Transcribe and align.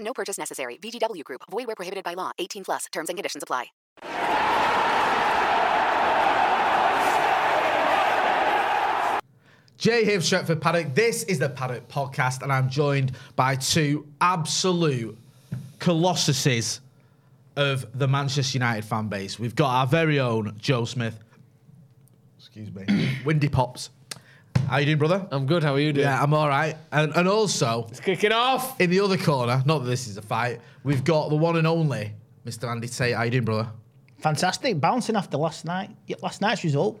No 0.00 0.12
purchase 0.12 0.38
necessary. 0.38 0.78
VGW 0.82 1.24
Group. 1.24 1.42
Void 1.50 1.66
where 1.66 1.76
prohibited 1.76 2.04
by 2.04 2.14
law. 2.14 2.32
18 2.38 2.64
plus. 2.64 2.86
Terms 2.92 3.08
and 3.08 3.16
conditions 3.16 3.42
apply. 3.42 3.66
Jay 9.78 10.04
here 10.04 10.18
Stretford 10.18 10.60
Paddock. 10.60 10.92
This 10.92 11.22
is 11.24 11.38
the 11.38 11.48
Paddock 11.48 11.86
Podcast, 11.86 12.42
and 12.42 12.52
I'm 12.52 12.68
joined 12.68 13.12
by 13.36 13.54
two 13.54 14.08
absolute 14.20 15.16
colossuses 15.78 16.80
of 17.54 17.86
the 17.96 18.08
Manchester 18.08 18.58
United 18.58 18.84
fan 18.84 19.06
base. 19.06 19.38
We've 19.38 19.54
got 19.54 19.70
our 19.70 19.86
very 19.86 20.18
own 20.18 20.56
Joe 20.58 20.84
Smith. 20.84 21.16
Excuse 22.38 22.74
me. 22.74 23.10
Windy 23.24 23.48
Pops. 23.48 23.90
How 24.68 24.76
you 24.76 24.84
doing, 24.86 24.98
brother? 24.98 25.26
I'm 25.30 25.46
good. 25.46 25.62
How 25.62 25.74
are 25.74 25.80
you 25.80 25.94
doing? 25.94 26.06
Yeah, 26.06 26.22
I'm 26.22 26.34
all 26.34 26.46
right. 26.48 26.76
And, 26.92 27.10
and 27.16 27.26
also, 27.26 27.86
it's 27.88 28.00
kicking 28.00 28.32
off. 28.32 28.78
in 28.78 28.90
the 28.90 29.00
other 29.00 29.16
corner, 29.16 29.62
not 29.64 29.78
that 29.78 29.88
this 29.88 30.06
is 30.06 30.18
a 30.18 30.22
fight, 30.22 30.60
we've 30.84 31.04
got 31.04 31.30
the 31.30 31.36
one 31.36 31.56
and 31.56 31.66
only 31.66 32.12
Mr. 32.44 32.68
Andy 32.70 32.86
Tate. 32.86 33.14
How 33.14 33.22
you 33.22 33.30
doing, 33.30 33.44
brother? 33.44 33.70
Fantastic, 34.18 34.78
bouncing 34.78 35.16
after 35.16 35.38
last 35.38 35.64
night. 35.64 35.90
Last 36.22 36.42
night's 36.42 36.64
result. 36.64 37.00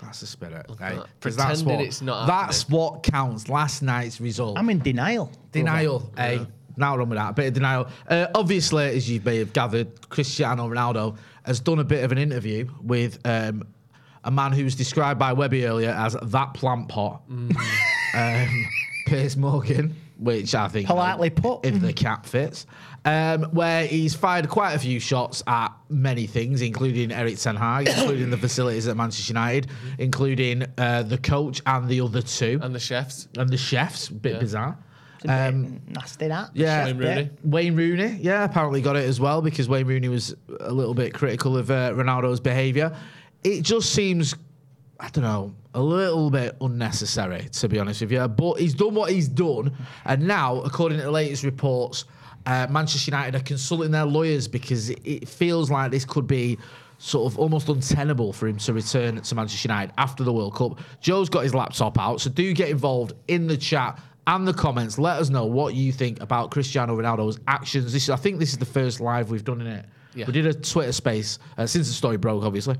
That's 0.00 0.20
the 0.20 0.26
spirit. 0.26 0.66
Right? 0.80 0.96
that. 0.96 1.06
'Cause 1.20 1.36
that's 1.36 1.62
Pretending 1.62 1.76
what, 1.76 1.84
it's 1.86 2.00
not 2.02 2.26
That's 2.26 2.68
what 2.68 3.02
counts. 3.02 3.48
Last 3.48 3.82
night's 3.82 4.20
result. 4.20 4.56
I'm 4.58 4.70
in 4.70 4.78
denial. 4.78 5.30
Denial, 5.52 6.10
eh? 6.16 6.44
Now 6.78 6.96
wrong 6.96 7.10
with 7.10 7.18
that. 7.18 7.30
A 7.30 7.32
bit 7.34 7.48
of 7.48 7.52
denial. 7.54 7.88
Uh, 8.08 8.28
obviously, 8.34 8.84
as 8.96 9.08
you 9.10 9.20
may 9.22 9.36
have 9.36 9.52
gathered, 9.52 10.08
Cristiano 10.08 10.66
Ronaldo 10.68 11.18
has 11.44 11.60
done 11.60 11.78
a 11.78 11.84
bit 11.84 12.02
of 12.04 12.10
an 12.10 12.16
interview 12.18 12.66
with 12.80 13.18
um, 13.26 13.64
a 14.24 14.30
man 14.30 14.52
who 14.52 14.64
was 14.64 14.74
described 14.74 15.18
by 15.18 15.32
Webby 15.32 15.66
earlier 15.66 15.90
as 15.90 16.16
that 16.22 16.54
plant 16.54 16.88
pot, 16.88 17.22
um, 18.14 18.66
Piers 19.06 19.36
Morgan, 19.36 19.94
which 20.18 20.54
I 20.54 20.68
think 20.68 20.86
Politely 20.86 21.30
put. 21.30 21.64
if 21.64 21.80
the 21.80 21.92
cap 21.92 22.26
fits. 22.26 22.66
Um, 23.04 23.42
where 23.50 23.84
he's 23.84 24.14
fired 24.14 24.48
quite 24.48 24.74
a 24.74 24.78
few 24.78 25.00
shots 25.00 25.42
at 25.48 25.72
many 25.88 26.28
things, 26.28 26.62
including 26.62 27.10
Eric 27.10 27.36
Ten 27.38 27.56
Hag, 27.56 27.88
including 27.88 28.30
the 28.30 28.36
facilities 28.36 28.86
at 28.86 28.96
Manchester 28.96 29.32
United, 29.32 29.66
including 29.98 30.64
uh, 30.78 31.02
the 31.02 31.18
coach 31.18 31.60
and 31.66 31.88
the 31.88 32.00
other 32.00 32.22
two, 32.22 32.60
And 32.62 32.72
the 32.72 32.78
chefs. 32.78 33.26
and 33.36 33.50
the 33.50 33.56
chefs. 33.56 34.08
Bit 34.08 34.34
Yeah. 34.34 34.38
bizarre. 34.38 34.78
It's 35.16 35.24
a 35.24 35.26
bit 35.28 35.48
Um, 35.48 35.80
nasty 35.88 36.28
that. 36.28 36.50
yeah, 36.54 36.84
Wayne 36.84 36.98
Rooney. 36.98 37.30
Wayne 37.42 37.76
Rooney, 37.76 38.18
yeah, 38.20 38.44
apparently 38.44 38.80
got 38.80 38.94
it 38.96 39.08
as 39.08 39.18
well 39.18 39.42
because 39.42 39.68
Wayne 39.68 39.86
Rooney 39.88 40.08
was 40.08 40.36
a 40.60 40.72
little 40.72 40.94
bit 40.94 41.12
critical 41.12 41.56
of 41.56 41.72
uh, 41.72 41.90
Ronaldo's 41.94 42.38
behaviour. 42.40 42.96
It 43.44 43.62
just 43.62 43.92
seems, 43.92 44.34
I 45.00 45.08
don't 45.08 45.24
know, 45.24 45.54
a 45.74 45.82
little 45.82 46.30
bit 46.30 46.56
unnecessary 46.60 47.48
to 47.52 47.68
be 47.68 47.78
honest 47.78 48.02
with 48.02 48.12
you. 48.12 48.26
But 48.28 48.60
he's 48.60 48.74
done 48.74 48.94
what 48.94 49.10
he's 49.10 49.28
done, 49.28 49.72
and 50.04 50.26
now, 50.26 50.60
according 50.62 50.98
to 50.98 51.04
the 51.04 51.10
latest 51.10 51.44
reports, 51.44 52.04
uh, 52.46 52.66
Manchester 52.70 53.10
United 53.10 53.36
are 53.36 53.44
consulting 53.44 53.90
their 53.90 54.04
lawyers 54.04 54.48
because 54.48 54.90
it, 54.90 55.00
it 55.04 55.28
feels 55.28 55.70
like 55.70 55.90
this 55.90 56.04
could 56.04 56.26
be 56.26 56.58
sort 56.98 57.32
of 57.32 57.38
almost 57.38 57.68
untenable 57.68 58.32
for 58.32 58.46
him 58.46 58.56
to 58.58 58.72
return 58.72 59.20
to 59.20 59.34
Manchester 59.34 59.66
United 59.66 59.92
after 59.98 60.22
the 60.22 60.32
World 60.32 60.54
Cup. 60.54 60.78
Joe's 61.00 61.28
got 61.28 61.42
his 61.42 61.54
laptop 61.54 61.98
out, 61.98 62.20
so 62.20 62.30
do 62.30 62.52
get 62.52 62.68
involved 62.68 63.14
in 63.28 63.46
the 63.48 63.56
chat 63.56 63.98
and 64.28 64.46
the 64.46 64.54
comments. 64.54 64.98
Let 64.98 65.18
us 65.18 65.28
know 65.28 65.44
what 65.46 65.74
you 65.74 65.90
think 65.92 66.20
about 66.20 66.52
Cristiano 66.52 66.96
Ronaldo's 66.96 67.40
actions. 67.48 67.92
This, 67.92 68.04
is, 68.04 68.10
I 68.10 68.16
think, 68.16 68.38
this 68.38 68.52
is 68.52 68.58
the 68.58 68.64
first 68.64 69.00
live 69.00 69.30
we've 69.30 69.44
done 69.44 69.60
in 69.60 69.66
it. 69.66 69.86
Yeah. 70.14 70.26
We 70.26 70.32
did 70.32 70.46
a 70.46 70.54
Twitter 70.54 70.92
space 70.92 71.38
uh, 71.58 71.66
since 71.66 71.88
the 71.88 71.94
story 71.94 72.18
broke, 72.18 72.44
obviously. 72.44 72.76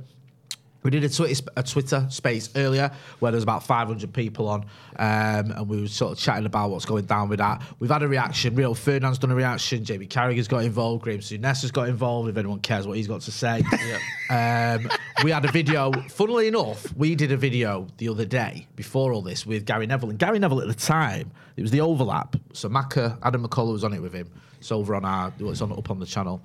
We 0.82 0.91
did 0.91 1.04
a 1.04 1.09
Twitter, 1.09 1.44
a 1.56 1.62
Twitter 1.62 2.06
space 2.10 2.50
earlier 2.56 2.91
where 3.20 3.31
there 3.31 3.37
was 3.37 3.44
about 3.44 3.62
500 3.62 4.12
people 4.12 4.48
on, 4.48 4.62
um, 4.97 5.53
and 5.53 5.69
we 5.69 5.81
were 5.81 5.88
sort 5.88 6.12
of 6.12 6.19
chatting 6.19 6.47
about 6.47 6.70
what's 6.70 6.84
going 6.84 7.04
down 7.04 7.28
with 7.28 7.38
that. 7.38 7.62
We've 7.78 7.91
had 7.91 8.03
a 8.03 8.09
reaction. 8.09 8.54
Rio 8.54 8.75
Ferdinand's 8.75 9.19
done 9.19 9.31
a 9.31 9.34
reaction. 9.34 9.84
Jamie 9.84 10.06
Carragher's 10.06 10.48
got 10.48 10.65
involved. 10.65 11.03
Graham 11.03 11.21
Souness 11.21 11.62
has 11.62 11.71
got 11.71 11.88
involved. 11.88 12.28
If 12.28 12.37
anyone 12.37 12.60
cares 12.60 12.87
what 12.87 12.97
he's 12.97 13.09
got 13.09 13.21
to 13.22 13.32
say, 13.32 13.62
um, 14.31 14.88
we 15.22 15.31
had 15.31 15.44
a 15.44 15.53
video. 15.53 15.92
Funnily 16.09 16.48
enough, 16.48 16.94
we 16.97 17.15
did 17.15 17.31
a 17.32 17.37
video 17.37 17.87
the 17.98 18.09
other 18.09 18.25
day 18.25 18.66
before 18.75 19.12
all 19.12 19.22
this 19.22 19.47
with 19.47 19.65
Gary 19.65 19.87
Neville, 19.87 20.10
and 20.10 20.19
Gary 20.19 20.38
Neville 20.38 20.62
at 20.62 20.69
the 20.69 20.75
time 20.75 21.31
it 21.56 21.62
was 21.62 21.71
the 21.71 21.81
overlap. 21.81 22.37
So 22.53 22.69
Macca, 22.69 23.19
Adam 23.22 23.47
McCullough 23.47 23.72
was 23.72 23.84
on 23.84 23.92
it 23.92 24.00
with 24.00 24.12
him. 24.12 24.31
It's 24.59 24.72
over 24.72 24.94
on 24.94 25.04
our, 25.04 25.32
it's 25.38 25.60
on 25.60 25.72
up 25.72 25.91
on 25.91 25.98
the 25.98 26.06
channel 26.06 26.42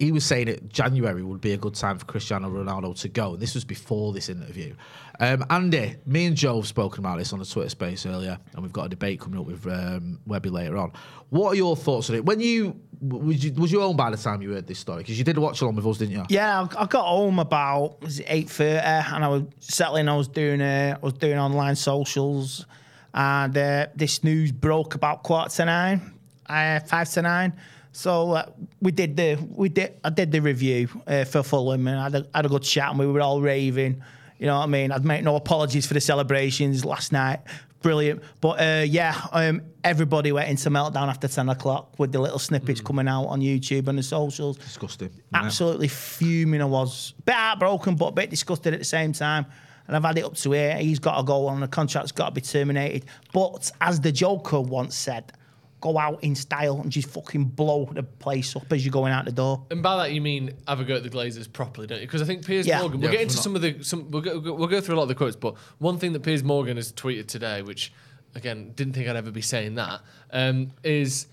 he 0.00 0.12
was 0.12 0.24
saying 0.24 0.46
that 0.46 0.68
January 0.70 1.22
would 1.22 1.42
be 1.42 1.52
a 1.52 1.58
good 1.58 1.74
time 1.74 1.98
for 1.98 2.06
Cristiano 2.06 2.48
Ronaldo 2.48 2.98
to 3.02 3.08
go. 3.08 3.34
And 3.34 3.40
this 3.42 3.54
was 3.54 3.66
before 3.66 4.14
this 4.14 4.30
interview. 4.30 4.74
Um, 5.20 5.44
Andy, 5.50 5.96
me 6.06 6.24
and 6.24 6.34
Joe 6.34 6.56
have 6.56 6.66
spoken 6.66 7.00
about 7.00 7.18
this 7.18 7.34
on 7.34 7.38
the 7.38 7.44
Twitter 7.44 7.68
space 7.68 8.06
earlier, 8.06 8.38
and 8.54 8.62
we've 8.62 8.72
got 8.72 8.86
a 8.86 8.88
debate 8.88 9.20
coming 9.20 9.38
up 9.38 9.44
with 9.44 9.66
um, 9.66 10.18
Webby 10.26 10.48
later 10.48 10.78
on. 10.78 10.92
What 11.28 11.52
are 11.52 11.54
your 11.54 11.76
thoughts 11.76 12.08
on 12.08 12.16
it? 12.16 12.24
When 12.24 12.40
you 12.40 12.80
was 13.02 13.44
you 13.44 13.52
was 13.52 13.70
you 13.70 13.80
home 13.80 13.96
by 13.96 14.10
the 14.10 14.16
time 14.16 14.40
you 14.40 14.52
heard 14.52 14.66
this 14.66 14.78
story? 14.78 15.02
Because 15.02 15.18
you 15.18 15.24
did 15.24 15.36
watch 15.36 15.60
along 15.60 15.76
with 15.76 15.86
us, 15.86 15.98
didn't 15.98 16.14
you? 16.14 16.24
Yeah, 16.30 16.66
I 16.78 16.86
got 16.86 17.04
home 17.04 17.38
about 17.38 17.98
eight 18.26 18.48
thirty, 18.48 18.78
and 18.78 19.22
I 19.22 19.28
was 19.28 19.42
settling. 19.58 20.08
I 20.08 20.16
was 20.16 20.28
doing 20.28 20.62
uh, 20.62 20.96
I 21.00 21.04
was 21.04 21.12
doing 21.12 21.38
online 21.38 21.76
socials, 21.76 22.64
and 23.12 23.54
uh, 23.54 23.88
this 23.94 24.24
news 24.24 24.50
broke 24.50 24.94
about 24.94 25.22
quarter 25.22 25.50
to 25.56 25.64
nine, 25.66 26.14
uh, 26.46 26.80
five 26.80 27.10
to 27.10 27.20
nine. 27.20 27.52
So 27.92 28.32
uh, 28.32 28.46
we 28.80 28.92
did 28.92 29.16
the 29.16 29.36
we 29.50 29.68
did 29.68 29.98
I 30.04 30.10
did 30.10 30.30
the 30.32 30.40
review 30.40 30.88
uh, 31.06 31.24
for 31.24 31.42
Fulham, 31.42 31.86
and 31.88 31.98
I 31.98 32.02
had 32.04 32.14
a, 32.14 32.26
had 32.34 32.46
a 32.46 32.48
good 32.48 32.62
chat, 32.62 32.90
and 32.90 32.98
we 32.98 33.06
were 33.06 33.20
all 33.20 33.40
raving. 33.40 34.02
You 34.38 34.46
know 34.46 34.58
what 34.58 34.64
I 34.64 34.66
mean? 34.66 34.92
I'd 34.92 35.04
make 35.04 35.22
no 35.22 35.36
apologies 35.36 35.86
for 35.86 35.94
the 35.94 36.00
celebrations 36.00 36.84
last 36.84 37.12
night. 37.12 37.40
Brilliant, 37.82 38.22
but 38.40 38.60
uh, 38.60 38.84
yeah, 38.86 39.18
um, 39.32 39.62
everybody 39.82 40.32
went 40.32 40.50
into 40.50 40.68
meltdown 40.70 41.08
after 41.08 41.28
ten 41.28 41.48
o'clock 41.48 41.98
with 41.98 42.12
the 42.12 42.20
little 42.20 42.38
snippets 42.38 42.80
coming 42.80 43.08
out 43.08 43.24
on 43.24 43.40
YouTube 43.40 43.88
and 43.88 43.98
the 43.98 44.02
socials. 44.02 44.58
Disgusting. 44.58 45.10
Absolutely 45.32 45.88
fuming 45.88 46.60
I 46.60 46.66
was. 46.66 47.14
Bit 47.24 47.34
heartbroken, 47.34 47.96
but 47.96 48.06
a 48.06 48.12
bit 48.12 48.30
disgusted 48.30 48.74
at 48.74 48.80
the 48.80 48.84
same 48.84 49.12
time. 49.12 49.46
And 49.86 49.96
I've 49.96 50.04
had 50.04 50.18
it 50.18 50.24
up 50.24 50.36
to 50.36 50.52
here. 50.52 50.76
He's 50.76 50.98
got 51.00 51.16
to 51.16 51.22
go 51.24 51.48
on. 51.48 51.60
The 51.60 51.68
contract's 51.68 52.12
got 52.12 52.26
to 52.26 52.34
be 52.34 52.42
terminated. 52.42 53.06
But 53.32 53.72
as 53.80 53.98
the 54.00 54.12
Joker 54.12 54.60
once 54.60 54.94
said, 54.94 55.32
go 55.80 55.96
out 55.98 56.22
in 56.22 56.34
style 56.34 56.80
and 56.80 56.92
just 56.92 57.08
fucking 57.08 57.44
blow 57.44 57.88
the 57.92 58.02
place 58.02 58.54
up 58.54 58.70
as 58.72 58.84
you're 58.84 58.92
going 58.92 59.12
out 59.12 59.24
the 59.24 59.32
door. 59.32 59.64
And 59.70 59.82
by 59.82 59.96
that 59.96 60.12
you 60.12 60.20
mean 60.20 60.52
have 60.68 60.80
a 60.80 60.84
go 60.84 60.96
at 60.96 61.02
the 61.02 61.10
Glazers 61.10 61.50
properly, 61.50 61.86
don't 61.86 62.00
you? 62.00 62.06
Because 62.06 62.20
I 62.22 62.26
think 62.26 62.44
Piers 62.46 62.66
Yeah. 62.66 62.80
Morgan. 62.80 63.00
We'll 63.00 63.10
Yeah, 63.10 63.16
get 63.18 63.22
into 63.22 63.36
some 63.38 63.56
of 63.56 63.62
the 63.62 63.82
some. 63.82 64.10
We'll 64.10 64.22
go, 64.22 64.38
we'll 64.38 64.68
go 64.68 64.80
through 64.80 64.96
a 64.96 64.98
lot 64.98 65.04
of 65.04 65.08
the 65.08 65.14
quotes, 65.14 65.36
but 65.36 65.54
one 65.78 65.98
thing 65.98 66.12
that 66.12 66.20
Piers 66.20 66.44
Morgan 66.44 66.76
has 66.76 66.92
tweeted 66.92 67.26
today, 67.28 67.62
which 67.62 67.92
again 68.34 68.72
didn't 68.74 68.92
think 68.92 69.08
I'd 69.08 69.16
ever 69.16 69.30
be 69.30 69.40
saying 69.40 69.76
that, 69.76 70.02
um, 70.32 70.72
is 70.84 71.26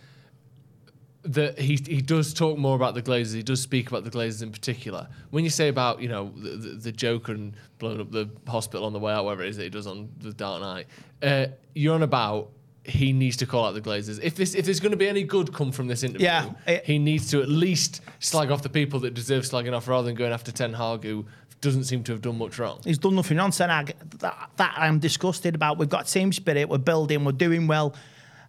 that 1.24 1.60
he 1.60 1.78
he 1.86 2.02
does 2.02 2.34
talk 2.34 2.58
more 2.58 2.76
about 2.76 2.94
the 2.94 3.02
Glazers. 3.02 3.34
He 3.34 3.44
does 3.44 3.60
speak 3.62 3.90
about 3.90 4.06
the 4.06 4.10
Glazers 4.12 4.42
in 4.44 4.52
particular. 4.52 5.10
When 5.32 5.44
you 5.44 5.50
say 5.50 5.68
about 5.68 6.02
you 6.02 6.08
know 6.08 6.32
the, 6.38 6.50
the, 6.52 6.70
the 6.76 6.92
Joker 6.94 7.34
and 7.34 7.54
blowing 7.80 8.00
up 8.00 8.12
the 8.12 8.30
hospital 8.48 8.86
on 8.86 8.94
the 8.94 9.00
way 9.00 9.12
out, 9.12 9.26
whatever 9.26 9.44
it 9.44 9.50
is 9.50 9.58
that 9.58 9.64
he 9.64 9.70
does 9.70 9.88
on 9.88 10.10
the 10.20 10.32
Dark 10.32 10.62
Knight, 10.62 10.88
uh, 11.22 11.48
you're 11.76 11.96
on 11.96 12.04
about. 12.04 12.52
He 12.88 13.12
needs 13.14 13.38
to 13.38 13.46
call 13.46 13.66
out 13.66 13.74
the 13.74 13.82
Glazers. 13.82 14.20
If 14.24 14.36
this, 14.36 14.56
if 14.56 14.66
there's 14.66 14.80
going 14.80 14.92
to 14.92 14.98
be 14.98 15.08
any 15.08 15.24
good 15.24 15.54
come 15.54 15.72
from 15.72 15.88
this 15.88 16.04
interview, 16.04 16.26
Yeah, 16.26 16.52
it- 16.66 16.86
he 16.86 16.98
needs 17.00 17.30
to 17.32 17.42
at 17.42 17.50
least 17.50 18.02
slag 18.20 18.50
off 18.52 18.62
the 18.62 18.70
people 18.70 19.00
that 19.02 19.14
deserve 19.14 19.44
slagging 19.44 19.76
off, 19.76 19.88
rather 19.88 20.06
than 20.06 20.16
going 20.16 20.32
after 20.32 20.52
Ten 20.52 20.74
Hag, 20.74 21.04
who 21.04 21.26
doesn't 21.60 21.84
seem 21.86 22.04
to 22.04 22.12
have 22.14 22.22
done 22.22 22.38
much 22.38 22.58
wrong. 22.60 22.80
He's 22.84 22.98
done 22.98 23.16
nothing 23.16 23.38
wrong. 23.38 23.52
Ten 23.52 23.70
Hag, 23.70 23.94
that, 24.20 24.50
that 24.58 24.74
I'm 24.78 25.00
disgusted 25.00 25.54
about. 25.56 25.78
We've 25.78 25.90
got 25.90 26.08
team 26.08 26.32
spirit. 26.32 26.70
We're 26.70 26.78
building. 26.78 27.26
We're 27.26 27.32
doing 27.34 27.68
well. 27.68 27.94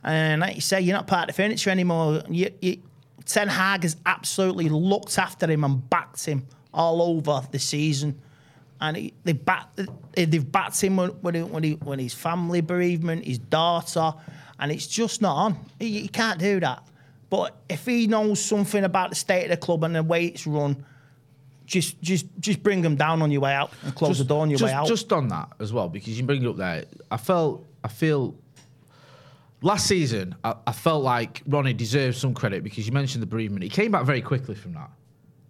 And 0.05 0.41
like 0.43 0.55
you 0.55 0.61
say, 0.61 0.81
you're 0.81 0.95
not 0.97 1.07
part 1.09 1.29
of 1.29 1.35
the 1.37 1.43
furniture 1.43 1.71
anymore. 1.71 2.23
You, 2.31 2.51
you, 2.63 2.77
Ten 3.25 3.49
Hag 3.49 3.83
has 3.83 3.97
absolutely 4.07 4.69
looked 4.69 5.19
after 5.19 5.51
him 5.51 5.65
and 5.65 5.89
backed 5.91 6.25
him 6.25 6.47
all 6.73 7.03
over 7.03 7.43
the 7.51 7.59
season. 7.59 8.21
And 8.81 8.97
he, 8.97 9.15
they 9.25 9.33
back, 9.33 9.69
they've 10.15 10.53
backed 10.53 10.81
him 10.81 10.97
when, 10.97 11.11
when, 11.11 11.35
he, 11.35 11.43
when, 11.43 11.63
he, 11.63 11.73
when 11.75 11.99
his 11.99 12.15
family 12.15 12.61
bereavement, 12.61 13.25
his 13.25 13.39
daughter, 13.39 14.15
and 14.59 14.71
it's 14.71 14.87
just 14.87 15.21
not 15.21 15.35
on. 15.35 15.57
He, 15.79 16.01
he 16.01 16.09
can't 16.09 16.39
do 16.39 16.61
that. 16.61 16.87
But 17.31 17.57
if 17.69 17.85
he 17.85 18.07
knows 18.07 18.43
something 18.43 18.85
about 18.85 19.11
the 19.11 19.17
state 19.17 19.45
of 19.45 19.51
the 19.51 19.57
club 19.57 19.85
and 19.85 19.95
the 19.95 20.03
way 20.03 20.27
it's 20.27 20.47
run, 20.47 20.85
just 21.67 22.01
just 22.01 22.27
just 22.41 22.63
bring 22.63 22.81
them 22.81 22.97
down 22.97 23.21
on 23.21 23.31
your 23.31 23.43
way 23.43 23.53
out 23.53 23.71
and 23.85 23.95
close 23.95 24.19
the 24.19 24.25
door 24.25 24.41
on 24.43 24.49
your 24.49 24.59
just, 24.59 24.73
way 24.73 24.75
out. 24.75 24.87
Just 24.87 25.13
on 25.13 25.29
that 25.29 25.51
as 25.61 25.73
well, 25.73 25.89
because 25.89 26.19
you 26.19 26.25
bring 26.25 26.43
it 26.43 26.49
up 26.49 26.57
there. 26.57 26.85
I 27.11 27.19
felt, 27.19 27.67
I 27.85 27.89
feel. 27.89 28.35
Last 29.61 29.87
season, 29.87 30.37
I, 30.45 30.55
I 30.69 30.73
felt 30.73 31.03
like 31.03 31.43
Ronnie 31.47 31.75
deserved 31.75 32.17
some 32.17 32.33
credit 32.33 32.63
because 32.63 32.87
you 32.87 32.93
mentioned 32.93 33.23
the 33.23 33.27
bereavement. 33.27 33.65
He 33.65 33.69
came 33.69 33.91
back 33.91 34.05
very 34.05 34.23
quickly 34.23 34.55
from 34.55 34.73
that, 34.75 34.89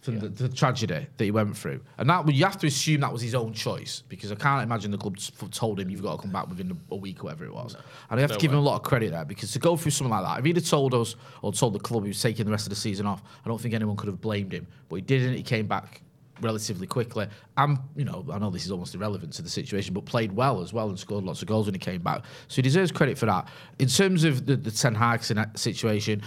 from 0.00 0.18
the, 0.20 0.28
the 0.28 0.48
tragedy 0.48 1.06
that 1.16 1.24
he 1.24 1.30
went 1.30 1.56
through, 1.56 1.80
and 1.98 2.08
that 2.08 2.32
you 2.32 2.44
have 2.44 2.58
to 2.58 2.66
assume 2.66 3.00
that 3.00 3.12
was 3.12 3.22
his 3.22 3.34
own 3.34 3.52
choice 3.52 4.02
because 4.08 4.30
I 4.30 4.36
can't 4.36 4.62
imagine 4.62 4.90
the 4.90 4.98
club 4.98 5.18
told 5.50 5.80
him 5.80 5.90
you've 5.90 6.02
got 6.02 6.16
to 6.16 6.22
come 6.22 6.32
back 6.32 6.48
within 6.48 6.78
a, 6.90 6.96
week 6.96 7.20
or 7.20 7.24
whatever 7.24 7.44
it 7.44 7.54
was. 7.54 7.76
and 8.10 8.18
I 8.18 8.20
have 8.20 8.32
to 8.32 8.38
give 8.38 8.52
him 8.52 8.58
a 8.58 8.62
lot 8.62 8.76
of 8.76 8.82
credit 8.82 9.10
there 9.10 9.24
because 9.24 9.52
to 9.52 9.58
go 9.58 9.76
through 9.76 9.90
something 9.90 10.10
like 10.10 10.24
that, 10.24 10.38
if 10.38 10.44
he'd 10.44 10.56
have 10.56 10.66
told 10.66 10.94
us 10.94 11.16
or 11.42 11.52
told 11.52 11.74
the 11.74 11.80
club 11.80 12.04
he 12.04 12.08
was 12.08 12.22
taking 12.22 12.44
the 12.46 12.52
rest 12.52 12.66
of 12.66 12.70
the 12.70 12.76
season 12.76 13.06
off, 13.06 13.22
I 13.44 13.48
don't 13.48 13.60
think 13.60 13.74
anyone 13.74 13.96
could 13.96 14.08
have 14.08 14.20
blamed 14.20 14.52
him. 14.52 14.66
But 14.88 14.96
he 14.96 15.02
didn't. 15.02 15.34
He 15.34 15.42
came 15.42 15.66
back 15.66 16.02
relatively 16.40 16.86
quickly. 16.86 17.26
And, 17.56 17.78
you 17.96 18.04
know, 18.04 18.24
I 18.32 18.38
know 18.38 18.50
this 18.50 18.64
is 18.64 18.70
almost 18.70 18.94
irrelevant 18.94 19.32
to 19.34 19.42
the 19.42 19.48
situation, 19.48 19.94
but 19.94 20.04
played 20.04 20.32
well 20.32 20.60
as 20.60 20.72
well 20.72 20.88
and 20.88 20.98
scored 20.98 21.24
lots 21.24 21.42
of 21.42 21.48
goals 21.48 21.66
when 21.66 21.74
he 21.74 21.78
came 21.78 22.02
back. 22.02 22.22
So 22.48 22.56
he 22.56 22.62
deserves 22.62 22.92
credit 22.92 23.18
for 23.18 23.26
that. 23.26 23.48
In 23.78 23.88
terms 23.88 24.24
of 24.24 24.46
the, 24.46 24.56
the 24.56 24.70
Ten 24.70 24.94
Hag 24.94 25.22
situation, 25.56 26.22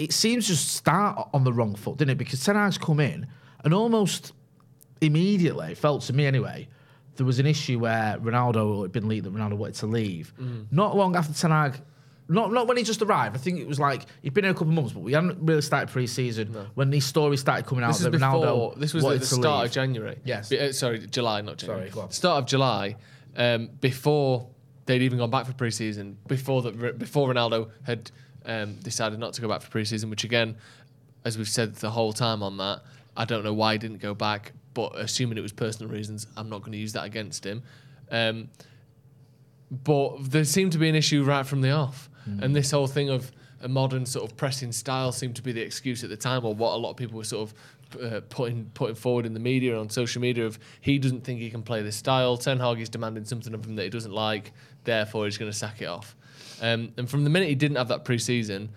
it 0.00 0.12
seems 0.12 0.46
to 0.46 0.56
start 0.56 1.28
on 1.34 1.44
the 1.44 1.52
wrong 1.52 1.74
foot, 1.74 1.98
didn't 1.98 2.12
it? 2.12 2.18
Because 2.18 2.42
Ten 2.44 2.56
Hag's 2.56 2.78
come 2.78 3.00
in 3.00 3.26
and 3.64 3.74
almost 3.74 4.32
immediately, 5.00 5.74
felt 5.74 6.02
to 6.02 6.12
me 6.12 6.26
anyway, 6.26 6.68
there 7.16 7.26
was 7.26 7.38
an 7.38 7.46
issue 7.46 7.78
where 7.78 8.16
Ronaldo, 8.18 8.82
had 8.82 8.92
been 8.92 9.08
leaked 9.08 9.24
that 9.24 9.34
Ronaldo 9.34 9.56
wanted 9.56 9.74
to 9.76 9.86
leave. 9.86 10.32
Not 10.70 10.96
long 10.96 11.16
after 11.16 11.32
Ten 11.34 11.50
Hag, 11.50 11.80
not, 12.28 12.52
not 12.52 12.68
when 12.68 12.76
he 12.76 12.82
just 12.84 13.02
arrived. 13.02 13.34
I 13.36 13.38
think 13.40 13.58
it 13.58 13.66
was 13.66 13.80
like 13.80 14.06
he'd 14.22 14.32
been 14.32 14.44
here 14.44 14.52
a 14.52 14.54
couple 14.54 14.68
of 14.68 14.74
months, 14.74 14.92
but 14.92 15.00
we 15.00 15.12
hadn't 15.12 15.38
really 15.42 15.60
started 15.62 15.90
pre-season 15.90 16.54
when 16.74 16.88
these 16.90 17.04
stories 17.04 17.40
started 17.40 17.66
coming 17.66 17.84
out 17.84 17.88
This 17.88 17.98
is 17.98 18.04
that 18.04 18.12
before. 18.12 18.46
Ronaldo 18.46 18.78
This 18.78 18.94
was 18.94 19.04
at 19.04 19.20
the 19.20 19.26
start 19.26 19.62
leave. 19.62 19.66
of 19.66 19.72
January. 19.72 20.18
Yes. 20.24 20.48
Be- 20.48 20.60
uh, 20.60 20.72
sorry, 20.72 21.06
July, 21.06 21.40
not 21.42 21.58
January. 21.58 21.90
Sorry. 21.90 22.10
Start 22.12 22.38
of 22.44 22.46
July, 22.48 22.96
um, 23.36 23.68
before 23.80 24.48
they'd 24.86 25.02
even 25.02 25.18
gone 25.18 25.30
back 25.30 25.44
for 25.46 25.52
pre-season, 25.52 26.16
before 26.26 26.62
that, 26.62 26.98
before 26.98 27.28
Ronaldo 27.28 27.70
had 27.82 28.10
um, 28.46 28.74
decided 28.76 29.18
not 29.18 29.32
to 29.34 29.40
go 29.40 29.48
back 29.48 29.62
for 29.62 29.70
pre-season, 29.70 30.10
which 30.10 30.24
again, 30.24 30.56
as 31.24 31.36
we've 31.36 31.48
said 31.48 31.74
the 31.76 31.90
whole 31.90 32.12
time 32.12 32.42
on 32.42 32.56
that, 32.58 32.82
I 33.16 33.24
don't 33.24 33.44
know 33.44 33.54
why 33.54 33.72
he 33.72 33.78
didn't 33.78 33.98
go 33.98 34.14
back, 34.14 34.52
but 34.74 34.92
assuming 34.96 35.36
it 35.38 35.42
was 35.42 35.52
personal 35.52 35.92
reasons, 35.92 36.26
I'm 36.36 36.48
not 36.48 36.60
going 36.60 36.72
to 36.72 36.78
use 36.78 36.92
that 36.94 37.04
against 37.04 37.44
him. 37.44 37.62
Um, 38.10 38.48
but 39.70 40.30
there 40.30 40.44
seemed 40.44 40.72
to 40.72 40.78
be 40.78 40.88
an 40.88 40.94
issue 40.94 41.22
right 41.22 41.46
from 41.46 41.60
the 41.60 41.70
off, 41.70 42.08
and 42.42 42.54
this 42.56 42.70
whole 42.70 42.86
thing 42.86 43.08
of 43.10 43.30
a 43.62 43.68
modern 43.68 44.06
sort 44.06 44.30
of 44.30 44.36
pressing 44.36 44.72
style 44.72 45.12
seemed 45.12 45.36
to 45.36 45.42
be 45.42 45.52
the 45.52 45.60
excuse 45.60 46.02
at 46.02 46.10
the 46.10 46.16
time, 46.16 46.44
or 46.44 46.54
what 46.54 46.74
a 46.74 46.76
lot 46.76 46.90
of 46.90 46.96
people 46.96 47.18
were 47.18 47.24
sort 47.24 47.50
of 47.50 48.02
uh, 48.02 48.20
putting 48.28 48.70
putting 48.74 48.94
forward 48.94 49.26
in 49.26 49.34
the 49.34 49.40
media 49.40 49.72
and 49.72 49.80
on 49.80 49.90
social 49.90 50.22
media 50.22 50.46
of 50.46 50.58
he 50.80 50.98
doesn't 50.98 51.22
think 51.22 51.40
he 51.40 51.50
can 51.50 51.62
play 51.62 51.82
this 51.82 51.96
style. 51.96 52.36
Ten 52.36 52.58
Hag 52.58 52.80
is 52.80 52.88
demanding 52.88 53.24
something 53.24 53.52
of 53.52 53.64
him 53.64 53.76
that 53.76 53.82
he 53.82 53.90
doesn't 53.90 54.12
like, 54.12 54.52
therefore 54.84 55.24
he's 55.24 55.38
going 55.38 55.50
to 55.50 55.56
sack 55.56 55.82
it 55.82 55.86
off. 55.86 56.16
Um, 56.60 56.92
and 56.96 57.08
from 57.08 57.24
the 57.24 57.30
minute 57.30 57.48
he 57.48 57.54
didn't 57.54 57.76
have 57.76 57.88
that 57.88 58.04
pre-season, 58.04 58.70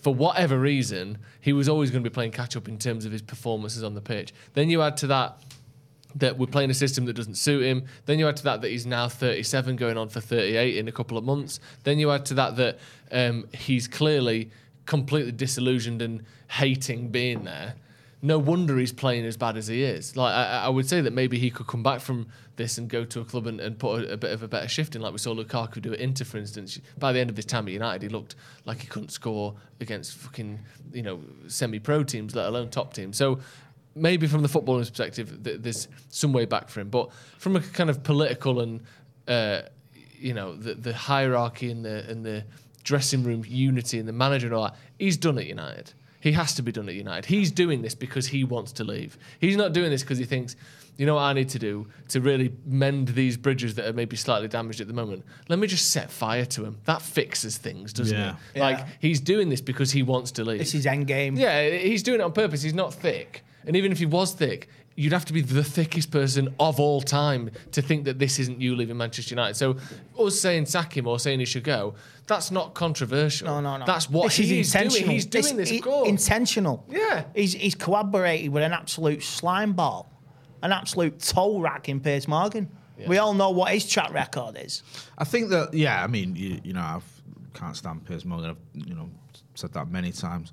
for 0.00 0.14
whatever 0.14 0.58
reason, 0.58 1.18
he 1.40 1.52
was 1.52 1.68
always 1.68 1.90
going 1.90 2.02
to 2.02 2.08
be 2.08 2.14
playing 2.14 2.30
catch 2.30 2.56
up 2.56 2.68
in 2.68 2.78
terms 2.78 3.04
of 3.04 3.12
his 3.12 3.22
performances 3.22 3.82
on 3.82 3.94
the 3.94 4.00
pitch. 4.00 4.32
Then 4.54 4.70
you 4.70 4.82
add 4.82 4.96
to 4.98 5.06
that 5.08 5.38
that 6.14 6.38
we're 6.38 6.46
playing 6.46 6.70
a 6.70 6.74
system 6.74 7.04
that 7.04 7.12
doesn't 7.12 7.34
suit 7.34 7.62
him. 7.62 7.84
Then 8.06 8.18
you 8.18 8.26
add 8.26 8.36
to 8.38 8.44
that 8.44 8.62
that 8.62 8.70
he's 8.70 8.86
now 8.86 9.06
37, 9.06 9.76
going 9.76 9.98
on 9.98 10.08
for 10.08 10.20
38 10.20 10.78
in 10.78 10.88
a 10.88 10.92
couple 10.92 11.18
of 11.18 11.24
months. 11.24 11.60
Then 11.84 11.98
you 11.98 12.10
add 12.10 12.24
to 12.26 12.34
that 12.34 12.56
that 12.56 12.78
um, 13.12 13.46
he's 13.52 13.86
clearly 13.86 14.50
completely 14.86 15.32
disillusioned 15.32 16.00
and 16.00 16.22
hating 16.48 17.08
being 17.08 17.44
there. 17.44 17.74
No 18.26 18.38
wonder 18.38 18.76
he's 18.76 18.92
playing 18.92 19.24
as 19.24 19.36
bad 19.36 19.56
as 19.56 19.68
he 19.68 19.84
is. 19.84 20.16
Like 20.16 20.34
I, 20.34 20.64
I 20.64 20.68
would 20.68 20.88
say 20.88 21.00
that 21.00 21.12
maybe 21.12 21.38
he 21.38 21.50
could 21.50 21.68
come 21.68 21.82
back 21.84 22.00
from 22.00 22.26
this 22.56 22.76
and 22.76 22.88
go 22.88 23.04
to 23.04 23.20
a 23.20 23.24
club 23.24 23.46
and, 23.46 23.60
and 23.60 23.78
put 23.78 24.02
a, 24.02 24.14
a 24.14 24.16
bit 24.16 24.32
of 24.32 24.42
a 24.42 24.48
better 24.48 24.66
shift 24.66 24.96
in, 24.96 25.02
like 25.02 25.12
we 25.12 25.18
saw 25.18 25.32
Lukaku 25.32 25.80
do 25.80 25.92
at 25.92 26.00
Inter, 26.00 26.24
for 26.24 26.38
instance. 26.38 26.80
By 26.98 27.12
the 27.12 27.20
end 27.20 27.30
of 27.30 27.36
his 27.36 27.44
time 27.44 27.68
at 27.68 27.72
United, 27.72 28.02
he 28.02 28.08
looked 28.08 28.34
like 28.64 28.80
he 28.80 28.88
couldn't 28.88 29.10
score 29.10 29.54
against 29.80 30.16
fucking 30.16 30.58
you 30.92 31.02
know 31.02 31.20
semi-pro 31.46 32.02
teams, 32.02 32.34
let 32.34 32.46
alone 32.46 32.68
top 32.68 32.94
teams. 32.94 33.16
So 33.16 33.38
maybe 33.94 34.26
from 34.26 34.42
the 34.42 34.48
footballer's 34.48 34.90
perspective, 34.90 35.44
th- 35.44 35.60
there's 35.60 35.86
some 36.08 36.32
way 36.32 36.46
back 36.46 36.68
for 36.68 36.80
him. 36.80 36.90
But 36.90 37.10
from 37.38 37.54
a 37.54 37.60
kind 37.60 37.90
of 37.90 38.02
political 38.02 38.60
and 38.60 38.82
uh, 39.28 39.62
you 40.18 40.34
know 40.34 40.56
the, 40.56 40.74
the 40.74 40.94
hierarchy 40.94 41.70
and 41.70 41.84
the 41.84 42.08
and 42.10 42.24
the 42.24 42.44
dressing 42.82 43.22
room 43.22 43.44
unity 43.46 43.98
and 43.98 44.08
the 44.08 44.12
manager 44.12 44.46
and 44.46 44.54
all 44.56 44.64
that, 44.64 44.76
he's 44.98 45.16
done 45.16 45.38
at 45.38 45.46
United. 45.46 45.92
He 46.26 46.32
has 46.32 46.54
to 46.54 46.62
be 46.62 46.72
done 46.72 46.88
at 46.88 46.96
United. 46.96 47.24
He's 47.26 47.52
doing 47.52 47.82
this 47.82 47.94
because 47.94 48.26
he 48.26 48.42
wants 48.42 48.72
to 48.72 48.82
leave. 48.82 49.16
He's 49.38 49.54
not 49.56 49.72
doing 49.72 49.90
this 49.90 50.02
because 50.02 50.18
he 50.18 50.24
thinks, 50.24 50.56
you 50.96 51.06
know 51.06 51.14
what 51.14 51.20
I 51.22 51.32
need 51.34 51.48
to 51.50 51.58
do 51.60 51.86
to 52.08 52.20
really 52.20 52.52
mend 52.64 53.06
these 53.10 53.36
bridges 53.36 53.76
that 53.76 53.86
are 53.86 53.92
maybe 53.92 54.16
slightly 54.16 54.48
damaged 54.48 54.80
at 54.80 54.88
the 54.88 54.92
moment. 54.92 55.24
Let 55.48 55.60
me 55.60 55.68
just 55.68 55.92
set 55.92 56.10
fire 56.10 56.44
to 56.46 56.64
him. 56.64 56.78
That 56.84 57.00
fixes 57.00 57.58
things, 57.58 57.92
doesn't 57.92 58.18
Yeah. 58.18 58.34
it? 58.56 58.58
Like 58.60 58.78
Yeah. 58.78 58.86
he's 58.98 59.20
doing 59.20 59.50
this 59.50 59.60
because 59.60 59.92
he 59.92 60.02
wants 60.02 60.32
to 60.32 60.44
leave. 60.44 60.58
This 60.58 60.74
is 60.74 60.84
end 60.84 61.06
game. 61.06 61.36
Yeah, 61.36 61.70
he's 61.70 62.02
doing 62.02 62.18
it 62.18 62.24
on 62.24 62.32
purpose. 62.32 62.60
He's 62.60 62.74
not 62.74 62.92
thick. 62.92 63.44
And 63.64 63.76
even 63.76 63.92
if 63.92 63.98
he 64.00 64.06
was 64.06 64.32
thick, 64.32 64.68
you'd 64.96 65.12
have 65.12 65.24
to 65.26 65.32
be 65.32 65.42
the 65.42 65.62
thickest 65.62 66.10
person 66.10 66.54
of 66.58 66.80
all 66.80 67.00
time 67.02 67.50
to 67.72 67.82
think 67.82 68.04
that 68.06 68.18
this 68.18 68.38
isn't 68.38 68.60
you 68.60 68.74
leaving 68.74 68.96
Manchester 68.96 69.34
United. 69.34 69.54
So 69.54 69.76
us 70.18 70.40
saying 70.40 70.66
sack 70.66 70.96
him 70.96 71.06
or 71.06 71.18
saying 71.18 71.38
he 71.38 71.44
should 71.44 71.64
go, 71.64 71.94
that's 72.26 72.50
not 72.50 72.74
controversial. 72.74 73.46
No, 73.46 73.60
no, 73.60 73.76
no. 73.76 73.84
That's 73.86 74.08
what 74.10 74.24
this 74.24 74.38
is 74.40 74.48
he's 74.48 74.72
doing. 74.72 74.84
intentional. 74.84 75.10
He's 75.12 75.26
doing 75.26 75.56
this, 75.58 75.70
i- 75.70 75.74
of 75.76 75.82
course. 75.82 76.08
intentional. 76.08 76.84
Yeah. 76.90 77.24
He's 77.34 77.52
he's 77.52 77.74
collaborated 77.74 78.50
with 78.50 78.62
an 78.62 78.72
absolute 78.72 79.22
slime 79.22 79.74
ball, 79.74 80.10
an 80.62 80.72
absolute 80.72 81.20
toe 81.20 81.60
rack 81.60 81.88
in 81.88 82.00
Piers 82.00 82.26
Morgan. 82.26 82.68
We 83.06 83.18
all 83.18 83.34
know 83.34 83.50
what 83.50 83.72
his 83.74 83.86
track 83.86 84.10
record 84.14 84.56
is. 84.58 84.82
I 85.18 85.24
think 85.24 85.50
that 85.50 85.74
yeah, 85.74 86.02
I 86.02 86.06
mean, 86.06 86.34
you, 86.34 86.58
you 86.64 86.72
know, 86.72 86.80
I 86.80 87.00
can't 87.52 87.76
stand 87.76 88.06
Piers 88.06 88.24
Morgan. 88.24 88.50
I've 88.50 88.86
you 88.88 88.94
know 88.94 89.10
said 89.54 89.74
that 89.74 89.90
many 89.90 90.10
times. 90.12 90.52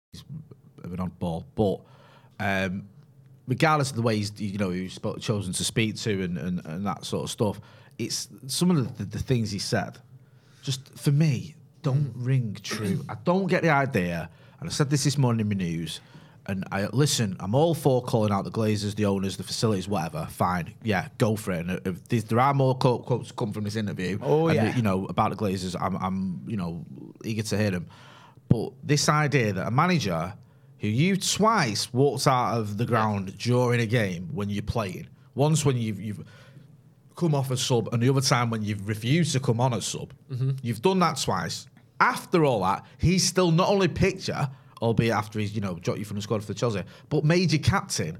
Of 0.91 0.99
an 0.99 1.09
oddball, 1.09 1.45
but 1.55 1.79
um, 2.39 2.87
regardless 3.47 3.89
of 3.89 3.95
the 3.95 4.01
way 4.01 4.17
he's 4.17 4.39
you 4.39 4.57
know 4.57 4.69
he's 4.69 4.99
chosen 5.19 5.53
to 5.53 5.63
speak 5.63 5.95
to 5.97 6.23
and, 6.23 6.37
and, 6.37 6.65
and 6.65 6.85
that 6.85 7.05
sort 7.05 7.23
of 7.23 7.29
stuff, 7.29 7.59
it's 7.97 8.27
some 8.47 8.71
of 8.71 8.97
the, 8.97 9.03
the, 9.03 9.17
the 9.17 9.23
things 9.23 9.51
he 9.51 9.59
said. 9.59 9.97
Just 10.63 10.97
for 10.97 11.11
me, 11.11 11.55
don't 11.81 12.11
ring 12.15 12.57
true. 12.61 13.03
I 13.09 13.15
don't 13.23 13.47
get 13.47 13.63
the 13.63 13.69
idea, 13.69 14.29
and 14.59 14.69
I 14.69 14.71
said 14.71 14.89
this 14.89 15.03
this 15.03 15.17
morning 15.17 15.41
in 15.41 15.49
my 15.49 15.55
news. 15.55 15.99
And 16.47 16.65
I 16.71 16.87
listen. 16.87 17.37
I'm 17.39 17.53
all 17.53 17.75
for 17.75 18.01
calling 18.01 18.31
out 18.31 18.45
the 18.45 18.51
Glazers, 18.51 18.95
the 18.95 19.05
owners, 19.05 19.37
the 19.37 19.43
facilities, 19.43 19.87
whatever. 19.87 20.27
Fine, 20.31 20.73
yeah, 20.83 21.07
go 21.19 21.35
for 21.35 21.51
it. 21.51 21.67
And 21.67 21.99
if 22.09 22.27
there 22.27 22.39
are 22.39 22.53
more 22.55 22.73
quotes 22.73 23.31
come 23.31 23.53
from 23.53 23.63
this 23.63 23.75
interview, 23.75 24.17
Oh, 24.23 24.47
and, 24.47 24.55
yeah. 24.55 24.75
you 24.75 24.81
know 24.81 25.05
about 25.05 25.29
the 25.29 25.37
Glazers, 25.37 25.75
I'm, 25.79 25.95
I'm, 25.97 26.41
you 26.47 26.57
know, 26.57 26.83
eager 27.23 27.43
to 27.43 27.57
hear 27.57 27.69
them. 27.69 27.85
But 28.49 28.71
this 28.83 29.07
idea 29.07 29.53
that 29.53 29.67
a 29.67 29.71
manager 29.71 30.33
who 30.81 30.87
you 30.87 31.15
twice 31.15 31.93
walked 31.93 32.25
out 32.25 32.57
of 32.57 32.77
the 32.77 32.85
ground 32.85 33.37
during 33.37 33.79
a 33.79 33.85
game 33.85 34.27
when 34.33 34.49
you're 34.49 34.63
playing, 34.63 35.07
once 35.35 35.63
when 35.63 35.77
you've, 35.77 36.01
you've 36.01 36.25
come 37.15 37.35
off 37.35 37.51
a 37.51 37.57
sub, 37.57 37.93
and 37.93 38.01
the 38.01 38.09
other 38.09 38.19
time 38.19 38.49
when 38.49 38.63
you've 38.63 38.87
refused 38.87 39.31
to 39.33 39.39
come 39.39 39.61
on 39.61 39.73
a 39.73 39.81
sub, 39.81 40.11
mm-hmm. 40.31 40.51
you've 40.63 40.81
done 40.81 40.97
that 40.97 41.21
twice. 41.21 41.67
After 41.99 42.43
all 42.43 42.63
that, 42.63 42.83
he's 42.97 43.23
still 43.23 43.51
not 43.51 43.69
only 43.69 43.87
picked 43.87 44.27
you, 44.27 44.33
albeit 44.81 45.13
after 45.13 45.37
he's 45.37 45.53
you 45.53 45.61
know 45.61 45.75
dropped 45.75 45.99
you 45.99 46.05
from 46.05 46.15
the 46.15 46.23
squad 46.23 46.43
for 46.43 46.55
Chelsea, 46.55 46.83
but 47.09 47.23
made 47.23 47.51
you 47.51 47.59
captain. 47.59 48.17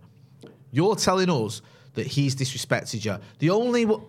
You're 0.69 0.95
telling 0.95 1.31
us 1.31 1.63
that 1.95 2.05
he's 2.05 2.35
disrespected 2.35 3.03
you. 3.03 3.17
The 3.39 3.49
only 3.49 3.85
w- 3.85 4.07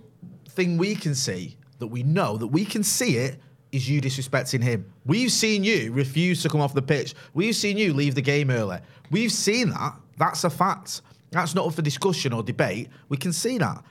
thing 0.50 0.76
we 0.76 0.94
can 0.94 1.14
see 1.14 1.56
that 1.78 1.86
we 1.86 2.02
know 2.02 2.36
that 2.36 2.48
we 2.48 2.66
can 2.66 2.84
see 2.84 3.16
it 3.16 3.40
is 3.72 3.88
you 3.88 4.00
disrespecting 4.00 4.62
him. 4.62 4.92
We've 5.04 5.32
seen 5.32 5.64
you 5.64 5.92
refuse 5.92 6.42
to 6.42 6.48
come 6.48 6.60
off 6.60 6.74
the 6.74 6.82
pitch. 6.82 7.14
We've 7.34 7.56
seen 7.56 7.78
you 7.78 7.94
leave 7.94 8.14
the 8.14 8.22
game 8.22 8.50
early. 8.50 8.78
We've 9.10 9.32
seen 9.32 9.70
that. 9.70 9.96
That's 10.18 10.44
a 10.44 10.50
fact. 10.50 11.00
That's 11.30 11.54
not 11.54 11.66
up 11.66 11.74
for 11.74 11.82
discussion 11.82 12.32
or 12.34 12.42
debate. 12.42 12.88
We 13.08 13.16
can 13.16 13.32
see 13.32 13.58
that. 13.58 13.82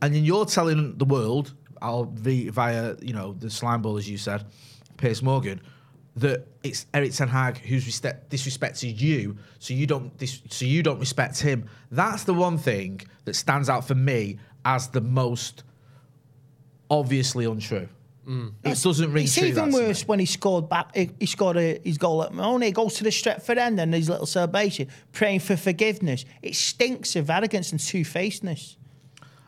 And 0.00 0.14
then 0.14 0.24
you're 0.24 0.46
telling 0.46 0.96
the 0.96 1.04
world, 1.04 1.52
via, 1.82 2.96
you 3.02 3.12
know, 3.12 3.34
the 3.34 3.50
slime 3.50 3.82
ball, 3.82 3.98
as 3.98 4.08
you 4.08 4.16
said, 4.16 4.46
Piers 4.96 5.22
Morgan, 5.22 5.60
that 6.16 6.46
it's 6.62 6.86
Eric 6.92 7.12
Ten 7.12 7.28
Hag 7.28 7.58
who's 7.58 7.86
respect, 7.86 8.30
disrespected 8.30 8.98
you, 8.98 9.36
so 9.58 9.74
you 9.74 9.86
don't 9.86 10.16
dis, 10.18 10.40
so 10.48 10.64
you 10.64 10.82
don't 10.82 10.98
respect 10.98 11.38
him. 11.40 11.68
That's 11.90 12.24
the 12.24 12.34
one 12.34 12.58
thing 12.58 13.02
that 13.26 13.36
stands 13.36 13.68
out 13.68 13.86
for 13.86 13.94
me 13.94 14.38
as 14.64 14.88
the 14.88 15.00
most 15.00 15.62
obviously 16.90 17.44
untrue. 17.44 17.88
It 18.26 18.80
doesn't 18.82 19.12
ring 19.12 19.24
It's 19.24 19.34
true. 19.34 19.48
even 19.48 19.64
that 19.66 19.76
to 19.76 19.82
me. 19.82 19.86
worse 19.88 20.06
when 20.06 20.18
he 20.20 20.26
scored 20.26 20.68
back. 20.68 20.94
He, 20.94 21.10
he 21.18 21.26
scored 21.26 21.56
a, 21.56 21.80
his 21.82 21.98
goal 21.98 22.22
at 22.22 22.32
Mahoney. 22.32 22.66
He 22.66 22.72
goes 22.72 22.94
to 22.94 23.04
the 23.04 23.10
Stretford 23.10 23.56
end 23.58 23.80
and 23.80 23.92
his 23.92 24.08
little 24.08 24.26
celebration, 24.26 24.88
praying 25.12 25.40
for 25.40 25.56
forgiveness. 25.56 26.24
It 26.42 26.54
stinks 26.54 27.16
of 27.16 27.28
arrogance 27.30 27.72
and 27.72 27.80
two 27.80 28.04
facedness. 28.04 28.76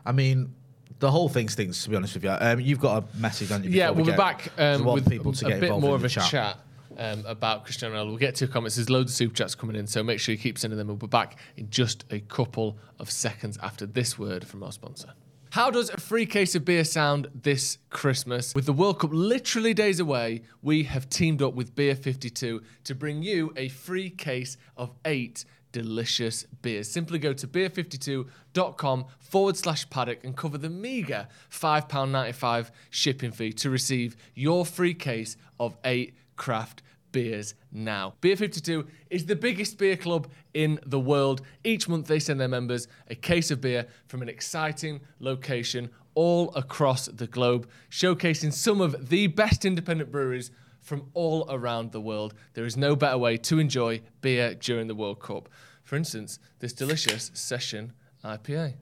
I 0.05 0.11
mean, 0.11 0.53
the 0.99 1.09
whole 1.11 1.29
thing 1.29 1.47
stinks. 1.49 1.83
To 1.83 1.89
be 1.89 1.95
honest 1.95 2.13
with 2.15 2.23
you, 2.25 2.31
um, 2.31 2.59
you've 2.59 2.79
got 2.79 3.03
a 3.03 3.17
message 3.17 3.51
on 3.51 3.63
you. 3.63 3.69
Yeah, 3.69 3.89
we'll 3.89 3.97
we 3.97 4.03
be 4.03 4.07
get- 4.09 4.17
back 4.17 4.39
'cause 4.57 4.79
um, 4.79 4.85
want 4.85 4.95
with 5.03 5.09
people 5.09 5.31
to 5.33 5.45
a 5.45 5.49
get 5.49 5.59
bit 5.61 5.71
more 5.79 5.95
of 5.95 6.03
a 6.03 6.09
chat. 6.09 6.25
chat. 6.29 6.57
um, 6.97 7.25
about 7.25 7.63
Cristiano 7.63 7.95
Ronaldo. 7.95 8.07
We'll 8.09 8.17
get 8.17 8.35
to 8.35 8.45
your 8.45 8.51
comments. 8.53 8.75
There's 8.75 8.89
loads 8.89 9.11
of 9.11 9.15
super 9.17 9.33
chats 9.33 9.55
coming 9.55 9.75
in, 9.75 9.87
so 9.87 10.03
make 10.03 10.19
sure 10.19 10.33
you 10.33 10.39
keep 10.39 10.57
sending 10.59 10.77
them. 10.77 10.87
We'll 10.87 10.97
be 10.97 11.07
back 11.07 11.39
in 11.57 11.69
just 11.71 12.05
a 12.11 12.19
couple 12.19 12.77
of 12.99 13.09
seconds 13.09 13.57
after 13.63 13.85
this 13.87 14.19
word 14.19 14.45
from 14.45 14.61
our 14.61 14.71
sponsor. 14.71 15.13
How 15.53 15.69
does 15.69 15.91
a 15.91 15.99
free 15.99 16.25
case 16.25 16.55
of 16.55 16.65
beer 16.65 16.83
sound 16.83 17.27
this 17.43 17.77
Christmas? 17.91 18.55
With 18.55 18.65
the 18.65 18.73
World 18.73 18.97
Cup 18.97 19.11
literally 19.13 19.75
days 19.75 19.99
away, 19.99 20.41
we 20.63 20.81
have 20.85 21.11
teamed 21.11 21.43
up 21.43 21.53
with 21.53 21.75
Beer 21.75 21.93
52 21.93 22.59
to 22.85 22.95
bring 22.95 23.21
you 23.21 23.53
a 23.55 23.69
free 23.69 24.09
case 24.09 24.57
of 24.75 24.95
eight 25.05 25.45
delicious 25.71 26.45
beers. 26.63 26.89
Simply 26.89 27.19
go 27.19 27.33
to 27.33 27.47
beer52.com 27.47 29.05
forward 29.19 29.55
slash 29.55 29.87
paddock 29.91 30.23
and 30.23 30.35
cover 30.35 30.57
the 30.57 30.71
meagre 30.71 31.27
£5.95 31.51 32.71
shipping 32.89 33.31
fee 33.31 33.53
to 33.53 33.69
receive 33.69 34.17
your 34.33 34.65
free 34.65 34.95
case 34.95 35.37
of 35.59 35.77
eight 35.85 36.15
craft 36.35 36.81
beers 37.13 37.55
now. 37.71 38.15
Beer 38.19 38.35
52 38.35 38.85
is 39.09 39.25
the 39.25 39.37
biggest 39.37 39.77
beer 39.77 39.95
club 39.95 40.27
in 40.53 40.77
the 40.85 40.99
world. 40.99 41.41
Each 41.63 41.87
month 41.87 42.07
they 42.07 42.19
send 42.19 42.41
their 42.41 42.49
members 42.49 42.89
a 43.09 43.15
case 43.15 43.49
of 43.51 43.61
beer 43.61 43.87
from 44.07 44.21
an 44.21 44.27
exciting 44.27 44.99
location 45.19 45.89
all 46.15 46.53
across 46.55 47.05
the 47.05 47.27
globe, 47.27 47.69
showcasing 47.89 48.51
some 48.51 48.81
of 48.81 49.07
the 49.07 49.27
best 49.27 49.63
independent 49.63 50.11
breweries 50.11 50.51
from 50.81 51.09
all 51.13 51.45
around 51.49 51.93
the 51.93 52.01
world. 52.01 52.33
There 52.55 52.65
is 52.65 52.75
no 52.75 52.95
better 52.95 53.17
way 53.17 53.37
to 53.37 53.59
enjoy 53.59 54.01
beer 54.19 54.53
during 54.53 54.87
the 54.87 54.95
World 54.95 55.21
Cup. 55.21 55.47
For 55.83 55.95
instance, 55.95 56.39
this 56.59 56.73
delicious 56.73 57.31
Session 57.33 57.93
IPA. 58.23 58.75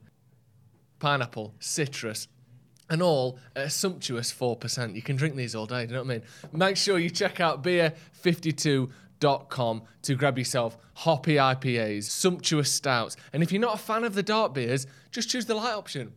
Pineapple, 0.98 1.54
citrus, 1.58 2.28
and 2.92 3.02
all 3.02 3.38
at 3.56 3.66
a 3.66 3.70
sumptuous 3.70 4.30
4%. 4.30 4.94
You 4.94 5.00
can 5.00 5.16
drink 5.16 5.34
these 5.34 5.54
all 5.54 5.64
day, 5.64 5.86
do 5.86 5.94
you 5.94 5.96
know 5.96 6.02
what 6.04 6.12
I 6.12 6.18
mean? 6.18 6.22
Make 6.52 6.76
sure 6.76 6.98
you 6.98 7.08
check 7.08 7.40
out 7.40 7.64
beer52.com 7.64 9.82
to 10.02 10.14
grab 10.14 10.38
yourself 10.38 10.76
hoppy 10.94 11.36
IPAs, 11.36 12.04
sumptuous 12.04 12.70
stouts. 12.70 13.16
And 13.32 13.42
if 13.42 13.50
you're 13.50 13.62
not 13.62 13.76
a 13.76 13.78
fan 13.78 14.04
of 14.04 14.12
the 14.14 14.22
dark 14.22 14.52
beers, 14.52 14.86
just 15.10 15.30
choose 15.30 15.46
the 15.46 15.54
light 15.54 15.72
option. 15.72 16.12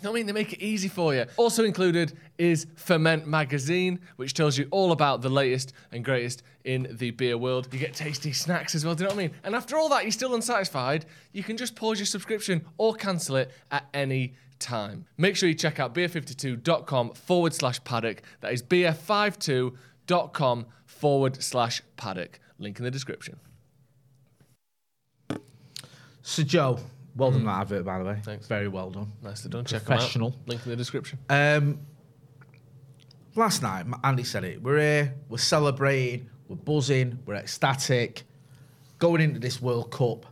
You 0.00 0.04
know 0.04 0.10
what 0.10 0.16
I 0.16 0.20
mean? 0.20 0.26
They 0.26 0.32
make 0.32 0.52
it 0.52 0.62
easy 0.62 0.88
for 0.88 1.14
you. 1.14 1.24
Also 1.38 1.64
included 1.64 2.12
is 2.36 2.66
Ferment 2.74 3.26
Magazine, 3.26 3.98
which 4.16 4.34
tells 4.34 4.58
you 4.58 4.68
all 4.70 4.92
about 4.92 5.22
the 5.22 5.30
latest 5.30 5.72
and 5.90 6.04
greatest 6.04 6.42
in 6.64 6.86
the 6.98 7.12
beer 7.12 7.38
world. 7.38 7.66
You 7.72 7.78
get 7.78 7.94
tasty 7.94 8.34
snacks 8.34 8.74
as 8.74 8.84
well, 8.84 8.94
do 8.94 9.04
you 9.04 9.08
know 9.08 9.14
what 9.14 9.22
I 9.22 9.28
mean? 9.28 9.34
And 9.42 9.54
after 9.54 9.78
all 9.78 9.88
that, 9.88 10.02
you're 10.02 10.12
still 10.12 10.34
unsatisfied, 10.34 11.06
you 11.32 11.42
can 11.42 11.56
just 11.56 11.76
pause 11.76 11.98
your 11.98 12.04
subscription 12.04 12.66
or 12.76 12.94
cancel 12.94 13.36
it 13.36 13.52
at 13.70 13.88
any 13.94 14.34
time. 14.60 15.06
Make 15.16 15.36
sure 15.36 15.48
you 15.48 15.54
check 15.54 15.80
out 15.80 15.94
beer52.com 15.94 17.14
forward 17.14 17.54
slash 17.54 17.82
paddock. 17.84 18.22
That 18.40 18.52
is 18.52 18.62
beer52.com 18.62 20.66
forward 20.86 21.42
slash 21.42 21.82
paddock. 21.96 22.38
Link 22.58 22.78
in 22.78 22.84
the 22.84 22.90
description. 22.90 23.38
So 26.22 26.42
Joe, 26.42 26.78
well 27.16 27.30
done 27.30 27.44
that 27.44 27.62
advert 27.62 27.84
by 27.84 27.98
the 27.98 28.04
way. 28.04 28.18
Thanks. 28.22 28.46
Very 28.46 28.68
well 28.68 28.90
done. 28.90 29.12
Nicely 29.22 29.50
done. 29.50 29.64
Check. 29.64 29.84
Professional. 29.84 30.34
Link 30.46 30.64
in 30.64 30.70
the 30.70 30.76
description. 30.76 31.18
Um, 31.28 31.80
last 33.34 33.62
night, 33.62 33.86
Andy 34.04 34.24
said 34.24 34.44
it. 34.44 34.62
We're 34.62 34.78
here. 34.78 35.14
We're 35.28 35.38
celebrating. 35.38 36.28
We're 36.48 36.56
buzzing. 36.56 37.18
We're 37.26 37.36
ecstatic. 37.36 38.24
Going 38.98 39.22
into 39.22 39.40
this 39.40 39.62
World 39.62 39.90
Cup 39.90 40.26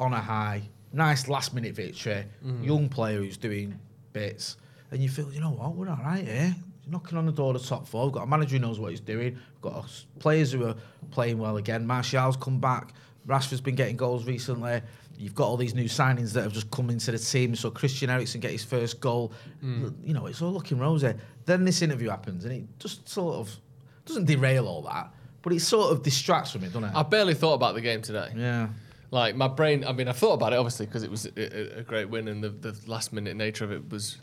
on 0.00 0.12
a 0.12 0.20
high. 0.20 0.62
Nice 0.94 1.28
last 1.28 1.54
minute 1.54 1.74
victory. 1.74 2.24
Mm-hmm. 2.44 2.64
Young 2.64 2.88
player 2.88 3.18
who's 3.18 3.36
doing 3.36 3.78
bits, 4.12 4.56
and 4.90 5.02
you 5.02 5.08
feel, 5.08 5.32
you 5.32 5.40
know 5.40 5.50
what, 5.50 5.74
we're 5.74 5.88
all 5.88 5.98
right 6.04 6.24
here. 6.24 6.54
Knocking 6.86 7.16
on 7.18 7.26
the 7.26 7.32
door 7.32 7.54
of 7.54 7.62
the 7.62 7.68
top 7.68 7.86
four. 7.86 8.04
We've 8.04 8.12
got 8.12 8.24
a 8.24 8.26
manager 8.26 8.56
who 8.56 8.60
knows 8.60 8.78
what 8.78 8.90
he's 8.90 9.00
doing. 9.00 9.34
We've 9.34 9.72
got 9.72 9.90
players 10.18 10.52
who 10.52 10.66
are 10.66 10.76
playing 11.10 11.38
well 11.38 11.56
again. 11.56 11.86
Martial's 11.86 12.36
come 12.36 12.60
back. 12.60 12.92
Rashford's 13.26 13.62
been 13.62 13.74
getting 13.74 13.96
goals 13.96 14.26
recently. 14.26 14.82
You've 15.16 15.34
got 15.34 15.46
all 15.46 15.56
these 15.56 15.74
new 15.74 15.84
signings 15.84 16.32
that 16.34 16.42
have 16.42 16.52
just 16.52 16.70
come 16.70 16.90
into 16.90 17.10
the 17.12 17.18
team. 17.18 17.54
So 17.54 17.70
Christian 17.70 18.10
Eriksen 18.10 18.40
get 18.40 18.50
his 18.50 18.64
first 18.64 19.00
goal. 19.00 19.32
Mm. 19.64 19.94
You 20.04 20.12
know, 20.12 20.26
it's 20.26 20.42
all 20.42 20.52
looking 20.52 20.78
rosy. 20.78 21.14
Then 21.46 21.64
this 21.64 21.82
interview 21.82 22.10
happens, 22.10 22.44
and 22.44 22.52
it 22.52 22.64
just 22.78 23.08
sort 23.08 23.36
of 23.36 23.56
doesn't 24.04 24.26
derail 24.26 24.66
all 24.68 24.82
that, 24.82 25.12
but 25.42 25.52
it 25.52 25.60
sort 25.60 25.92
of 25.92 26.02
distracts 26.02 26.52
from 26.52 26.64
it, 26.64 26.72
doesn't 26.72 26.84
it? 26.84 26.94
I 26.94 27.02
barely 27.02 27.34
thought 27.34 27.54
about 27.54 27.74
the 27.74 27.80
game 27.80 28.02
today. 28.02 28.30
yeah. 28.36 28.68
Like 29.14 29.36
my 29.36 29.46
brain, 29.48 29.84
I 29.84 29.92
mean, 29.92 30.08
I 30.08 30.12
thought 30.12 30.32
about 30.34 30.52
it 30.52 30.56
obviously 30.56 30.86
because 30.86 31.04
it 31.04 31.10
was 31.10 31.24
a, 31.26 31.30
a- 31.36 31.80
a 31.80 31.82
great 31.82 32.08
win 32.10 32.26
and 32.28 32.42
the, 32.42 32.48
the 32.50 32.76
last 32.86 33.12
minute 33.12 33.36
nature 33.36 33.64
of 33.64 33.70
it 33.72 33.88
was 33.90 34.18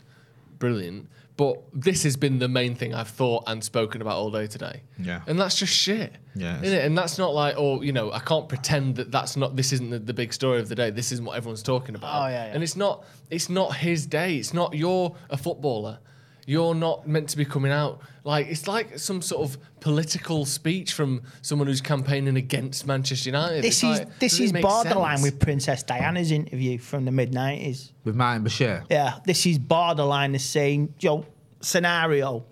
brilliant. 0.58 1.08
But 1.38 1.62
this 1.72 2.02
has 2.02 2.14
been 2.18 2.38
the 2.38 2.46
main 2.48 2.74
thing 2.74 2.94
I've 2.94 3.08
thought 3.08 3.44
and 3.46 3.64
spoken 3.64 4.02
about 4.02 4.16
all 4.18 4.30
day 4.30 4.46
today. 4.46 4.82
Yeah. 4.98 5.22
And 5.26 5.40
that's 5.40 5.56
just 5.58 5.72
shit. 5.72 6.12
Yeah, 6.34 6.58
it 6.58 6.64
Isn't 6.64 6.78
it? 6.78 6.84
And 6.84 6.96
that's 6.96 7.16
not 7.16 7.32
like, 7.32 7.54
oh, 7.56 7.80
you 7.80 7.92
know, 7.92 8.12
I 8.12 8.18
can't 8.18 8.46
pretend 8.50 8.96
that 8.96 9.10
that's 9.10 9.34
not, 9.34 9.56
this 9.56 9.72
isn't 9.72 9.88
the, 9.88 9.98
the 9.98 10.12
big 10.12 10.34
story 10.34 10.60
of 10.60 10.68
the 10.68 10.74
day. 10.74 10.90
This 10.90 11.10
isn't 11.10 11.24
what 11.24 11.38
everyone's 11.38 11.62
talking 11.62 11.94
about. 11.94 12.14
Oh, 12.24 12.26
yeah, 12.28 12.46
yeah. 12.48 12.52
And 12.54 12.62
it's 12.62 12.76
not, 12.76 13.04
it's 13.30 13.48
not 13.48 13.74
his 13.76 14.04
day. 14.06 14.36
It's 14.36 14.52
not, 14.52 14.74
you're 14.76 15.16
a 15.30 15.38
footballer. 15.38 15.98
You're 16.46 16.74
not 16.74 17.06
meant 17.06 17.28
to 17.30 17.36
be 17.36 17.44
coming 17.44 17.70
out 17.72 18.00
like 18.24 18.46
it's 18.48 18.66
like 18.68 18.98
some 18.98 19.20
sort 19.22 19.42
of 19.48 19.58
political 19.80 20.44
speech 20.44 20.92
from 20.92 21.22
someone 21.40 21.66
who's 21.68 21.80
campaigning 21.80 22.36
against 22.36 22.86
Manchester 22.86 23.28
United. 23.30 23.62
This 23.62 23.82
It's 23.82 23.84
is 23.84 23.98
like, 24.00 24.18
this 24.18 24.32
does 24.32 24.40
it 24.40 24.44
is 24.44 24.52
make 24.52 24.62
borderline 24.62 25.18
sense? 25.18 25.30
with 25.32 25.40
Princess 25.40 25.82
Diana's 25.82 26.30
interview 26.32 26.78
from 26.78 27.04
the 27.04 27.10
mid 27.12 27.32
nineties. 27.32 27.92
With 28.04 28.14
Martin 28.16 28.44
Bashir. 28.44 28.84
Yeah, 28.90 29.18
this 29.24 29.44
is 29.46 29.58
borderline 29.58 30.32
the 30.32 30.38
same 30.38 30.94
you 31.00 31.08
know, 31.10 31.26
scenario. 31.60 32.44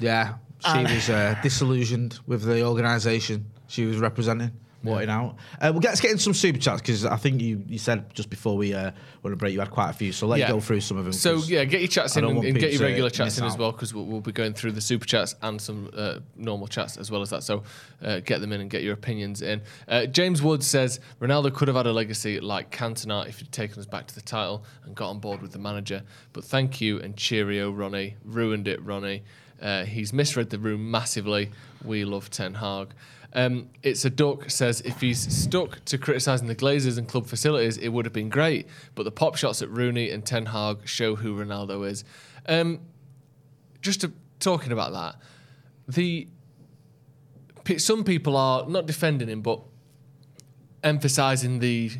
Yeah. 0.00 0.34
She 0.60 0.70
And- 0.78 0.88
was 0.88 1.10
uh, 1.10 1.34
disillusioned 1.42 2.18
with 2.26 2.42
the 2.42 2.64
organisation 2.64 3.46
she 3.66 3.84
was 3.84 3.98
representing, 3.98 4.52
wanting 4.84 5.10
out. 5.10 5.36
Uh, 5.60 5.70
we'll 5.72 5.80
get, 5.80 5.88
let's 5.88 6.00
get 6.00 6.10
into 6.10 6.22
some 6.22 6.34
super 6.34 6.58
chats 6.58 6.80
because 6.80 7.04
I 7.04 7.16
think 7.16 7.40
you, 7.40 7.64
you 7.66 7.78
said 7.78 8.12
just 8.14 8.30
before 8.30 8.56
we 8.56 8.74
uh, 8.74 8.90
went 9.22 9.32
to 9.32 9.36
break 9.36 9.52
you 9.52 9.60
had 9.60 9.70
quite 9.70 9.90
a 9.90 9.92
few. 9.92 10.12
So 10.12 10.26
let's 10.26 10.40
Yeah. 10.40 10.48
go 10.50 10.60
through 10.60 10.80
some 10.80 10.96
of 10.96 11.04
them. 11.04 11.12
So 11.12 11.36
yeah, 11.38 11.64
get 11.64 11.80
your 11.80 11.88
chats 11.88 12.16
in 12.16 12.24
and, 12.24 12.44
and 12.44 12.58
get 12.58 12.72
your 12.72 12.82
regular 12.82 13.10
chats 13.10 13.38
in 13.38 13.44
as 13.44 13.56
well 13.56 13.72
because 13.72 13.92
we'll, 13.94 14.04
we'll 14.04 14.20
be 14.20 14.32
going 14.32 14.52
through 14.54 14.72
the 14.72 14.80
super 14.80 15.06
chats 15.06 15.34
and 15.42 15.60
some 15.60 15.90
uh, 15.96 16.18
normal 16.36 16.66
chats 16.68 16.96
as 16.96 17.10
well 17.10 17.22
as 17.22 17.30
that. 17.30 17.42
So 17.42 17.62
uh, 18.02 18.20
get 18.20 18.40
them 18.40 18.52
in 18.52 18.60
and 18.60 18.70
get 18.70 18.82
your 18.82 18.94
opinions 18.94 19.42
in. 19.42 19.62
Uh, 19.88 20.06
James 20.06 20.42
Wood 20.42 20.62
says 20.62 21.00
Ronaldo 21.20 21.52
could 21.54 21.68
have 21.68 21.76
had 21.76 21.86
a 21.86 21.92
legacy 21.92 22.40
like 22.40 22.70
Cantona 22.70 23.26
if 23.28 23.38
he'd 23.38 23.50
taken 23.52 23.78
us 23.80 23.86
back 23.86 24.06
to 24.08 24.14
the 24.14 24.20
title 24.20 24.64
and 24.84 24.94
got 24.94 25.10
on 25.10 25.18
board 25.18 25.40
with 25.42 25.52
the 25.52 25.58
manager. 25.58 26.02
But 26.32 26.44
thank 26.44 26.80
you 26.80 27.00
and 27.00 27.16
cheerio, 27.16 27.70
Ronnie. 27.70 28.16
Ruined 28.24 28.68
it, 28.68 28.82
Ronnie. 28.84 29.22
Uh, 29.62 29.84
he's 29.84 30.12
misread 30.12 30.50
the 30.50 30.58
room 30.58 30.90
massively. 30.90 31.50
We 31.84 32.04
love 32.04 32.28
Ten 32.28 32.54
Hag. 32.54 32.88
Um, 33.34 33.70
it's 33.82 34.04
a 34.04 34.10
duck 34.10 34.48
says 34.48 34.80
if 34.82 35.00
he's 35.00 35.20
stuck 35.20 35.84
to 35.86 35.98
criticising 35.98 36.46
the 36.46 36.54
Glazers 36.54 36.98
and 36.98 37.08
club 37.08 37.26
facilities, 37.26 37.76
it 37.76 37.88
would 37.88 38.04
have 38.04 38.12
been 38.12 38.28
great. 38.28 38.68
But 38.94 39.02
the 39.02 39.10
pop 39.10 39.36
shots 39.36 39.60
at 39.60 39.68
Rooney 39.70 40.10
and 40.10 40.24
Ten 40.24 40.46
Hag 40.46 40.86
show 40.86 41.16
who 41.16 41.36
Ronaldo 41.36 41.88
is. 41.88 42.04
Um, 42.46 42.80
just 43.80 44.02
to, 44.02 44.12
talking 44.38 44.72
about 44.72 44.92
that, 44.92 45.16
the 45.88 46.28
some 47.78 48.04
people 48.04 48.36
are 48.36 48.68
not 48.68 48.86
defending 48.86 49.28
him, 49.28 49.40
but 49.40 49.60
emphasising 50.82 51.60
the 51.60 51.90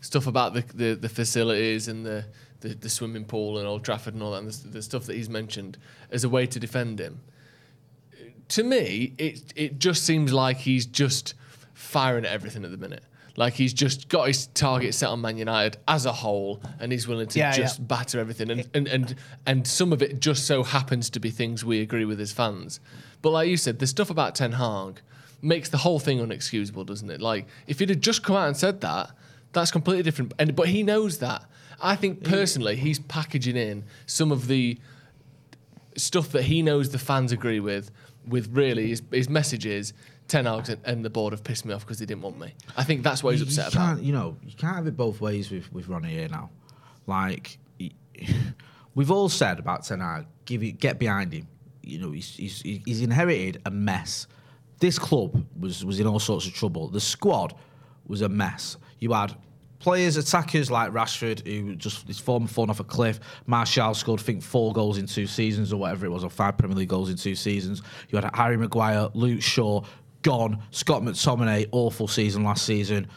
stuff 0.00 0.26
about 0.26 0.54
the, 0.54 0.64
the, 0.74 0.94
the 0.94 1.08
facilities 1.08 1.88
and 1.88 2.06
the, 2.06 2.24
the, 2.60 2.68
the 2.68 2.88
swimming 2.88 3.24
pool 3.24 3.58
and 3.58 3.66
Old 3.66 3.84
Trafford 3.84 4.14
and 4.14 4.22
all 4.22 4.32
that, 4.32 4.38
and 4.38 4.50
the, 4.50 4.68
the 4.68 4.82
stuff 4.82 5.04
that 5.06 5.16
he's 5.16 5.28
mentioned 5.28 5.76
as 6.10 6.24
a 6.24 6.28
way 6.28 6.46
to 6.46 6.60
defend 6.60 7.00
him. 7.00 7.20
To 8.48 8.62
me, 8.62 9.14
it 9.18 9.52
it 9.56 9.78
just 9.78 10.04
seems 10.04 10.32
like 10.32 10.56
he's 10.58 10.86
just 10.86 11.34
firing 11.74 12.24
at 12.24 12.32
everything 12.32 12.64
at 12.64 12.70
the 12.70 12.76
minute. 12.76 13.02
Like 13.36 13.54
he's 13.54 13.72
just 13.72 14.08
got 14.08 14.26
his 14.26 14.48
target 14.48 14.94
set 14.94 15.10
on 15.10 15.20
Man 15.20 15.38
United 15.38 15.78
as 15.86 16.06
a 16.06 16.12
whole, 16.12 16.60
and 16.80 16.90
he's 16.90 17.06
willing 17.06 17.28
to 17.28 17.38
Yeah, 17.38 17.52
just 17.52 17.78
yeah. 17.78 17.84
batter 17.84 18.18
everything. 18.18 18.50
And, 18.50 18.68
and 18.74 18.88
and 18.88 19.14
and 19.46 19.66
some 19.66 19.92
of 19.92 20.02
it 20.02 20.18
just 20.20 20.46
so 20.46 20.62
happens 20.64 21.08
to 21.10 21.20
be 21.20 21.30
things 21.30 21.64
we 21.64 21.80
agree 21.80 22.04
with 22.04 22.20
as 22.20 22.32
fans. 22.32 22.80
But 23.22 23.30
like 23.30 23.48
you 23.48 23.56
said, 23.56 23.78
the 23.78 23.86
stuff 23.86 24.10
about 24.10 24.34
Ten 24.34 24.52
Hag 24.52 25.00
makes 25.40 25.68
the 25.68 25.76
whole 25.78 26.00
thing 26.00 26.18
unexcusable, 26.18 26.84
doesn't 26.84 27.10
it? 27.10 27.20
Like 27.20 27.46
if 27.68 27.78
he'd 27.78 27.90
have 27.90 28.00
just 28.00 28.24
come 28.24 28.34
out 28.34 28.48
and 28.48 28.56
said 28.56 28.80
that, 28.80 29.10
that's 29.52 29.70
completely 29.70 30.02
different. 30.02 30.32
And 30.38 30.56
but 30.56 30.68
he 30.68 30.82
knows 30.82 31.18
that. 31.18 31.44
I 31.80 31.94
think 31.94 32.24
personally, 32.24 32.74
he's 32.74 32.98
packaging 32.98 33.56
in 33.56 33.84
some 34.06 34.32
of 34.32 34.48
the 34.48 34.78
stuff 35.96 36.30
that 36.32 36.42
he 36.44 36.60
knows 36.62 36.90
the 36.90 36.98
fans 36.98 37.30
agree 37.30 37.60
with. 37.60 37.90
With 38.28 38.48
really 38.52 38.88
his, 38.88 39.02
his 39.10 39.28
message 39.28 39.66
is 39.66 39.92
Ten 40.28 40.44
Hag 40.44 40.78
and- 40.84 41.04
the 41.04 41.10
board 41.10 41.32
have 41.32 41.42
pissed 41.44 41.64
me 41.64 41.72
off 41.74 41.80
because 41.84 41.98
they 41.98 42.06
didn't 42.06 42.22
want 42.22 42.38
me. 42.38 42.52
I 42.76 42.84
think 42.84 43.02
that's 43.02 43.22
what 43.22 43.32
he's 43.34 43.40
you, 43.40 43.46
upset 43.46 43.74
you 43.74 43.80
about. 43.80 44.02
you 44.02 44.12
know, 44.12 44.36
you 44.44 44.54
can't 44.54 44.76
have 44.76 44.86
it 44.86 44.96
both 44.96 45.20
ways 45.20 45.50
with 45.50 45.72
with 45.72 45.88
Ronnie 45.88 46.10
here 46.10 46.28
now. 46.28 46.50
Like, 47.06 47.58
he- 47.78 47.94
we've 48.94 49.10
all 49.10 49.28
said 49.28 49.58
about 49.58 49.84
Ten 49.84 50.00
Hag, 50.00 50.26
give 50.44 50.62
it, 50.62 50.78
get 50.78 50.98
behind 50.98 51.32
him. 51.32 51.46
You 51.82 51.98
know, 52.00 52.10
he's, 52.10 52.36
he's 52.36 52.60
he's 52.60 53.00
inherited 53.00 53.62
a 53.64 53.70
mess. 53.70 54.26
This 54.80 54.98
club 54.98 55.44
was 55.58 55.84
was 55.84 55.98
in 56.00 56.06
all 56.06 56.18
sorts 56.20 56.46
of 56.46 56.52
trouble. 56.52 56.88
The 56.88 57.00
squad 57.00 57.54
was 58.06 58.20
a 58.22 58.28
mess. 58.28 58.76
You 59.00 59.12
had 59.12 59.34
players, 59.78 60.16
attackers 60.16 60.70
like 60.70 60.92
Rashford, 60.92 61.46
who 61.46 61.76
just 61.76 62.06
his 62.06 62.18
form 62.18 62.46
fallen 62.46 62.70
off 62.70 62.80
a 62.80 62.84
cliff. 62.84 63.20
Martial 63.46 63.94
scored, 63.94 64.20
I 64.20 64.22
think, 64.22 64.42
four 64.42 64.72
goals 64.72 64.98
in 64.98 65.06
two 65.06 65.26
seasons 65.26 65.72
or 65.72 65.76
whatever 65.78 66.06
it 66.06 66.10
was, 66.10 66.24
or 66.24 66.30
five 66.30 66.58
Premier 66.58 66.76
League 66.76 66.88
goals 66.88 67.10
in 67.10 67.16
two 67.16 67.34
seasons. 67.34 67.82
You 68.08 68.18
had 68.18 68.30
Harry 68.34 68.56
Maguire, 68.56 69.08
Luke 69.14 69.42
Shaw, 69.42 69.82
gone. 70.22 70.62
Scott 70.70 71.02
McTominay, 71.02 71.68
awful 71.72 72.08
season 72.08 72.44
last 72.44 72.64
season. 72.64 73.08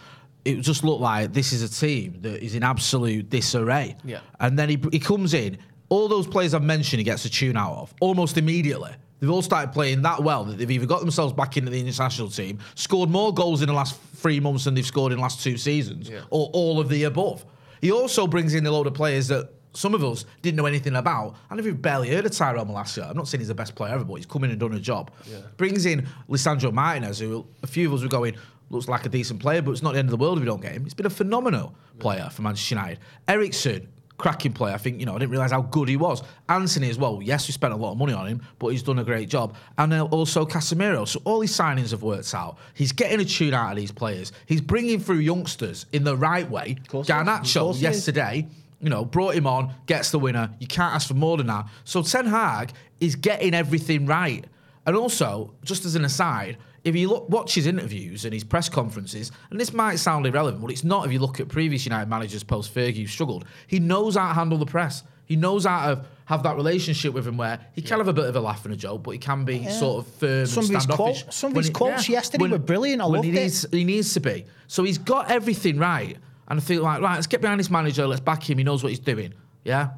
It 0.46 0.62
just 0.62 0.84
looked 0.84 1.02
like 1.02 1.34
this 1.34 1.54
is 1.54 1.62
a 1.62 1.70
team 1.70 2.18
that 2.22 2.44
is 2.44 2.56
in 2.56 2.64
absolute 2.64 3.30
disarray. 3.30 3.96
Yeah. 4.04 4.22
And 4.40 4.58
then 4.58 4.70
he, 4.70 4.80
he 4.92 5.00
comes 5.00 5.34
in. 5.34 5.58
All 5.90 6.08
those 6.08 6.26
players 6.26 6.54
I've 6.54 6.64
mentioned, 6.64 7.00
he 7.00 7.04
gets 7.04 7.26
a 7.26 7.30
tune 7.30 7.58
out 7.58 7.74
of 7.74 7.94
almost 8.00 8.38
immediately. 8.38 8.92
They've 9.20 9.30
all 9.30 9.44
started 9.44 9.72
playing 9.72 10.02
that 10.02 10.24
well 10.24 10.44
that 10.46 10.58
they've 10.58 10.72
either 10.72 10.88
got 10.88 11.02
themselves 11.02 11.32
back 11.32 11.56
into 11.56 11.70
the 11.70 11.80
international 11.80 12.30
team, 12.30 12.58
scored 12.74 13.10
more 13.10 13.32
goals 13.32 13.62
in 13.62 13.68
the 13.68 13.74
last 13.74 14.00
three 14.22 14.40
months 14.40 14.66
than 14.66 14.74
they've 14.76 14.86
scored 14.86 15.12
in 15.12 15.18
the 15.18 15.22
last 15.22 15.44
two 15.44 15.58
seasons, 15.58 16.10
Yeah. 16.10 16.22
or 16.30 16.50
all 16.54 16.80
of 16.80 16.90
the 16.90 17.04
above. 17.04 17.44
He 17.82 17.92
also 17.92 18.28
brings 18.28 18.54
in 18.54 18.66
a 18.66 18.72
load 18.72 18.88
of 18.88 18.94
players 18.94 19.28
that 19.30 19.50
some 19.74 19.96
of 19.96 20.04
us 20.04 20.26
didn't 20.42 20.58
know 20.58 20.66
anything 20.66 20.96
about. 20.96 21.36
I 21.50 21.56
never 21.56 21.74
barely 21.74 22.10
heard 22.10 22.26
of 22.26 22.32
Tyrell 22.32 22.66
Malacia. 22.66 23.10
I'm 23.10 23.16
not 23.18 23.28
saying 23.28 23.40
he's 23.40 23.48
the 23.48 23.56
best 23.56 23.74
player 23.74 23.94
ever, 23.96 24.04
but 24.04 24.16
he's 24.16 24.26
come 24.26 24.44
in 24.44 24.52
and 24.52 24.60
done 24.60 24.74
a 24.74 24.80
job. 24.80 25.10
Brings 25.58 25.86
in 25.86 26.08
Lisandro 26.30 26.72
Martinez, 26.72 27.20
who 27.20 27.46
a 27.64 27.68
few 27.68 27.88
of 27.88 27.94
us 27.96 28.04
were 28.04 28.10
going, 28.10 28.36
looks 28.70 28.88
like 28.88 29.06
a 29.06 29.10
decent 29.10 29.40
player, 29.40 29.62
but 29.62 29.72
it's 29.72 29.82
not 29.82 29.94
the 29.94 30.00
end 30.00 30.08
of 30.08 30.12
the 30.12 30.18
world 30.18 30.38
if 30.38 30.42
we 30.42 30.46
don't 30.46 30.62
get 30.62 30.74
him. 30.74 30.84
He's 30.84 30.94
been 30.94 31.06
a 31.06 31.10
phenomenal 31.10 31.74
player 32.00 32.30
for 32.32 32.42
Manchester 32.44 32.76
United. 32.76 33.00
Eriksen, 33.28 33.88
cracking 34.22 34.54
player. 34.54 34.74
I 34.74 34.78
think, 34.78 35.00
you 35.00 35.06
know, 35.06 35.16
I 35.16 35.20
didn't 35.20 35.32
realise 35.32 35.52
how 35.52 35.64
good 35.64 35.90
he 35.90 35.98
was. 35.98 36.24
Antony 36.48 36.90
as 36.90 36.98
well. 36.98 37.20
Yes, 37.22 37.48
we 37.48 37.52
spent 37.54 37.74
a 37.74 37.76
lot 37.76 37.94
of 37.94 37.98
money 37.98 38.14
on 38.14 38.28
him, 38.28 38.42
but 38.60 38.70
he's 38.70 38.84
done 38.84 39.00
a 39.00 39.04
great 39.04 39.28
job. 39.28 39.56
And 39.78 39.94
also 39.94 40.46
Casemiro. 40.46 41.08
So 41.08 41.22
all 41.26 41.42
his 41.42 41.52
signings 41.52 41.92
have 41.92 42.04
worked 42.04 42.34
out. 42.34 42.58
He's 42.76 42.92
getting 42.92 43.20
a 43.20 43.26
tune 43.26 43.54
out 43.54 43.72
of 43.72 43.78
these 43.78 43.92
players. 43.92 44.32
He's 44.46 44.62
bringing 44.62 45.00
through 45.00 45.18
youngsters 45.18 45.88
in 45.92 46.04
the 46.04 46.16
right 46.16 46.50
way. 46.50 46.78
course 46.88 47.08
he 47.08 47.14
is. 47.14 47.20
Of 47.20 47.28
Garnacho 47.28 47.60
course 47.62 47.80
he 47.80 47.86
is. 47.88 47.96
yesterday, 47.96 48.48
you 48.80 48.90
know, 48.90 49.04
brought 49.04 49.36
him 49.36 49.48
on, 49.48 49.74
gets 49.88 50.12
the 50.12 50.20
winner. 50.20 50.52
You 50.60 50.68
can't 50.68 50.94
ask 50.94 51.08
for 51.08 51.16
more 51.16 51.38
than 51.38 51.48
that. 51.48 51.66
So 51.84 52.04
Ten 52.04 52.28
Hag 52.28 52.72
is 53.00 53.16
getting 53.16 53.54
everything 53.54 54.06
right. 54.06 54.46
And 54.86 54.96
also, 54.96 55.54
just 55.64 55.86
as 55.86 55.96
an 55.96 56.06
aside, 56.06 56.58
if 56.84 56.96
you 56.96 57.10
look, 57.10 57.30
watch 57.30 57.54
his 57.56 57.68
interviews 57.68 58.26
and 58.26 58.34
his 58.34 58.44
press 58.44 58.68
conferences, 58.70 59.32
and 59.50 59.60
this 59.60 59.74
might 59.74 59.98
sound 59.98 60.26
irrelevant, 60.26 60.62
but 60.64 60.72
it's 60.72 60.84
not 60.84 61.06
if 61.06 61.12
you 61.12 61.20
look 61.20 61.40
at 61.40 61.48
previous 61.48 61.86
United 61.86 62.10
managers 62.10 62.44
post 62.44 62.74
Fergie 62.74 62.98
who 63.02 63.08
struggled. 63.08 63.46
He 63.68 63.80
knows 63.80 64.16
how 64.16 64.28
to 64.30 64.34
handle 64.34 64.58
the 64.58 64.66
press. 64.66 65.04
He 65.26 65.36
knows 65.36 65.66
how 65.66 65.96
to 65.96 66.06
have 66.26 66.44
that 66.44 66.56
relationship 66.56 67.14
with 67.14 67.26
him 67.28 67.38
where 67.38 67.60
he 67.74 67.82
can 67.82 68.00
have 68.00 68.08
a 68.08 68.14
bit 68.14 68.26
of 68.26 68.36
a 68.36 68.40
laugh 68.42 68.66
and 68.66 68.74
a 68.74 68.78
joke, 68.78 69.04
but 69.04 69.12
he 69.12 69.18
can 69.18 69.46
be 69.46 69.68
sort 69.70 70.06
of 70.06 70.12
firm 70.14 70.46
Some 70.46 70.64
of 70.66 70.70
and 70.70 70.76
his 70.78 70.84
standoffish. 70.84 71.24
quotes- 71.24 71.36
some 71.38 71.52
of 71.52 71.58
his 71.58 71.70
quotes 71.70 72.10
yesterday 72.10 72.48
were 72.48 72.58
brilliant. 72.58 73.02
I 73.02 73.06
when 73.06 73.14
loved 73.22 73.26
he 73.28 73.38
it. 73.38 73.66
he 73.72 73.84
needs 73.84 74.14
to 74.16 74.20
be. 74.20 74.46
So 74.68 74.84
he's 74.84 74.98
got 74.98 75.30
everything 75.32 75.78
right. 75.78 76.18
And 76.48 76.60
I 76.60 76.64
feel 76.64 76.84
like, 76.84 77.02
right, 77.02 77.16
let's 77.16 77.28
get 77.28 77.40
behind 77.42 77.60
this 77.62 77.70
manager, 77.70 78.06
let's 78.08 78.20
back 78.20 78.50
him, 78.50 78.58
he 78.58 78.64
knows 78.66 78.84
what 78.84 78.90
he's 78.90 79.00
doing. 79.00 79.34
Yeah? 79.64 79.92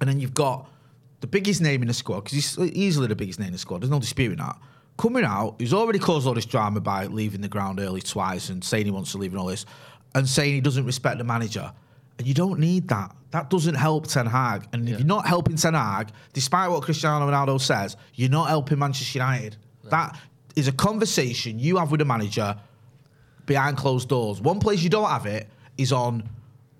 And 0.00 0.08
then 0.08 0.20
you've 0.20 0.34
got 0.34 0.68
the 1.20 1.26
biggest 1.26 1.60
name 1.60 1.82
in 1.82 1.88
the 1.88 1.94
squad, 1.94 2.20
because 2.24 2.34
he's 2.56 2.58
easily 2.76 3.06
the 3.08 3.16
biggest 3.16 3.38
name 3.40 3.48
in 3.48 3.52
the 3.54 3.58
squad, 3.58 3.80
there's 3.80 3.90
no 3.90 3.98
disputing 3.98 4.38
that. 4.38 4.56
Coming 4.96 5.24
out, 5.24 5.56
he's 5.58 5.74
already 5.74 5.98
caused 5.98 6.26
all 6.26 6.34
this 6.34 6.46
drama 6.46 6.80
by 6.80 7.06
leaving 7.06 7.40
the 7.40 7.48
ground 7.48 7.80
early 7.80 8.00
twice 8.00 8.48
and 8.48 8.62
saying 8.62 8.84
he 8.84 8.90
wants 8.90 9.12
to 9.12 9.18
leave 9.18 9.32
and 9.32 9.40
all 9.40 9.46
this, 9.46 9.66
and 10.14 10.28
saying 10.28 10.54
he 10.54 10.60
doesn't 10.60 10.86
respect 10.86 11.18
the 11.18 11.24
manager. 11.24 11.72
And 12.18 12.28
you 12.28 12.34
don't 12.34 12.60
need 12.60 12.86
that. 12.88 13.14
That 13.32 13.50
doesn't 13.50 13.74
help 13.74 14.06
Ten 14.06 14.26
Hag. 14.26 14.68
And 14.72 14.88
if 14.88 14.98
you're 14.98 15.06
not 15.06 15.26
helping 15.26 15.56
Ten 15.56 15.74
Hag, 15.74 16.10
despite 16.32 16.70
what 16.70 16.84
Cristiano 16.84 17.28
Ronaldo 17.28 17.60
says, 17.60 17.96
you're 18.14 18.30
not 18.30 18.48
helping 18.48 18.78
Manchester 18.78 19.18
United. 19.18 19.56
That 19.84 20.16
is 20.54 20.68
a 20.68 20.72
conversation 20.72 21.58
you 21.58 21.78
have 21.78 21.90
with 21.90 22.00
a 22.00 22.04
manager 22.04 22.56
behind 23.46 23.76
closed 23.76 24.08
doors. 24.08 24.40
One 24.40 24.60
place 24.60 24.82
you 24.82 24.90
don't 24.90 25.08
have 25.08 25.26
it 25.26 25.48
is 25.76 25.92
on 25.92 26.28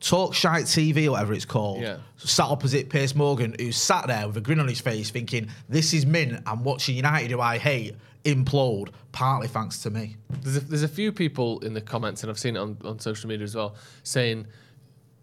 Talk 0.00 0.35
Shite 0.35 0.64
TV 0.64 1.09
whatever 1.09 1.33
it's 1.33 1.44
called. 1.44 1.80
Yeah. 1.83 1.98
Sat 2.18 2.46
opposite 2.46 2.90
Piers 2.90 3.14
Morgan, 3.14 3.54
who 3.59 3.72
sat 3.72 4.07
there 4.07 4.26
with 4.26 4.37
a 4.37 4.40
grin 4.40 4.61
on 4.61 4.68
his 4.68 4.80
face, 4.80 5.11
thinking, 5.11 5.48
"This 5.68 5.94
is 5.94 6.04
mint. 6.04 6.42
I'm 6.46 6.62
watching 6.62 6.96
United, 6.96 7.30
who 7.30 7.40
I 7.40 7.59
hate, 7.59 7.94
implode. 8.24 8.90
Partly 9.12 9.48
thanks 9.48 9.78
to 9.83 9.90
me." 9.90 10.16
There's 10.42 10.57
a, 10.57 10.61
there's 10.61 10.83
a 10.83 10.88
few 10.88 11.11
people 11.11 11.61
in 11.61 11.72
the 11.72 11.80
comments, 11.80 12.22
and 12.22 12.30
I've 12.30 12.38
seen 12.38 12.57
it 12.57 12.59
on, 12.59 12.76
on 12.85 12.98
social 12.98 13.28
media 13.28 13.44
as 13.44 13.54
well, 13.54 13.76
saying 14.02 14.46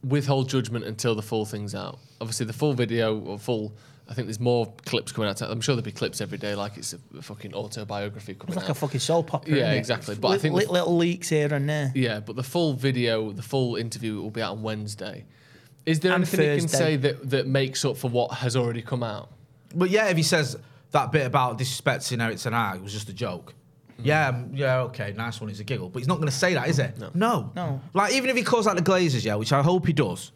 withhold 0.03 0.49
judgment 0.49 0.83
until 0.85 1.13
the 1.13 1.21
full 1.21 1.45
thing's 1.45 1.75
out. 1.75 1.99
Obviously, 2.19 2.45
the 2.47 2.53
full 2.53 2.73
video 2.73 3.19
or 3.19 3.37
full. 3.37 3.73
I 4.11 4.13
think 4.13 4.27
there's 4.27 4.41
more 4.41 4.71
clips 4.85 5.13
coming 5.13 5.29
out. 5.29 5.41
I'm 5.41 5.61
sure 5.61 5.73
there'll 5.73 5.85
be 5.85 5.93
clips 5.93 6.19
every 6.19 6.37
day, 6.37 6.53
like 6.53 6.75
it's 6.77 6.91
a, 6.93 6.99
a 7.17 7.21
fucking 7.21 7.53
autobiography 7.53 8.33
coming 8.33 8.49
out. 8.49 8.49
It's 8.49 8.55
like 8.57 8.69
out. 8.69 8.75
a 8.75 8.79
fucking 8.79 8.99
soap 8.99 9.33
opera. 9.33 9.55
Yeah, 9.55 9.73
innit? 9.73 9.77
exactly. 9.77 10.15
But 10.15 10.27
I 10.27 10.31
Li- 10.33 10.37
think 10.39 10.55
li- 10.55 10.65
the- 10.65 10.71
little 10.73 10.97
leaks 10.97 11.29
here 11.29 11.53
and 11.53 11.67
there. 11.69 11.91
Yeah, 11.95 12.19
but 12.19 12.35
the 12.35 12.43
full 12.43 12.73
video, 12.73 13.31
the 13.31 13.41
full 13.41 13.77
interview 13.77 14.21
will 14.21 14.29
be 14.29 14.41
out 14.41 14.51
on 14.51 14.61
Wednesday. 14.63 15.23
Is 15.85 16.01
there 16.01 16.11
And 16.13 16.23
anything 16.23 16.41
you 16.41 16.59
can 16.59 16.67
Thursday. 16.67 16.77
say 16.77 16.95
that, 16.97 17.29
that 17.29 17.47
makes 17.47 17.85
up 17.85 17.95
for 17.97 18.09
what 18.09 18.31
has 18.33 18.55
already 18.57 18.81
come 18.81 19.01
out? 19.01 19.29
But 19.73 19.89
yeah, 19.89 20.09
if 20.09 20.17
he 20.17 20.23
says 20.23 20.57
that 20.91 21.11
bit 21.13 21.25
about 21.25 21.57
disrespecting 21.57 22.21
Eric 22.21 22.37
Ten 22.37 22.51
Hag 22.53 22.81
was 22.81 22.91
just 22.91 23.07
a 23.07 23.13
joke. 23.13 23.53
Yeah, 24.03 24.27
um, 24.29 24.49
yeah, 24.53 24.79
okay, 24.81 25.13
nice 25.15 25.39
one. 25.39 25.49
It's 25.49 25.59
a 25.59 25.63
giggle, 25.63 25.87
but 25.89 25.99
he's 25.99 26.07
not 26.07 26.15
going 26.15 26.27
to 26.27 26.33
say 26.35 26.55
that, 26.55 26.67
is 26.67 26.79
it? 26.79 26.97
No. 27.15 27.51
No. 27.55 27.79
Like 27.93 28.13
even 28.13 28.29
if 28.29 28.35
he 28.35 28.43
calls 28.43 28.67
out 28.67 28.75
the 28.75 28.81
Glazers, 28.81 29.23
yeah, 29.23 29.35
which 29.35 29.53
I 29.53 29.61
hope 29.61 29.85
he 29.85 29.93
does, 29.93 30.31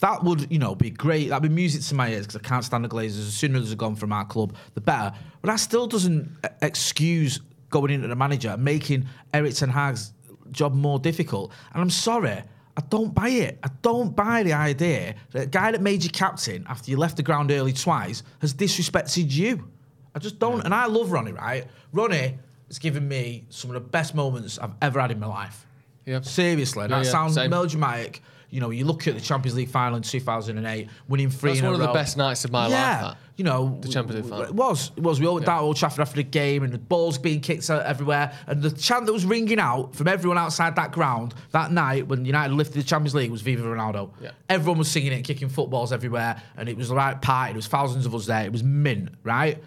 that 0.00 0.22
would 0.24 0.50
you 0.50 0.58
know 0.58 0.74
be 0.74 0.90
great. 0.90 1.28
That'd 1.30 1.42
be 1.42 1.54
music 1.54 1.82
to 1.82 1.94
my 1.94 2.10
ears 2.10 2.26
because 2.26 2.36
I 2.44 2.48
can't 2.48 2.64
stand 2.64 2.84
the 2.84 2.88
Glazers. 2.88 3.18
As 3.26 3.34
soon 3.34 3.56
as 3.56 3.68
they're 3.68 3.76
gone 3.76 3.96
from 3.96 4.12
our 4.12 4.24
club, 4.24 4.54
the 4.74 4.80
better. 4.80 5.12
But 5.42 5.48
that 5.48 5.56
still 5.56 5.86
doesn't 5.86 6.30
excuse 6.62 7.40
going 7.70 7.90
into 7.90 8.08
the 8.08 8.16
manager 8.16 8.56
making 8.56 9.06
Eric 9.34 9.54
Ten 9.54 9.68
Hag's 9.68 10.12
job 10.52 10.74
more 10.74 10.98
difficult. 10.98 11.52
And 11.72 11.82
I'm 11.82 11.90
sorry. 11.90 12.42
I 12.76 12.80
don't 12.90 13.12
buy 13.12 13.28
it. 13.30 13.58
I 13.64 13.68
don't 13.82 14.14
buy 14.14 14.44
the 14.44 14.52
idea 14.52 15.16
that 15.32 15.42
a 15.42 15.46
guy 15.46 15.72
that 15.72 15.80
made 15.82 16.04
you 16.04 16.10
captain 16.10 16.64
after 16.68 16.92
you 16.92 16.96
left 16.96 17.16
the 17.16 17.24
ground 17.24 17.50
early 17.50 17.72
twice 17.72 18.22
has 18.40 18.54
disrespected 18.54 19.32
you. 19.32 19.68
I 20.14 20.20
just 20.20 20.38
don't. 20.38 20.64
And 20.64 20.72
I 20.72 20.86
love 20.86 21.10
Ronnie, 21.10 21.32
right? 21.32 21.66
Ronnie 21.92 22.38
has 22.68 22.78
given 22.78 23.08
me 23.08 23.46
some 23.48 23.70
of 23.70 23.74
the 23.74 23.80
best 23.80 24.14
moments 24.14 24.60
I've 24.60 24.74
ever 24.80 25.00
had 25.00 25.10
in 25.10 25.18
my 25.18 25.26
life. 25.26 25.66
Yeah. 26.06 26.20
Seriously. 26.20 26.84
And 26.84 26.90
Yeah, 26.92 26.98
that 27.00 27.04
yeah, 27.06 27.10
sounds 27.10 27.34
same. 27.34 27.50
melodramatic. 27.50 28.22
You 28.50 28.60
know, 28.60 28.70
you 28.70 28.86
look 28.86 29.06
at 29.06 29.14
the 29.14 29.20
Champions 29.20 29.56
League 29.56 29.68
final 29.68 29.96
in 29.96 30.02
2008, 30.02 30.88
winning 31.06 31.28
three 31.28 31.50
That's 31.50 31.60
in 31.60 31.66
a 31.66 31.70
one 31.70 31.80
of 31.80 31.86
the 31.86 31.92
best 31.92 32.16
nights 32.16 32.44
of 32.44 32.52
my 32.52 32.62
life, 32.62 32.70
yeah. 32.70 33.00
that. 33.02 33.16
You 33.36 33.44
know, 33.44 33.78
The 33.82 33.88
Champions 33.88 34.22
League 34.22 34.30
final. 34.30 34.46
It 34.46 34.54
was. 34.54 34.90
It 34.96 35.02
was. 35.02 35.20
We 35.20 35.26
all 35.26 35.34
went 35.34 35.46
down 35.46 35.58
to 35.58 35.64
Old 35.64 35.76
Trafford 35.76 36.00
after 36.00 36.16
the 36.16 36.22
game, 36.22 36.62
and 36.62 36.72
the 36.72 36.78
balls 36.78 37.18
being 37.18 37.40
kicked 37.40 37.68
out 37.68 37.84
everywhere, 37.84 38.32
and 38.46 38.62
the 38.62 38.70
chant 38.70 39.06
that 39.06 39.12
was 39.12 39.26
ringing 39.26 39.60
out 39.60 39.94
from 39.94 40.08
everyone 40.08 40.38
outside 40.38 40.76
that 40.76 40.92
ground 40.92 41.34
that 41.52 41.70
night 41.72 42.08
when 42.08 42.24
United 42.24 42.54
lifted 42.54 42.78
the 42.78 42.84
Champions 42.84 43.14
League 43.14 43.30
was 43.30 43.42
Viva 43.42 43.62
Ronaldo. 43.62 44.10
Yeah. 44.20 44.30
Everyone 44.48 44.78
was 44.78 44.90
singing 44.90 45.12
it, 45.12 45.22
kicking 45.22 45.48
footballs 45.50 45.92
everywhere, 45.92 46.42
and 46.56 46.68
it 46.68 46.76
was 46.76 46.88
the 46.88 46.94
right 46.94 47.20
party. 47.20 47.52
There 47.52 47.58
was 47.58 47.66
thousands 47.66 48.06
of 48.06 48.14
us 48.14 48.26
there. 48.26 48.44
It 48.44 48.52
was 48.52 48.64
mint, 48.64 49.10
right? 49.24 49.62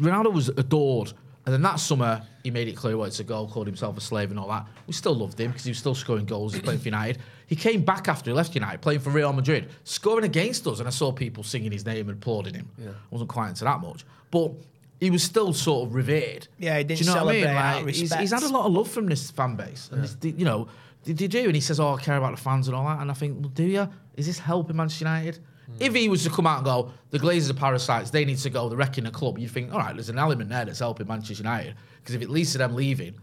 Ronaldo 0.00 0.32
was 0.32 0.48
adored. 0.48 1.12
And 1.46 1.54
then 1.54 1.62
that 1.62 1.76
summer, 1.76 2.22
he 2.42 2.50
made 2.50 2.66
it 2.66 2.76
clear 2.76 2.96
what 2.96 3.06
it's 3.06 3.20
a 3.20 3.24
goal, 3.24 3.48
called 3.48 3.68
himself 3.68 3.96
a 3.96 4.00
slave 4.00 4.30
and 4.30 4.38
all 4.38 4.48
that. 4.48 4.66
We 4.88 4.92
still 4.92 5.14
loved 5.14 5.40
him 5.40 5.52
because 5.52 5.64
he 5.64 5.70
was 5.70 5.78
still 5.78 5.94
scoring 5.94 6.26
goals. 6.26 6.52
He 6.52 6.58
was 6.58 6.64
playing 6.64 6.80
for 6.80 6.86
United. 6.88 7.18
He 7.46 7.54
came 7.54 7.84
back 7.84 8.08
after 8.08 8.30
he 8.30 8.34
left 8.34 8.54
United, 8.54 8.80
playing 8.82 8.98
for 8.98 9.10
Real 9.10 9.32
Madrid, 9.32 9.68
scoring 9.84 10.24
against 10.24 10.66
us. 10.66 10.80
And 10.80 10.88
I 10.88 10.90
saw 10.90 11.12
people 11.12 11.44
singing 11.44 11.70
his 11.70 11.86
name 11.86 12.08
and 12.08 12.18
applauding 12.18 12.54
him. 12.54 12.68
Yeah. 12.76 12.88
I 12.88 12.92
wasn't 13.10 13.30
quite 13.30 13.50
into 13.50 13.62
that 13.62 13.80
much. 13.80 14.04
But 14.32 14.52
he 14.98 15.10
was 15.10 15.22
still 15.22 15.52
sort 15.52 15.88
of 15.88 15.94
revered. 15.94 16.48
Yeah, 16.58 16.78
he 16.78 16.84
didn't 16.84 17.00
you 17.00 17.06
know 17.06 17.24
what 17.24 17.34
I 17.34 17.38
mean? 17.38 17.46
out 17.46 17.84
Like, 17.84 17.94
he's, 17.94 18.12
he's 18.14 18.32
had 18.32 18.42
a 18.42 18.48
lot 18.48 18.66
of 18.66 18.72
love 18.72 18.90
from 18.90 19.06
this 19.06 19.30
fan 19.30 19.54
base, 19.54 19.88
and 19.92 20.02
this, 20.02 20.16
you 20.22 20.44
know, 20.44 20.68
did 21.04 21.20
you 21.20 21.28
do? 21.28 21.44
And 21.44 21.54
he 21.54 21.60
says, 21.60 21.78
"Oh, 21.78 21.94
I 21.94 22.00
care 22.00 22.16
about 22.16 22.34
the 22.34 22.42
fans 22.42 22.66
and 22.66 22.76
all 22.76 22.84
that." 22.86 23.00
And 23.00 23.10
I 23.10 23.14
think, 23.14 23.38
well, 23.40 23.50
do 23.50 23.62
you? 23.62 23.88
Is 24.16 24.26
this 24.26 24.38
helping 24.38 24.76
Manchester 24.76 25.04
United? 25.04 25.38
If 25.80 25.94
he 25.94 26.08
was 26.08 26.22
to 26.24 26.30
come 26.30 26.46
out 26.46 26.58
and 26.58 26.64
go, 26.64 26.92
the 27.10 27.18
Glazers 27.18 27.50
are 27.50 27.54
parasites, 27.54 28.10
they 28.10 28.24
need 28.24 28.38
to 28.38 28.50
go, 28.50 28.68
they're 28.68 28.78
wrecking 28.78 29.04
the 29.04 29.10
club, 29.10 29.38
you 29.38 29.48
think, 29.48 29.72
all 29.72 29.78
right, 29.80 29.94
there's 29.94 30.08
an 30.08 30.18
element 30.18 30.48
there 30.50 30.64
that's 30.64 30.78
helping 30.78 31.06
Manchester 31.08 31.42
United. 31.42 31.74
Because 32.00 32.14
if 32.14 32.22
it 32.22 32.30
leads 32.30 32.52
to 32.52 32.58
them 32.58 32.74
leaving, 32.74 33.14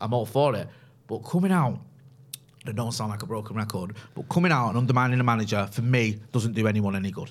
I'm 0.00 0.12
all 0.12 0.26
for 0.26 0.54
it. 0.54 0.68
But 1.06 1.20
coming 1.20 1.50
out, 1.52 1.80
I 2.66 2.72
don't 2.72 2.92
sound 2.92 3.10
like 3.10 3.22
a 3.22 3.26
broken 3.26 3.56
record, 3.56 3.96
but 4.14 4.28
coming 4.28 4.52
out 4.52 4.68
and 4.70 4.78
undermining 4.78 5.16
the 5.18 5.24
manager, 5.24 5.66
for 5.72 5.80
me, 5.82 6.18
doesn't 6.32 6.52
do 6.52 6.66
anyone 6.66 6.94
any 6.94 7.10
good. 7.10 7.30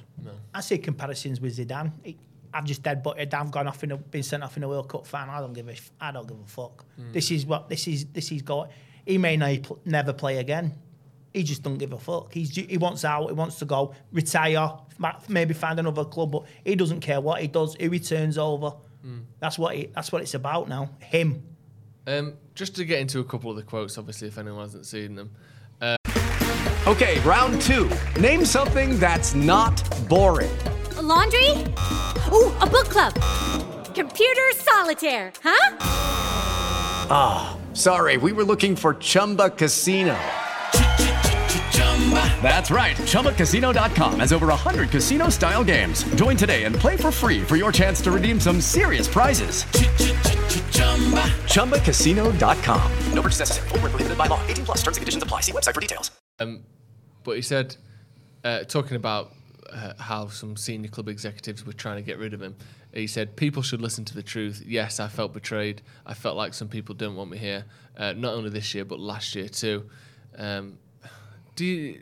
I 0.54 0.62
see 0.62 0.80
comparisons 0.80 1.40
with 1.40 1.56
Zidane. 1.58 1.92
He, 2.04 2.18
I've 2.54 2.66
just 2.66 2.82
dead 2.82 3.04
butted. 3.04 3.34
I've 3.36 3.52
gone 3.52 3.68
off 3.68 3.84
in 3.84 3.92
a, 3.92 3.98
been 3.98 4.24
sent 4.24 4.42
off 4.42 4.58
in 4.58 4.64
a 4.64 4.68
World 4.68 4.90
Cup 4.90 5.06
final. 5.06 5.36
I 5.36 5.40
don't 5.42 5.54
give 5.54 5.68
a 5.68 5.74
f- 5.74 5.92
I 6.02 6.12
don't 6.12 6.28
give 6.28 6.40
a 6.40 6.46
fuck. 6.48 6.86
Hmm. 6.96 7.12
This 7.12 7.30
is 7.30 7.46
what 7.46 7.70
this 7.70 7.88
is. 7.88 8.06
This 8.06 8.32
is 8.32 8.42
got. 8.42 8.72
He 9.06 9.18
may 9.20 9.38
not 9.38 9.86
never 9.86 10.14
play 10.14 10.38
again. 10.38 10.74
He 11.34 11.44
just 11.44 11.64
don't 11.64 11.78
give 11.78 11.94
a 11.94 11.98
fuck. 12.00 12.34
He's 12.34 12.56
he 12.56 12.78
wants 12.78 13.06
out. 13.06 13.28
He 13.28 13.34
wants 13.34 13.60
to 13.60 13.66
go 13.66 13.94
retire. 14.12 14.72
Maybe 15.28 15.54
find 15.54 15.80
another 15.80 16.06
club, 16.06 16.32
but 16.32 16.44
he 16.66 16.76
doesn't 16.76 17.02
care 17.02 17.22
what 17.22 17.42
he 17.42 17.48
does. 17.48 17.76
Who 17.76 17.90
he 17.90 18.00
turns 18.00 18.38
over. 18.38 18.74
That's 19.40 19.58
what 19.58 19.76
he, 19.76 19.88
that's 19.94 20.12
what 20.12 20.22
it's 20.22 20.34
about 20.34 20.68
now. 20.68 20.90
Him. 21.00 21.44
Um, 22.08 22.34
just 22.56 22.76
to 22.78 22.86
get 22.86 23.00
into 23.00 23.20
a 23.20 23.24
couple 23.24 23.50
of 23.52 23.58
the 23.58 23.64
quotes, 23.64 23.98
obviously, 23.98 24.28
if 24.28 24.38
anyone 24.38 24.62
hasn't 24.62 24.86
seen 24.86 25.16
them. 25.16 25.32
Okay, 26.88 27.20
round 27.20 27.62
two. 27.62 27.92
Name 28.20 28.46
something 28.46 28.98
that's 28.98 29.36
not 29.36 29.76
boring. 30.08 30.58
A 30.96 31.02
laundry? 31.02 31.52
Ooh, 32.32 32.52
a 32.62 32.66
book 32.66 32.88
club. 32.88 33.14
Computer 33.94 34.42
solitaire, 34.56 35.34
huh? 35.44 35.78
Ah, 37.10 37.58
sorry, 37.74 38.16
we 38.16 38.32
were 38.32 38.46
looking 38.46 38.76
for 38.76 38.94
Chumba 38.94 39.50
Casino. 39.50 40.18
That's 42.42 42.72
right. 42.72 42.96
ChumbaCasino.com 42.96 44.20
has 44.22 44.32
over 44.32 44.48
100 44.48 44.90
casino 44.90 45.28
style 45.30 45.64
games. 45.66 46.04
Join 46.16 46.38
today 46.38 46.64
and 46.64 46.74
play 46.74 46.96
for 46.96 47.12
free 47.12 47.44
for 47.44 47.58
your 47.58 47.72
chance 47.74 48.00
to 48.02 48.12
redeem 48.12 48.40
some 48.40 48.62
serious 48.62 49.08
prizes. 49.10 49.64
ChumbaCasino.com. 51.52 52.92
No 53.14 53.22
purchase 53.22 53.40
necessary. 53.40 53.68
Void 53.70 53.82
where 53.82 53.90
prohibited 53.90 54.18
by 54.18 54.28
law. 54.28 54.40
18 54.48 54.64
plus 54.66 54.78
terms 54.78 54.96
and 54.98 55.02
conditions 55.02 55.24
apply. 55.24 55.42
See 55.42 55.52
website 55.52 55.74
for 55.74 55.82
details. 55.82 56.12
Um, 56.40 56.64
But 57.24 57.36
he 57.36 57.42
said, 57.42 57.76
uh, 58.46 58.64
talking 58.64 58.96
about 58.96 59.34
uh, 59.70 59.94
how 60.00 60.28
some 60.28 60.56
senior 60.56 60.90
club 60.90 61.10
executives 61.10 61.66
were 61.66 61.74
trying 61.74 61.98
to 61.98 62.02
get 62.04 62.18
rid 62.20 62.34
of 62.34 62.42
him, 62.42 62.56
he 62.94 63.08
said, 63.08 63.36
People 63.36 63.62
should 63.64 63.82
listen 63.82 64.06
to 64.06 64.14
the 64.16 64.24
truth. 64.24 64.64
Yes, 64.66 65.00
I 65.02 65.10
felt 65.10 65.34
betrayed. 65.34 65.82
I 66.06 66.14
felt 66.14 66.38
like 66.38 66.54
some 66.54 66.70
people 66.70 66.96
don't 66.96 67.16
want 67.18 67.32
me 67.32 67.38
here, 67.38 67.66
uh, 67.98 68.14
not 68.14 68.34
only 68.34 68.50
this 68.50 68.74
year, 68.74 68.86
but 68.86 69.00
last 69.00 69.36
year 69.36 69.50
too. 69.50 69.90
Um, 70.38 70.78
do 71.58 71.66
you, 71.66 72.02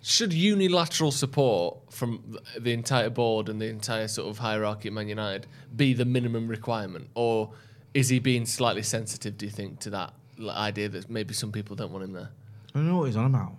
should 0.00 0.32
unilateral 0.32 1.10
support 1.10 1.92
from 1.92 2.38
the 2.58 2.72
entire 2.72 3.10
board 3.10 3.50
and 3.50 3.60
the 3.60 3.66
entire 3.66 4.08
sort 4.08 4.28
of 4.30 4.38
hierarchy 4.38 4.88
at 4.88 4.94
Man 4.94 5.08
United 5.08 5.46
be 5.76 5.92
the 5.92 6.06
minimum 6.06 6.48
requirement? 6.48 7.08
Or 7.14 7.50
is 7.92 8.08
he 8.08 8.20
being 8.20 8.46
slightly 8.46 8.82
sensitive, 8.82 9.36
do 9.36 9.44
you 9.44 9.52
think, 9.52 9.80
to 9.80 9.90
that 9.90 10.14
idea 10.48 10.88
that 10.88 11.10
maybe 11.10 11.34
some 11.34 11.52
people 11.52 11.76
don't 11.76 11.92
want 11.92 12.04
him 12.04 12.12
there? 12.12 12.30
I 12.74 12.78
don't 12.78 12.88
know 12.88 12.98
what 12.98 13.06
he's 13.06 13.16
on 13.16 13.26
about. 13.26 13.52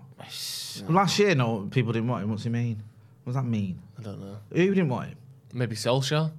Last 0.87 1.19
year, 1.19 1.35
no, 1.35 1.67
people 1.69 1.91
didn't 1.91 2.07
want 2.07 2.23
him. 2.23 2.31
What's 2.31 2.43
he 2.43 2.49
mean? 2.49 2.81
What 3.25 3.33
does 3.33 3.43
that 3.43 3.47
mean? 3.47 3.81
I 3.99 4.01
don't 4.01 4.21
know. 4.21 4.37
Who 4.53 4.73
didn't 4.73 4.89
want 4.89 5.09
him? 5.09 5.17
Maybe 5.53 5.75
Solskjaer. 5.75 6.31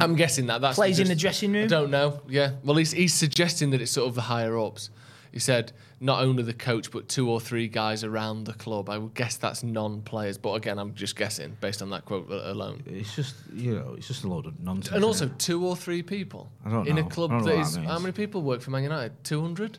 I'm 0.00 0.14
guessing 0.14 0.46
that 0.46 0.60
that's 0.60 0.76
Plays 0.76 0.98
in 0.98 1.08
the 1.08 1.16
dressing 1.16 1.52
room? 1.52 1.64
I 1.64 1.66
don't 1.66 1.90
know. 1.90 2.22
Yeah. 2.28 2.52
Well, 2.62 2.76
he's 2.76 2.92
he's 2.92 3.12
suggesting 3.12 3.70
that 3.70 3.82
it's 3.82 3.90
sort 3.90 4.08
of 4.08 4.14
the 4.14 4.22
higher 4.22 4.58
ups. 4.58 4.88
He 5.34 5.40
said 5.40 5.72
not 5.98 6.22
only 6.22 6.44
the 6.44 6.54
coach 6.54 6.92
but 6.92 7.08
two 7.08 7.28
or 7.28 7.40
three 7.40 7.66
guys 7.66 8.04
around 8.04 8.44
the 8.44 8.52
club. 8.52 8.88
I 8.88 8.98
would 8.98 9.14
guess 9.14 9.36
that's 9.36 9.64
non-players, 9.64 10.38
but 10.38 10.52
again, 10.52 10.78
I'm 10.78 10.94
just 10.94 11.16
guessing 11.16 11.56
based 11.60 11.82
on 11.82 11.90
that 11.90 12.04
quote 12.04 12.30
alone. 12.30 12.84
It's 12.86 13.16
just, 13.16 13.34
you 13.52 13.74
know, 13.74 13.94
it's 13.98 14.06
just 14.06 14.22
a 14.22 14.28
load 14.28 14.46
of 14.46 14.60
nonsense. 14.60 14.94
And 14.94 15.04
also 15.04 15.28
two 15.36 15.66
or 15.66 15.74
three 15.74 16.04
people 16.04 16.52
I 16.64 16.70
don't 16.70 16.86
in 16.86 16.94
know. 16.94 17.02
a 17.02 17.10
club 17.10 17.32
I 17.32 17.34
don't 17.38 17.46
know 17.46 17.50
that 17.50 17.56
what 17.58 17.66
is 17.66 17.74
that 17.74 17.84
how 17.84 17.98
many 17.98 18.12
people 18.12 18.42
work 18.42 18.60
for 18.60 18.70
Man 18.70 18.84
United? 18.84 19.24
200? 19.24 19.78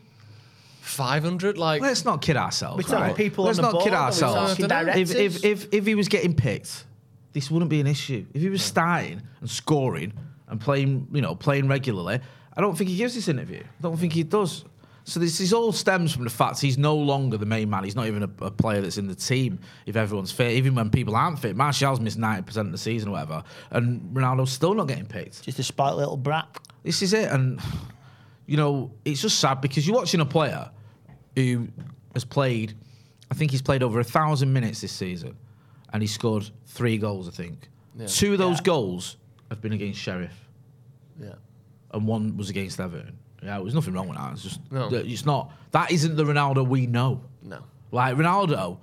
500? 0.82 1.56
Like 1.56 1.80
Let's 1.80 2.04
not 2.04 2.20
kid 2.20 2.36
ourselves. 2.36 2.86
We're 2.86 2.94
right? 2.94 3.16
people 3.16 3.46
Let's 3.46 3.58
on 3.58 3.64
the 3.64 3.72
not 3.72 3.82
kid 3.82 3.90
board, 3.92 4.02
ourselves. 4.02 4.58
If, 4.60 5.14
if, 5.14 5.42
if, 5.42 5.72
if 5.72 5.86
he 5.86 5.94
was 5.94 6.08
getting 6.08 6.34
picked, 6.34 6.84
this 7.32 7.50
wouldn't 7.50 7.70
be 7.70 7.80
an 7.80 7.86
issue. 7.86 8.26
If 8.34 8.42
he 8.42 8.50
was 8.50 8.62
starting 8.62 9.22
and 9.40 9.48
scoring 9.48 10.12
and 10.48 10.60
playing, 10.60 11.08
you 11.12 11.22
know, 11.22 11.34
playing 11.34 11.66
regularly, 11.66 12.20
I 12.56 12.60
don't 12.60 12.76
think 12.76 12.90
he 12.90 12.96
gives 12.96 13.14
this 13.14 13.28
interview. 13.28 13.62
I 13.62 13.82
don't 13.82 13.96
think 13.96 14.12
he 14.12 14.22
does. 14.22 14.66
So 15.08 15.20
this, 15.20 15.38
this 15.38 15.52
all 15.52 15.70
stems 15.70 16.12
from 16.12 16.24
the 16.24 16.30
fact 16.30 16.60
he's 16.60 16.76
no 16.76 16.96
longer 16.96 17.36
the 17.36 17.46
main 17.46 17.70
man. 17.70 17.84
He's 17.84 17.94
not 17.94 18.08
even 18.08 18.24
a, 18.24 18.44
a 18.44 18.50
player 18.50 18.80
that's 18.80 18.98
in 18.98 19.06
the 19.06 19.14
team 19.14 19.60
if 19.86 19.94
everyone's 19.94 20.32
fit. 20.32 20.50
Even 20.54 20.74
when 20.74 20.90
people 20.90 21.14
aren't 21.14 21.38
fit, 21.38 21.54
Martial's 21.54 22.00
missed 22.00 22.18
ninety 22.18 22.42
percent 22.42 22.66
of 22.66 22.72
the 22.72 22.78
season 22.78 23.10
or 23.10 23.12
whatever, 23.12 23.44
and 23.70 24.00
Ronaldo's 24.12 24.50
still 24.50 24.74
not 24.74 24.88
getting 24.88 25.06
picked. 25.06 25.42
Just 25.44 25.60
a 25.60 25.62
spoiled 25.62 25.98
little 25.98 26.16
brat. 26.16 26.48
This 26.82 27.02
is 27.02 27.12
it, 27.12 27.30
and 27.30 27.60
you 28.46 28.56
know 28.56 28.90
it's 29.04 29.22
just 29.22 29.38
sad 29.38 29.60
because 29.60 29.86
you're 29.86 29.94
watching 29.96 30.20
a 30.20 30.26
player 30.26 30.68
who 31.36 31.68
has 32.14 32.24
played. 32.24 32.74
I 33.30 33.34
think 33.34 33.52
he's 33.52 33.62
played 33.62 33.84
over 33.84 34.00
a 34.00 34.04
thousand 34.04 34.52
minutes 34.52 34.80
this 34.80 34.90
season, 34.92 35.36
and 35.92 36.02
he 36.02 36.08
scored 36.08 36.50
three 36.66 36.98
goals. 36.98 37.28
I 37.28 37.30
think 37.30 37.68
two 38.08 38.32
of 38.32 38.38
those 38.38 38.58
Yeah. 38.58 38.64
goals 38.64 39.18
have 39.50 39.60
been 39.60 39.72
against 39.72 40.00
Sheriff, 40.00 40.34
yeah. 41.22 41.34
and 41.92 42.08
one 42.08 42.36
was 42.36 42.50
against 42.50 42.80
Everton. 42.80 43.18
Yeah, 43.46 43.58
there's 43.60 43.74
nothing 43.74 43.94
wrong 43.94 44.08
with 44.08 44.18
that. 44.18 44.32
It's 44.32 44.42
just 44.42 44.60
No. 44.70 44.88
it's 44.92 45.24
not. 45.24 45.52
That 45.70 45.90
isn't 45.92 46.16
the 46.16 46.24
Ronaldo 46.24 46.66
we 46.66 46.86
know. 46.86 47.20
No. 47.42 47.60
Like 47.92 48.16
Ronaldo, 48.16 48.78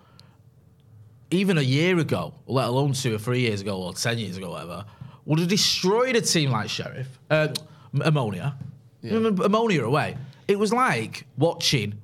even 1.31 1.57
a 1.57 1.61
year 1.61 1.97
ago, 1.99 2.33
let 2.47 2.67
alone 2.67 2.93
two 2.93 3.13
or 3.15 3.17
three 3.17 3.41
years 3.41 3.61
ago 3.61 3.77
or 3.81 3.93
ten 3.93 4.17
years 4.17 4.37
ago, 4.37 4.51
whatever, 4.51 4.85
would 5.25 5.39
have 5.39 5.47
destroyed 5.49 6.15
a 6.15 6.21
team 6.21 6.51
like 6.51 6.69
Sheriff, 6.69 7.19
uh, 7.29 7.49
Omonia, 7.95 8.55
Remember 9.03 9.43
Omonia 9.47 9.83
away. 9.83 10.17
It 10.47 10.57
was 10.57 10.71
like 10.71 11.25
watching, 11.37 11.95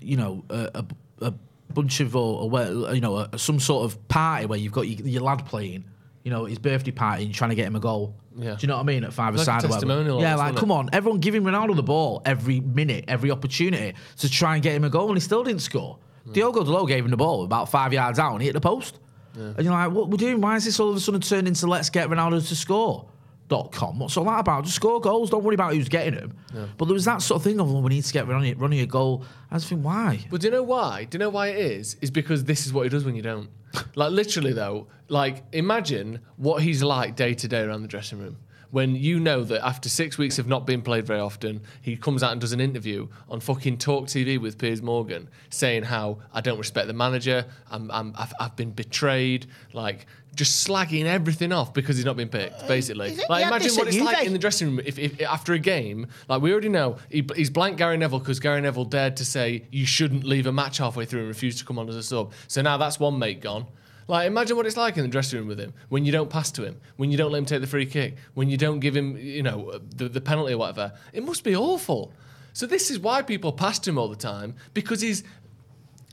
you 0.00 0.16
know, 0.16 0.44
a, 0.50 0.70
a, 0.74 0.84
a 1.28 1.34
bunch 1.72 2.00
of 2.00 2.14
or, 2.16 2.50
or 2.52 2.94
you 2.94 3.00
know, 3.00 3.16
a, 3.18 3.38
some 3.38 3.58
sort 3.60 3.84
of 3.84 4.08
party 4.08 4.46
where 4.46 4.58
you've 4.58 4.72
got 4.72 4.82
your, 4.88 5.06
your 5.06 5.22
lad 5.22 5.46
playing, 5.46 5.84
you 6.24 6.30
know, 6.30 6.44
his 6.44 6.58
birthday 6.58 6.90
party 6.90 7.22
and 7.22 7.30
you're 7.30 7.36
trying 7.38 7.50
to 7.50 7.56
get 7.56 7.66
him 7.66 7.76
a 7.76 7.80
goal. 7.80 8.14
Yeah. 8.38 8.52
Do 8.54 8.58
you 8.60 8.68
know 8.68 8.76
what 8.76 8.82
I 8.82 8.84
mean? 8.84 9.04
At 9.04 9.12
five 9.12 9.34
Like 9.34 9.40
a 9.40 9.42
aside 9.42 9.64
or 9.64 9.68
whatever. 9.68 9.72
testimonial 9.74 10.20
Yeah, 10.20 10.36
like 10.36 10.56
come 10.56 10.70
it? 10.70 10.74
on, 10.74 10.90
everyone 10.92 11.20
giving 11.20 11.42
Ronaldo 11.42 11.74
the 11.74 11.82
ball 11.82 12.22
every 12.24 12.60
minute, 12.60 13.04
every 13.08 13.30
opportunity 13.30 13.94
to 14.18 14.30
try 14.30 14.54
and 14.54 14.62
get 14.62 14.74
him 14.74 14.84
a 14.84 14.90
goal, 14.90 15.08
and 15.08 15.16
he 15.16 15.20
still 15.20 15.42
didn't 15.42 15.62
score. 15.62 15.98
Mm. 16.28 16.32
Diogo 16.34 16.62
Dalot 16.62 16.86
gave 16.88 17.04
him 17.04 17.10
the 17.10 17.16
ball 17.16 17.44
about 17.44 17.68
five 17.68 17.92
yards 17.92 18.18
out, 18.18 18.32
and 18.32 18.40
he 18.40 18.46
hit 18.46 18.52
the 18.54 18.60
post. 18.60 19.00
And 19.34 19.62
you're 19.62 19.72
like, 19.72 19.92
what 19.92 20.08
we're 20.08 20.16
doing? 20.16 20.40
Why 20.40 20.56
is 20.56 20.64
this 20.64 20.80
all 20.80 20.90
of 20.90 20.96
a 20.96 21.00
sudden 21.00 21.20
turned 21.20 21.46
into 21.46 21.66
let's 21.68 21.90
get 21.90 22.08
Ronaldo 22.08 22.46
to 22.48 22.56
score? 22.56 23.08
Dot 23.48 23.72
com. 23.72 23.98
What's 23.98 24.16
all 24.16 24.24
that 24.24 24.40
about? 24.40 24.64
Just 24.64 24.76
score 24.76 25.00
goals. 25.00 25.30
Don't 25.30 25.42
worry 25.42 25.54
about 25.54 25.72
who's 25.72 25.88
getting 25.88 26.14
them. 26.14 26.34
But 26.76 26.84
there 26.86 26.92
was 26.94 27.06
that 27.06 27.22
sort 27.22 27.40
of 27.40 27.44
thing 27.44 27.58
of, 27.60 27.72
well, 27.72 27.80
we 27.80 27.90
need 27.90 28.04
to 28.04 28.12
get 28.12 28.26
running, 28.28 28.58
Ronnie 28.58 28.80
a 28.80 28.86
goal. 28.86 29.24
I 29.50 29.54
was 29.54 29.64
thinking, 29.66 29.84
why? 29.84 30.26
But 30.30 30.40
do 30.42 30.48
you 30.48 30.50
know 30.50 30.62
why? 30.64 31.04
Do 31.04 31.14
you 31.16 31.20
know 31.20 31.30
why 31.30 31.48
it 31.48 31.56
is? 31.56 31.96
Is 32.02 32.10
because 32.10 32.44
this 32.44 32.66
is 32.66 32.72
what 32.74 32.82
he 32.82 32.88
does 32.90 33.04
when 33.04 33.14
you 33.14 33.22
don't. 33.22 33.48
Like 33.94 34.12
literally 34.12 34.52
though, 34.52 34.86
like 35.08 35.44
imagine 35.52 36.20
what 36.36 36.62
he's 36.62 36.82
like 36.82 37.16
day 37.16 37.34
to 37.34 37.48
day 37.48 37.62
around 37.62 37.82
the 37.82 37.88
dressing 37.88 38.18
room. 38.18 38.36
When 38.70 38.94
you 38.94 39.18
know 39.18 39.44
that 39.44 39.64
after 39.64 39.88
six 39.88 40.18
weeks 40.18 40.38
of 40.38 40.46
not 40.46 40.66
being 40.66 40.82
played 40.82 41.06
very 41.06 41.20
often, 41.20 41.62
he 41.80 41.96
comes 41.96 42.22
out 42.22 42.32
and 42.32 42.40
does 42.40 42.52
an 42.52 42.60
interview 42.60 43.08
on 43.30 43.40
fucking 43.40 43.78
Talk 43.78 44.08
TV 44.08 44.38
with 44.38 44.58
Piers 44.58 44.82
Morgan, 44.82 45.30
saying 45.48 45.84
how 45.84 46.18
I 46.34 46.42
don't 46.42 46.58
respect 46.58 46.86
the 46.86 46.92
manager, 46.92 47.46
I'm, 47.70 47.90
I'm, 47.90 48.12
I've, 48.18 48.34
I've 48.38 48.56
been 48.56 48.72
betrayed, 48.72 49.46
like 49.72 50.04
just 50.34 50.66
slagging 50.68 51.04
everything 51.04 51.50
off 51.52 51.74
because 51.74 51.96
he's 51.96 52.04
not 52.04 52.16
been 52.16 52.28
picked, 52.28 52.62
uh, 52.62 52.68
basically. 52.68 53.10
is 53.12 53.18
it- 53.18 53.28
Like 53.30 53.44
imagine 53.46 53.74
what 53.74 53.88
at 53.88 53.94
it's 53.94 54.02
like 54.02 54.24
in 54.26 54.32
the 54.32 54.38
dressing 54.38 54.68
room 54.68 54.80
if, 54.84 54.98
if 54.98 55.20
after 55.22 55.52
a 55.52 55.58
game, 55.58 56.06
like 56.28 56.40
we 56.42 56.52
already 56.52 56.68
know, 56.68 56.96
he, 57.10 57.26
he's 57.34 57.50
blanked 57.50 57.78
Gary 57.78 57.96
Neville 57.96 58.20
because 58.20 58.38
Gary 58.40 58.60
Neville 58.60 58.84
dared 58.84 59.16
to 59.16 59.24
say 59.24 59.64
you 59.72 59.86
shouldn't 59.86 60.24
leave 60.24 60.46
a 60.46 60.52
match 60.52 60.78
halfway 60.78 61.04
through 61.06 61.20
and 61.20 61.28
refused 61.28 61.58
to 61.58 61.64
come 61.64 61.78
on 61.78 61.88
as 61.88 61.96
a 61.96 62.02
sub. 62.02 62.32
So 62.46 62.62
now 62.62 62.76
that's 62.76 63.00
one 63.00 63.18
mate 63.18 63.40
gone. 63.40 63.66
Like 64.06 64.26
imagine 64.26 64.56
what 64.56 64.64
it's 64.64 64.76
like 64.76 64.96
in 64.96 65.02
the 65.02 65.08
dressing 65.08 65.38
room 65.38 65.48
with 65.48 65.58
him 65.58 65.74
when 65.88 66.04
you 66.04 66.12
don't 66.12 66.30
pass 66.30 66.50
to 66.52 66.64
him, 66.64 66.80
when 66.96 67.10
you 67.10 67.18
don't 67.18 67.30
let 67.32 67.38
him 67.38 67.44
take 67.44 67.60
the 67.60 67.66
free 67.66 67.84
kick, 67.86 68.16
when 68.34 68.48
you 68.48 68.56
don't 68.56 68.80
give 68.80 68.96
him, 68.96 69.16
you 69.18 69.42
know, 69.42 69.78
the, 69.96 70.08
the 70.08 70.20
penalty 70.20 70.54
or 70.54 70.58
whatever. 70.58 70.92
It 71.12 71.24
must 71.24 71.44
be 71.44 71.54
awful. 71.56 72.12
So 72.54 72.66
this 72.66 72.90
is 72.90 72.98
why 72.98 73.22
people 73.22 73.52
pass 73.52 73.78
to 73.80 73.90
him 73.90 73.98
all 73.98 74.08
the 74.08 74.16
time 74.16 74.54
because 74.74 75.00
he's 75.00 75.22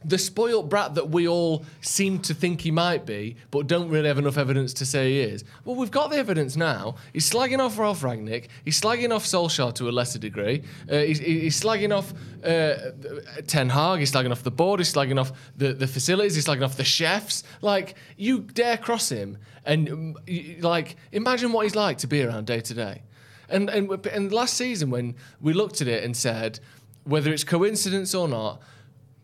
the 0.07 0.17
spoilt 0.17 0.69
brat 0.69 0.95
that 0.95 1.09
we 1.09 1.27
all 1.27 1.65
seem 1.81 2.19
to 2.19 2.33
think 2.33 2.61
he 2.61 2.71
might 2.71 3.05
be, 3.05 3.35
but 3.49 3.67
don't 3.67 3.89
really 3.89 4.07
have 4.07 4.19
enough 4.19 4.37
evidence 4.37 4.73
to 4.75 4.85
say 4.85 5.09
he 5.11 5.19
is. 5.21 5.43
Well, 5.63 5.75
we've 5.75 5.91
got 5.91 6.11
the 6.11 6.17
evidence 6.17 6.55
now. 6.55 6.95
He's 7.11 7.29
slagging 7.29 7.59
off 7.59 7.79
Ralf 7.79 8.01
Rangnick. 8.01 8.47
He's 8.63 8.79
slagging 8.79 9.13
off 9.13 9.25
Solskjaer 9.25 9.73
to 9.75 9.89
a 9.89 9.91
lesser 9.91 10.19
degree. 10.19 10.63
Uh, 10.89 10.97
he's, 10.97 11.19
he's 11.19 11.59
slagging 11.59 11.95
off 11.95 12.13
uh, 12.43 13.41
Ten 13.47 13.69
Hag. 13.69 13.99
He's 13.99 14.11
slagging 14.11 14.31
off 14.31 14.43
the 14.43 14.51
board. 14.51 14.79
He's 14.79 14.93
slagging 14.93 15.19
off 15.19 15.31
the, 15.57 15.73
the 15.73 15.87
facilities. 15.87 16.35
He's 16.35 16.45
slagging 16.45 16.63
off 16.63 16.77
the 16.77 16.83
chefs. 16.83 17.43
Like, 17.61 17.95
you 18.15 18.41
dare 18.41 18.77
cross 18.77 19.09
him. 19.09 19.37
And, 19.65 19.89
um, 19.89 20.15
like, 20.59 20.97
imagine 21.11 21.51
what 21.51 21.63
he's 21.63 21.75
like 21.75 21.97
to 21.99 22.07
be 22.07 22.21
around 22.21 22.45
day 22.45 22.59
to 22.59 22.73
day. 22.73 23.01
And, 23.49 23.69
and, 23.69 24.05
and 24.07 24.31
last 24.31 24.55
season, 24.55 24.91
when 24.91 25.15
we 25.41 25.53
looked 25.53 25.81
at 25.81 25.87
it 25.87 26.03
and 26.03 26.15
said, 26.15 26.59
whether 27.03 27.31
it's 27.31 27.43
coincidence 27.43 28.13
or 28.15 28.27
not, 28.27 28.61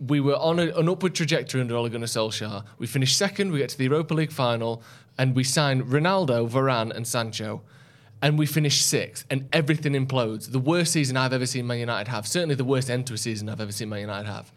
we 0.07 0.19
were 0.19 0.35
on 0.35 0.59
a, 0.59 0.67
an 0.77 0.89
upward 0.89 1.13
trajectory 1.13 1.61
under 1.61 1.75
Ole 1.75 1.89
Gunnar 1.89 2.07
Solskjaer. 2.07 2.63
We 2.79 2.87
finished 2.87 3.17
second, 3.17 3.51
we 3.51 3.59
get 3.59 3.69
to 3.69 3.77
the 3.77 3.85
Europa 3.85 4.13
League 4.13 4.31
final, 4.31 4.81
and 5.17 5.35
we 5.35 5.43
sign 5.43 5.83
Ronaldo, 5.83 6.49
Varane, 6.49 6.91
and 6.91 7.05
Sancho. 7.05 7.61
And 8.23 8.37
we 8.37 8.45
finish 8.45 8.83
sixth, 8.83 9.25
and 9.31 9.49
everything 9.51 9.93
implodes. 9.93 10.51
The 10.51 10.59
worst 10.59 10.91
season 10.91 11.17
I've 11.17 11.33
ever 11.33 11.47
seen 11.47 11.65
Man 11.65 11.79
United 11.79 12.09
have. 12.09 12.27
Certainly 12.27 12.55
the 12.55 12.63
worst 12.63 12.89
end 12.89 13.07
to 13.07 13.15
a 13.15 13.17
season 13.17 13.49
I've 13.49 13.61
ever 13.61 13.71
seen 13.71 13.89
Man 13.89 14.01
United 14.01 14.27
have. 14.27 14.51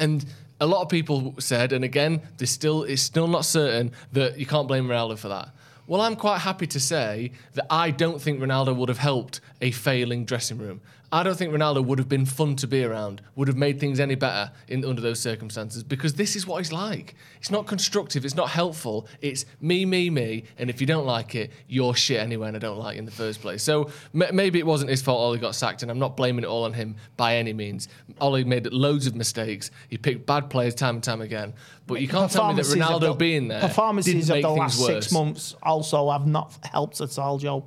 And 0.00 0.24
a 0.60 0.66
lot 0.66 0.82
of 0.82 0.88
people 0.88 1.34
said, 1.38 1.72
and 1.72 1.84
again, 1.84 2.20
there's 2.36 2.50
still 2.50 2.82
it's 2.82 3.02
still 3.02 3.28
not 3.28 3.44
certain 3.44 3.92
that 4.12 4.38
you 4.38 4.46
can't 4.46 4.66
blame 4.66 4.88
Ronaldo 4.88 5.18
for 5.18 5.28
that. 5.28 5.50
Well, 5.86 6.00
I'm 6.00 6.16
quite 6.16 6.38
happy 6.38 6.66
to 6.68 6.80
say 6.80 7.32
that 7.52 7.66
I 7.70 7.90
don't 7.90 8.20
think 8.20 8.40
Ronaldo 8.40 8.74
would 8.74 8.88
have 8.88 8.98
helped 8.98 9.40
a 9.60 9.70
failing 9.70 10.24
dressing 10.24 10.58
room. 10.58 10.80
I 11.14 11.22
don't 11.22 11.36
think 11.36 11.52
Ronaldo 11.54 11.84
would 11.84 12.00
have 12.00 12.08
been 12.08 12.26
fun 12.26 12.56
to 12.56 12.66
be 12.66 12.82
around, 12.82 13.22
would 13.36 13.46
have 13.46 13.56
made 13.56 13.78
things 13.78 14.00
any 14.00 14.16
better 14.16 14.50
in 14.66 14.84
under 14.84 15.00
those 15.00 15.20
circumstances 15.20 15.84
because 15.84 16.14
this 16.14 16.34
is 16.34 16.44
what 16.44 16.58
he's 16.58 16.72
like. 16.72 17.14
It's 17.38 17.52
not 17.52 17.68
constructive, 17.68 18.24
it's 18.24 18.34
not 18.34 18.50
helpful. 18.50 19.06
It's 19.20 19.46
me, 19.60 19.84
me, 19.86 20.10
me, 20.10 20.42
and 20.58 20.68
if 20.68 20.80
you 20.80 20.88
don't 20.88 21.06
like 21.06 21.36
it, 21.36 21.52
you're 21.68 21.94
shit 21.94 22.18
anyway, 22.18 22.48
and 22.48 22.56
I 22.56 22.58
don't 22.58 22.78
like 22.80 22.96
it 22.96 22.98
in 22.98 23.04
the 23.04 23.12
first 23.12 23.40
place. 23.40 23.62
So 23.62 23.90
m- 24.12 24.34
maybe 24.34 24.58
it 24.58 24.66
wasn't 24.66 24.90
his 24.90 25.02
fault 25.02 25.20
Ollie 25.20 25.38
got 25.38 25.54
sacked, 25.54 25.82
and 25.82 25.90
I'm 25.90 26.00
not 26.00 26.16
blaming 26.16 26.42
it 26.42 26.48
all 26.48 26.64
on 26.64 26.72
him 26.72 26.96
by 27.16 27.36
any 27.36 27.52
means. 27.52 27.86
Ollie 28.20 28.42
made 28.42 28.66
loads 28.72 29.06
of 29.06 29.14
mistakes. 29.14 29.70
He 29.88 29.96
picked 29.96 30.26
bad 30.26 30.50
players 30.50 30.74
time 30.74 30.96
and 30.96 31.04
time 31.04 31.20
again. 31.20 31.54
But 31.86 32.00
you 32.00 32.08
can't 32.08 32.28
tell 32.28 32.48
me 32.52 32.60
that 32.60 32.66
Ronaldo 32.66 33.00
the- 33.00 33.14
being 33.14 33.46
there 33.46 33.60
Performances 33.60 34.26
didn't 34.26 34.44
of 34.44 34.50
the 34.56 34.60
last 34.60 34.80
worse. 34.80 35.04
six 35.04 35.12
months 35.12 35.54
also 35.62 36.10
have 36.10 36.26
not 36.26 36.58
helped 36.64 37.00
at 37.00 37.16
all, 37.20 37.38
Joe. 37.38 37.66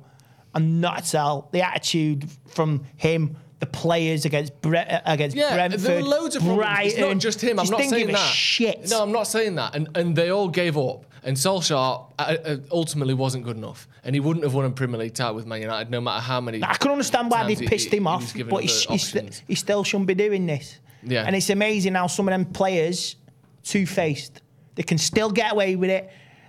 And 0.58 0.80
not 0.80 0.98
at 0.98 1.14
all. 1.14 1.48
The 1.52 1.62
attitude 1.62 2.28
from 2.48 2.84
him, 2.96 3.36
the 3.60 3.66
players 3.66 4.24
against 4.24 4.60
Bre- 4.60 4.76
uh, 4.76 5.00
against 5.06 5.36
Yeah, 5.36 5.54
Brentford, 5.54 5.80
there 5.80 6.02
were 6.02 6.08
loads 6.08 6.36
of 6.36 6.42
problems. 6.42 6.78
It's 6.82 6.98
not 6.98 7.18
just 7.18 7.40
him. 7.40 7.58
I'm 7.58 7.66
Just 7.66 7.72
not 7.72 7.82
saying 7.88 8.06
that. 8.08 8.18
Shit. 8.32 8.90
No, 8.90 9.02
I'm 9.02 9.12
not 9.12 9.24
saying 9.26 9.54
that. 9.56 9.74
And 9.74 9.88
and 9.94 10.14
they 10.14 10.30
all 10.30 10.48
gave 10.48 10.76
up. 10.76 11.04
And 11.24 11.36
Solskjaer 11.36 12.12
uh, 12.18 12.22
uh, 12.22 12.56
ultimately 12.70 13.12
wasn't 13.12 13.44
good 13.44 13.56
enough, 13.56 13.88
and 14.04 14.14
he 14.14 14.20
wouldn't 14.20 14.44
have 14.44 14.54
won 14.54 14.64
a 14.64 14.70
Premier 14.70 14.98
League 15.00 15.14
title 15.14 15.34
with 15.34 15.46
Man 15.46 15.60
United, 15.60 15.90
no 15.90 16.00
matter 16.00 16.20
how 16.22 16.40
many. 16.40 16.62
I 16.62 16.74
can 16.74 16.92
understand 16.92 17.30
why 17.30 17.44
they 17.46 17.54
he- 17.54 17.66
pissed 17.66 17.90
he- 17.90 17.96
him 17.96 18.04
he 18.04 18.08
off, 18.08 18.32
given 18.32 18.50
but 18.50 18.62
he, 18.62 18.68
he, 18.92 18.98
st- 18.98 19.42
he 19.46 19.54
still 19.56 19.82
shouldn't 19.82 20.06
be 20.06 20.14
doing 20.14 20.46
this. 20.46 20.78
Yeah. 21.02 21.24
And 21.26 21.34
it's 21.34 21.50
amazing 21.50 21.94
how 21.94 22.06
some 22.06 22.28
of 22.28 22.32
them 22.32 22.44
players, 22.46 23.16
two 23.64 23.84
faced, 23.84 24.40
they 24.76 24.84
can 24.84 24.96
still 24.96 25.30
get 25.30 25.52
away 25.52 25.74
with 25.76 25.90
it 25.90 26.08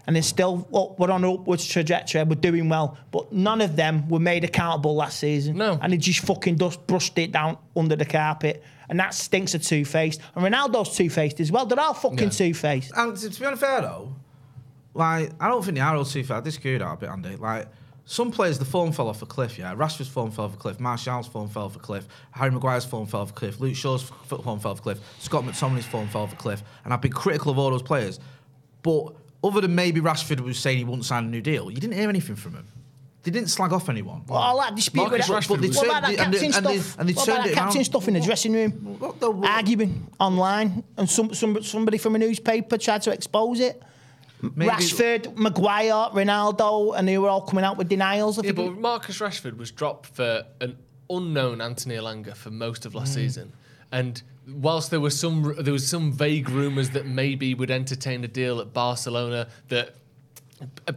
and 0.09 0.15
they're 0.15 0.23
still, 0.23 0.65
well, 0.71 0.95
we're 0.97 1.11
on 1.11 1.23
an 1.23 1.29
upwards 1.31 1.67
trajectory, 1.67 2.23
we're 2.23 2.33
doing 2.33 2.67
well. 2.67 2.97
But 3.11 3.31
none 3.31 3.61
of 3.61 3.75
them 3.75 4.09
were 4.09 4.17
made 4.19 4.43
accountable 4.43 4.95
last 4.95 5.19
season. 5.19 5.57
No. 5.57 5.77
And 5.79 5.93
they 5.93 5.97
just 5.97 6.21
fucking 6.21 6.57
just 6.57 6.87
brushed 6.87 7.15
it 7.19 7.31
down 7.31 7.59
under 7.77 7.95
the 7.95 8.05
carpet. 8.05 8.63
And 8.89 8.99
that 8.99 9.13
stinks 9.13 9.53
of 9.53 9.61
two 9.61 9.85
faced. 9.85 10.19
And 10.33 10.43
Ronaldo's 10.43 10.97
two 10.97 11.11
faced 11.11 11.39
as 11.39 11.51
well. 11.51 11.67
They're 11.67 11.79
all 11.79 11.93
fucking 11.93 12.17
Yeah. 12.17 12.29
two 12.29 12.55
faced. 12.55 12.91
And 12.97 13.15
to, 13.15 13.29
to 13.29 13.39
be 13.39 13.45
unfair 13.45 13.81
though, 13.81 14.15
like 14.95 15.29
I 15.39 15.47
don't 15.47 15.63
think 15.63 15.75
the 15.77 15.83
arrow 15.83 16.03
too 16.03 16.23
fair. 16.23 16.37
I 16.37 16.41
disagree 16.41 16.71
with 16.73 16.81
that 16.81 16.91
a 16.93 16.97
bit, 16.97 17.09
Andy. 17.09 17.35
Like 17.35 17.67
some 18.05 18.31
players, 18.31 18.57
the 18.57 18.65
form 18.65 18.91
fell 18.91 19.09
off 19.09 19.21
a 19.21 19.27
cliff. 19.27 19.59
Yeah, 19.59 19.75
Rashford's 19.75 20.09
form 20.09 20.31
fell 20.31 20.45
off 20.45 20.55
a 20.55 20.57
cliff. 20.57 20.79
Martial's 20.79 21.27
form 21.27 21.47
fell 21.49 21.65
off 21.65 21.75
a 21.75 21.79
cliff. 21.79 22.07
Harry 22.31 22.49
Maguire's 22.49 22.83
form 22.83 23.05
fell 23.05 23.21
off 23.21 23.29
a 23.29 23.33
cliff. 23.33 23.59
Luke 23.59 23.75
Shaw's 23.75 24.09
f- 24.09 24.41
form 24.43 24.59
fell 24.59 24.71
off 24.71 24.79
a 24.79 24.81
cliff. 24.81 24.99
Scott 25.19 25.43
McTominay's 25.43 25.85
form 25.85 26.07
fell 26.07 26.23
off 26.23 26.33
a 26.33 26.35
cliff. 26.35 26.63
And 26.83 26.91
I've 26.91 27.01
been 27.01 27.11
critical 27.11 27.51
of 27.51 27.59
all 27.59 27.69
those 27.69 27.83
players, 27.83 28.19
but 28.81 29.13
other 29.43 29.61
than 29.61 29.75
maybe 29.75 30.01
Rashford 30.01 30.39
was 30.41 30.59
saying 30.59 30.77
he 30.79 30.83
wouldn't 30.83 31.05
sign 31.05 31.25
a 31.25 31.27
new 31.27 31.41
deal, 31.41 31.69
you 31.71 31.77
didn't 31.79 31.93
hear 31.95 32.09
anything 32.09 32.35
from 32.35 32.53
him. 32.53 32.67
They 33.23 33.31
didn't 33.31 33.49
slag 33.49 33.73
off 33.73 33.89
anyone. 33.89 34.23
Well, 34.27 34.37
I 34.37 34.51
like 34.51 34.75
dispute 34.75 35.03
with 35.03 35.11
Marcus 35.11 35.27
that. 35.27 35.33
Rashford 35.43 35.61
was- 35.67 35.75
what 35.77 35.85
about 35.87 36.01
that 36.03 36.19
and 36.19 36.33
they- 36.33 36.45
and 36.45 36.53
captain 36.53 36.63
they- 36.71 36.79
stuff? 36.79 36.99
and 36.99 37.09
they 37.09 37.13
what 37.13 37.25
turned 37.25 37.37
about 37.39 37.47
that 37.47 37.53
captain 37.53 37.77
around. 37.77 37.85
stuff 37.85 38.07
in 38.07 38.13
the 38.13 38.19
dressing 38.21 38.53
room? 38.53 38.97
Arguing 39.43 40.07
online, 40.19 40.83
and 40.97 41.09
some, 41.09 41.33
some 41.33 41.61
somebody 41.63 41.97
from 41.97 42.15
a 42.15 42.19
newspaper 42.19 42.77
tried 42.77 43.01
to 43.03 43.11
expose 43.11 43.59
it. 43.59 43.81
Maybe- 44.41 44.71
Rashford, 44.71 45.35
Maguire, 45.37 46.09
Ronaldo, 46.13 46.97
and 46.97 47.05
they 47.07 47.17
were 47.17 47.27
all 47.27 47.41
coming 47.41 47.65
out 47.65 47.75
with 47.77 47.89
denials. 47.89 48.39
I 48.39 48.43
Yeah, 48.43 48.51
think. 48.53 48.75
but 48.75 48.79
Marcus 48.79 49.19
Rashford 49.19 49.57
was 49.57 49.69
dropped 49.71 50.05
for 50.07 50.45
an 50.61 50.77
unknown 51.09 51.59
Anthony 51.59 51.95
Elanga 51.95 52.35
for 52.35 52.49
most 52.51 52.85
of 52.85 52.95
last 52.95 53.11
Mm. 53.11 53.15
season, 53.15 53.53
and 53.91 54.21
whilst 54.53 54.91
there 54.91 54.99
was 54.99 55.19
some 55.19 55.55
there 55.59 55.73
was 55.73 55.87
some 55.87 56.11
vague 56.11 56.49
rumours 56.49 56.91
that 56.91 57.05
maybe 57.05 57.53
would 57.53 57.71
entertain 57.71 58.23
a 58.23 58.27
deal 58.27 58.59
at 58.59 58.73
Barcelona 58.73 59.47
that 59.69 59.95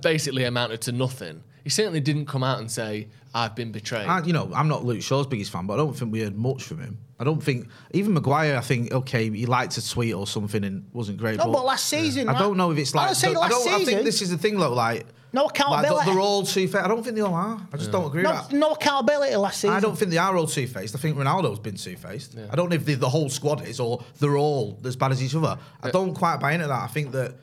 basically 0.01 0.45
amounted 0.45 0.81
to 0.83 0.93
nothing. 0.93 1.43
He 1.65 1.71
certainly 1.71 2.01
didn't 2.01 2.27
come 2.27 2.43
out 2.43 2.59
and 2.59 2.71
say 2.71 3.09
I've 3.35 3.55
been 3.55 3.73
betrayed. 3.73 4.07
I, 4.07 4.23
you 4.23 4.33
know, 4.33 4.51
I'm 4.55 4.69
not 4.69 4.85
Luke 4.85 5.03
Shaw's 5.03 5.27
biggest 5.27 5.53
fan, 5.53 5.67
but 5.67 5.75
I 5.75 5.77
don't 5.77 5.97
think 5.97 6.13
we 6.13 6.21
heard 6.21 6.37
much 6.37 6.65
from 6.65 6.81
him. 6.81 6.99
I 7.23 7.25
don't 7.25 7.41
think 7.41 7.69
even 7.93 8.15
Maguire. 8.15 8.57
I 8.57 8.61
think 8.63 8.93
okay, 8.93 9.31
he 9.31 9.47
liked 9.47 9.79
a 9.79 9.89
tweet 9.89 10.13
or 10.13 10.27
something 10.27 10.65
and 10.65 10.85
wasn't 10.93 11.19
great. 11.19 11.39
No, 11.39 11.53
but 11.53 11.65
last 11.65 11.87
season, 11.87 12.29
I 12.29 12.33
like- 12.33 12.43
don't 12.43 12.57
know 12.57 12.73
if 12.73 12.79
it's 12.79 12.93
I 12.97 12.99
like. 12.99 13.09
would 13.11 13.17
say 13.17 13.29
I, 13.29 13.39
last 13.39 13.51
don't, 13.51 13.81
I 13.81 13.85
think 13.85 14.03
this 14.03 14.23
is 14.23 14.31
the 14.31 14.39
thing, 14.39 14.59
though. 14.59 14.75
Like 14.75 15.07
No 15.33 15.45
like, 15.45 15.53
accountability. 15.53 16.11
they're 16.11 16.21
all 16.21 16.43
two 16.43 16.67
faced. 16.67 16.85
I 16.85 16.89
don't 16.89 17.05
think 17.05 17.15
they 17.15 17.23
all 17.23 17.33
are. 17.33 17.65
I 17.73 17.77
just 17.77 17.93
don't 17.93 18.07
agree 18.07 18.25
no, 18.25 18.33
with 18.33 18.49
that. 18.49 18.57
no 18.57 18.73
accountability 18.73 19.37
last 19.37 19.61
season. 19.61 19.77
I 19.77 19.79
don't 19.79 19.97
think 19.97 20.11
they 20.11 20.19
are 20.19 20.37
all 20.37 20.49
two 20.49 20.67
faced. 20.67 20.97
I 20.97 20.99
think 20.99 21.17
Ronaldo's 21.17 21.61
been 21.61 21.77
two 21.77 21.95
faced. 21.97 22.37
I 22.51 22.57
don't 22.57 22.69
know 22.71 22.75
if 22.75 22.85
the, 22.85 22.95
the 22.97 23.09
whole 23.09 23.31
squad 23.31 23.65
is 23.69 23.79
or 23.79 24.03
they're 24.19 24.37
all 24.37 24.81
as 24.85 24.97
bad 24.97 25.13
as 25.13 25.23
each 25.23 25.37
other. 25.37 25.57
I 25.81 25.93
don't 25.93 26.15
quite 26.15 26.39
buy 26.41 26.55
into 26.55 26.67
that. 26.67 26.83
I 26.83 26.89
think 26.89 27.13
that 27.13 27.37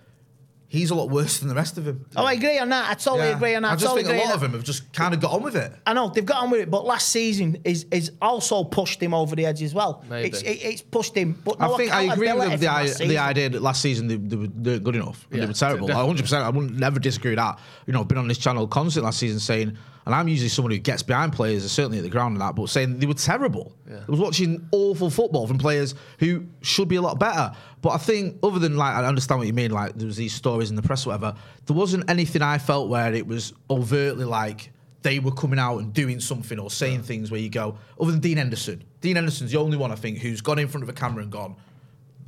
he's 0.71 0.91
a 0.91 0.95
lot 0.95 1.10
worse 1.10 1.39
than 1.39 1.49
the 1.49 1.55
rest 1.55 1.77
of 1.79 1.84
them. 1.86 2.05
Oh, 2.15 2.23
I 2.23 2.34
agree 2.34 2.58
on 2.60 2.69
that. 2.69 2.89
I 2.89 2.93
totally 2.93 3.27
Yeah. 3.29 3.36
agree 3.36 3.55
on 3.55 3.63
that. 3.63 3.71
I 3.71 3.75
just 3.75 3.86
totally 3.88 4.03
think 4.03 4.15
a 4.15 4.25
lot 4.25 4.36
of 4.36 4.39
that. 4.41 4.45
them 4.47 4.53
have 4.55 4.63
just 4.63 4.93
kind 4.93 5.13
of 5.15 5.19
got 5.19 5.32
on 5.34 5.41
with 5.41 5.55
it. 5.55 5.73
I 5.86 5.93
know 5.93 6.10
they've 6.10 6.23
got 6.25 6.43
on 6.43 6.51
with 6.51 6.62
it, 6.62 6.69
but 6.69 6.86
last 6.86 7.10
season 7.10 7.58
is 7.65 7.86
is 7.91 8.12
also 8.21 8.63
pushed 8.63 9.01
him 9.01 9.13
over 9.13 9.36
the 9.36 9.45
edge 9.47 9.62
as 9.63 9.73
well. 9.73 10.03
Maybe. 10.10 10.29
It's, 10.29 10.41
it, 10.43 10.51
it's 10.63 10.82
pushed 10.84 11.15
him, 11.15 11.41
but 11.43 11.60
no 11.60 11.73
I 11.73 11.77
think 11.77 11.91
I 11.93 12.03
agree 12.13 12.32
with 12.32 12.60
the, 12.60 12.67
i- 12.69 12.88
the 12.88 13.17
idea 13.17 13.49
that 13.49 13.62
last 13.62 13.82
season 13.82 14.08
they, 14.08 14.15
they, 14.17 14.36
were, 14.36 14.47
they 14.47 14.71
weren't 14.71 14.84
good 14.84 14.95
enough. 14.95 15.25
and 15.32 15.39
Yeah, 15.39 15.45
they 15.45 15.47
were 15.49 15.53
terrible. 15.53 15.88
Definitely. 15.88 16.21
100%. 16.23 16.41
I 16.43 16.49
wouldn't 16.49 16.77
never 16.79 16.99
disagree 16.99 17.32
with 17.32 17.39
that. 17.39 17.60
You 17.88 17.93
know, 17.93 18.01
I've 18.01 18.08
been 18.08 18.17
on 18.19 18.27
this 18.27 18.38
channel 18.38 18.67
constant 18.67 19.03
last 19.05 19.17
season 19.19 19.39
saying, 19.39 19.75
and 20.10 20.15
I'm 20.15 20.28
usually 20.28 20.50
someone 20.50 20.72
who 20.72 20.80
gets 20.80 21.04
behind 21.04 21.34
players, 21.34 21.72
certainly 21.72 22.00
at 22.00 22.04
the 22.04 22.10
ground 22.10 22.32
and 22.34 22.41
that, 22.41 22.56
but 22.56 22.67
saying 22.67 22.98
they 22.98 23.06
were 23.06 23.13
terrible. 23.13 23.76
I 23.88 24.10
was 24.10 24.19
watching 24.19 24.67
awful 24.72 25.12
football 25.12 25.45
from 25.45 25.60
players 25.60 25.93
who 26.17 26.48
should 26.62 26.88
be 26.88 26.95
a 26.95 27.02
lot 27.04 27.19
better. 27.19 27.52
But 27.84 27.89
I 27.91 27.98
think, 27.98 28.39
other 28.41 28.58
than 28.58 28.76
like, 28.76 28.95
I 28.95 29.06
understand 29.06 29.38
what 29.38 29.45
you 29.45 29.54
mean, 29.54 29.69
like 29.69 29.93
there 29.93 30.08
was 30.08 30.17
these 30.17 30.34
stories 30.34 30.72
in 30.72 30.76
the 30.76 30.82
press 30.82 31.06
whatever, 31.06 31.36
there 31.67 31.76
wasn't 31.76 32.10
anything 32.10 32.41
I 32.41 32.58
felt 32.58 32.89
where 32.89 33.13
it 33.13 33.28
was 33.28 33.54
overtly 33.69 34.26
like 34.26 34.72
they 35.04 35.19
were 35.19 35.32
coming 35.32 35.60
out 35.60 35.78
and 35.78 35.93
doing 35.93 36.19
something 36.19 36.58
or 36.58 36.72
saying 36.72 37.04
things 37.04 37.30
where 37.30 37.39
you 37.39 37.52
go, 37.52 37.78
other 38.02 38.10
than 38.10 38.19
Dean 38.19 38.38
Henderson. 38.38 38.84
Dean 39.02 39.15
Henderson's 39.15 39.52
the 39.52 39.60
only 39.60 39.78
one 39.78 39.91
I 39.91 39.95
think 39.95 40.17
who's 40.17 40.41
gone 40.41 40.58
in 40.58 40.67
front 40.67 40.82
of 40.82 40.89
a 40.89 40.93
camera 40.93 41.22
and 41.22 41.32
gone, 41.32 41.56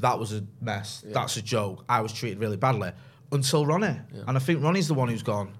that 0.01 0.19
was 0.19 0.33
a 0.33 0.43
mess. 0.61 1.03
That's 1.07 1.35
a 1.37 1.41
joke. 1.41 1.83
I 1.89 2.01
was 2.01 2.13
treated 2.13 2.37
really 2.37 2.57
badly 2.57 2.91
until 3.31 3.65
Ronnie. 3.65 3.99
And 4.27 4.37
I 4.37 4.39
think 4.39 4.61
Ronnie's 4.61 4.87
the 4.87 4.93
one 4.93 5.09
who's 5.09 5.23
gone 5.23 5.53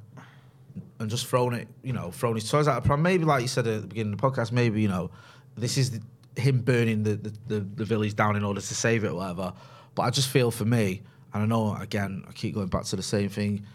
and 1.02 1.10
just 1.10 1.28
thrown 1.28 1.54
it, 1.54 1.68
you 1.84 1.94
know, 1.94 2.12
thrown 2.12 2.36
his 2.36 2.50
toys 2.50 2.68
out 2.68 2.78
of 2.78 2.84
pram. 2.84 3.02
Maybe, 3.02 3.26
like 3.26 3.42
you 3.42 3.48
said 3.48 3.68
at 3.68 3.82
the 3.82 3.88
beginning 3.88 4.14
of 4.14 4.22
the 4.22 4.28
podcast, 4.28 4.52
maybe, 4.52 4.82
you 4.82 4.88
know, 4.88 5.10
this 5.58 5.78
is 5.78 5.92
the, 5.92 6.02
him 6.40 6.62
burning 6.62 7.04
the, 7.04 7.16
the, 7.16 7.34
the, 7.48 7.60
the 7.60 7.86
village 7.86 8.16
down 8.16 8.36
in 8.36 8.44
order 8.44 8.62
to 8.62 8.76
save 8.76 9.04
it 9.04 9.10
or 9.10 9.16
whatever. 9.16 9.54
But 9.96 10.04
I 10.04 10.10
just 10.12 10.30
feel 10.30 10.52
for 10.52 10.66
me, 10.66 11.02
and 11.34 11.44
I 11.44 11.46
know, 11.46 11.76
again, 11.76 12.24
I 12.28 12.32
keep 12.34 12.54
going 12.54 12.68
back 12.68 12.84
to 12.86 12.96
the 12.96 13.04
same 13.04 13.30
thing, 13.30 13.66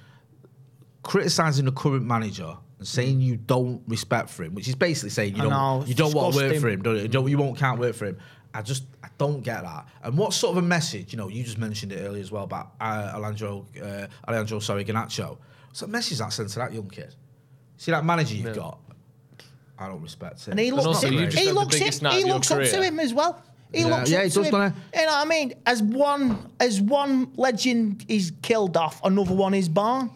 criticising 1.02 1.64
the 1.64 1.72
current 1.72 2.04
manager 2.04 2.56
and 2.78 2.86
saying 2.86 3.20
you 3.20 3.36
don't 3.36 3.82
respect 3.88 4.30
for 4.30 4.44
him, 4.44 4.54
which 4.54 4.68
is 4.68 4.74
basically 4.74 5.10
saying 5.10 5.34
you 5.34 5.42
I 5.42 5.44
don't 5.44 5.50
know, 5.52 5.84
you 5.86 5.94
don't 5.94 6.14
want 6.14 6.34
to 6.34 6.40
work 6.40 6.56
for 6.56 6.68
him, 6.68 6.82
don't 6.82 6.96
you? 6.96 7.08
Don't, 7.08 7.28
you 7.28 7.38
won't 7.38 7.58
can't 7.58 7.78
work 7.78 7.94
for 7.94 8.06
him. 8.06 8.18
I 8.54 8.62
just 8.62 8.84
I 9.02 9.08
don't 9.18 9.42
get 9.42 9.62
that. 9.62 9.86
And 10.02 10.16
what 10.16 10.32
sort 10.32 10.56
of 10.56 10.64
a 10.64 10.66
message? 10.66 11.12
You 11.12 11.18
know, 11.18 11.28
you 11.28 11.42
just 11.42 11.58
mentioned 11.58 11.92
it 11.92 12.00
earlier 12.00 12.22
as 12.22 12.30
well 12.30 12.44
about 12.44 12.72
uh, 12.80 13.12
Alejandro, 13.14 13.66
uh, 13.82 14.06
Alejandro, 14.26 14.60
sorry, 14.60 14.84
Garnacho. 14.84 15.38
What's 15.76 15.82
that 15.82 15.88
message 15.90 16.16
that 16.20 16.32
sent 16.32 16.48
to 16.48 16.58
that 16.60 16.72
young 16.72 16.88
kid? 16.88 17.14
See 17.76 17.90
that 17.90 18.02
manager 18.02 18.34
you've 18.34 18.54
got? 18.56 18.78
I 19.78 19.88
don't 19.88 20.00
respect 20.00 20.40
it. 20.40 20.52
And 20.52 20.58
he 20.58 20.70
looks, 20.70 20.84
not 20.84 20.94
also 20.94 21.06
up, 21.08 21.12
you 21.12 21.18
great. 21.18 21.30
just 21.32 21.44
he 21.44 21.52
looks, 21.52 21.76
him, 21.76 22.10
he 22.12 22.24
looks 22.24 22.50
up 22.50 22.62
to 22.62 22.82
him 22.82 22.98
as 22.98 23.12
well. 23.12 23.42
He 23.74 23.80
Yeah, 23.80 23.86
looks 23.88 24.10
yeah, 24.10 24.18
up 24.20 24.24
he 24.24 24.30
to 24.30 24.34
does, 24.36 24.46
him. 24.46 24.52
doesn't 24.52 24.76
You 24.94 25.00
know 25.02 25.06
what 25.08 25.26
I 25.26 25.28
mean? 25.28 25.52
As 25.66 25.82
one 25.82 26.50
as 26.60 26.80
one 26.80 27.30
legend 27.36 28.06
is 28.08 28.32
killed 28.40 28.78
off, 28.78 29.04
another 29.04 29.34
one 29.34 29.52
is 29.52 29.68
born. 29.68 30.08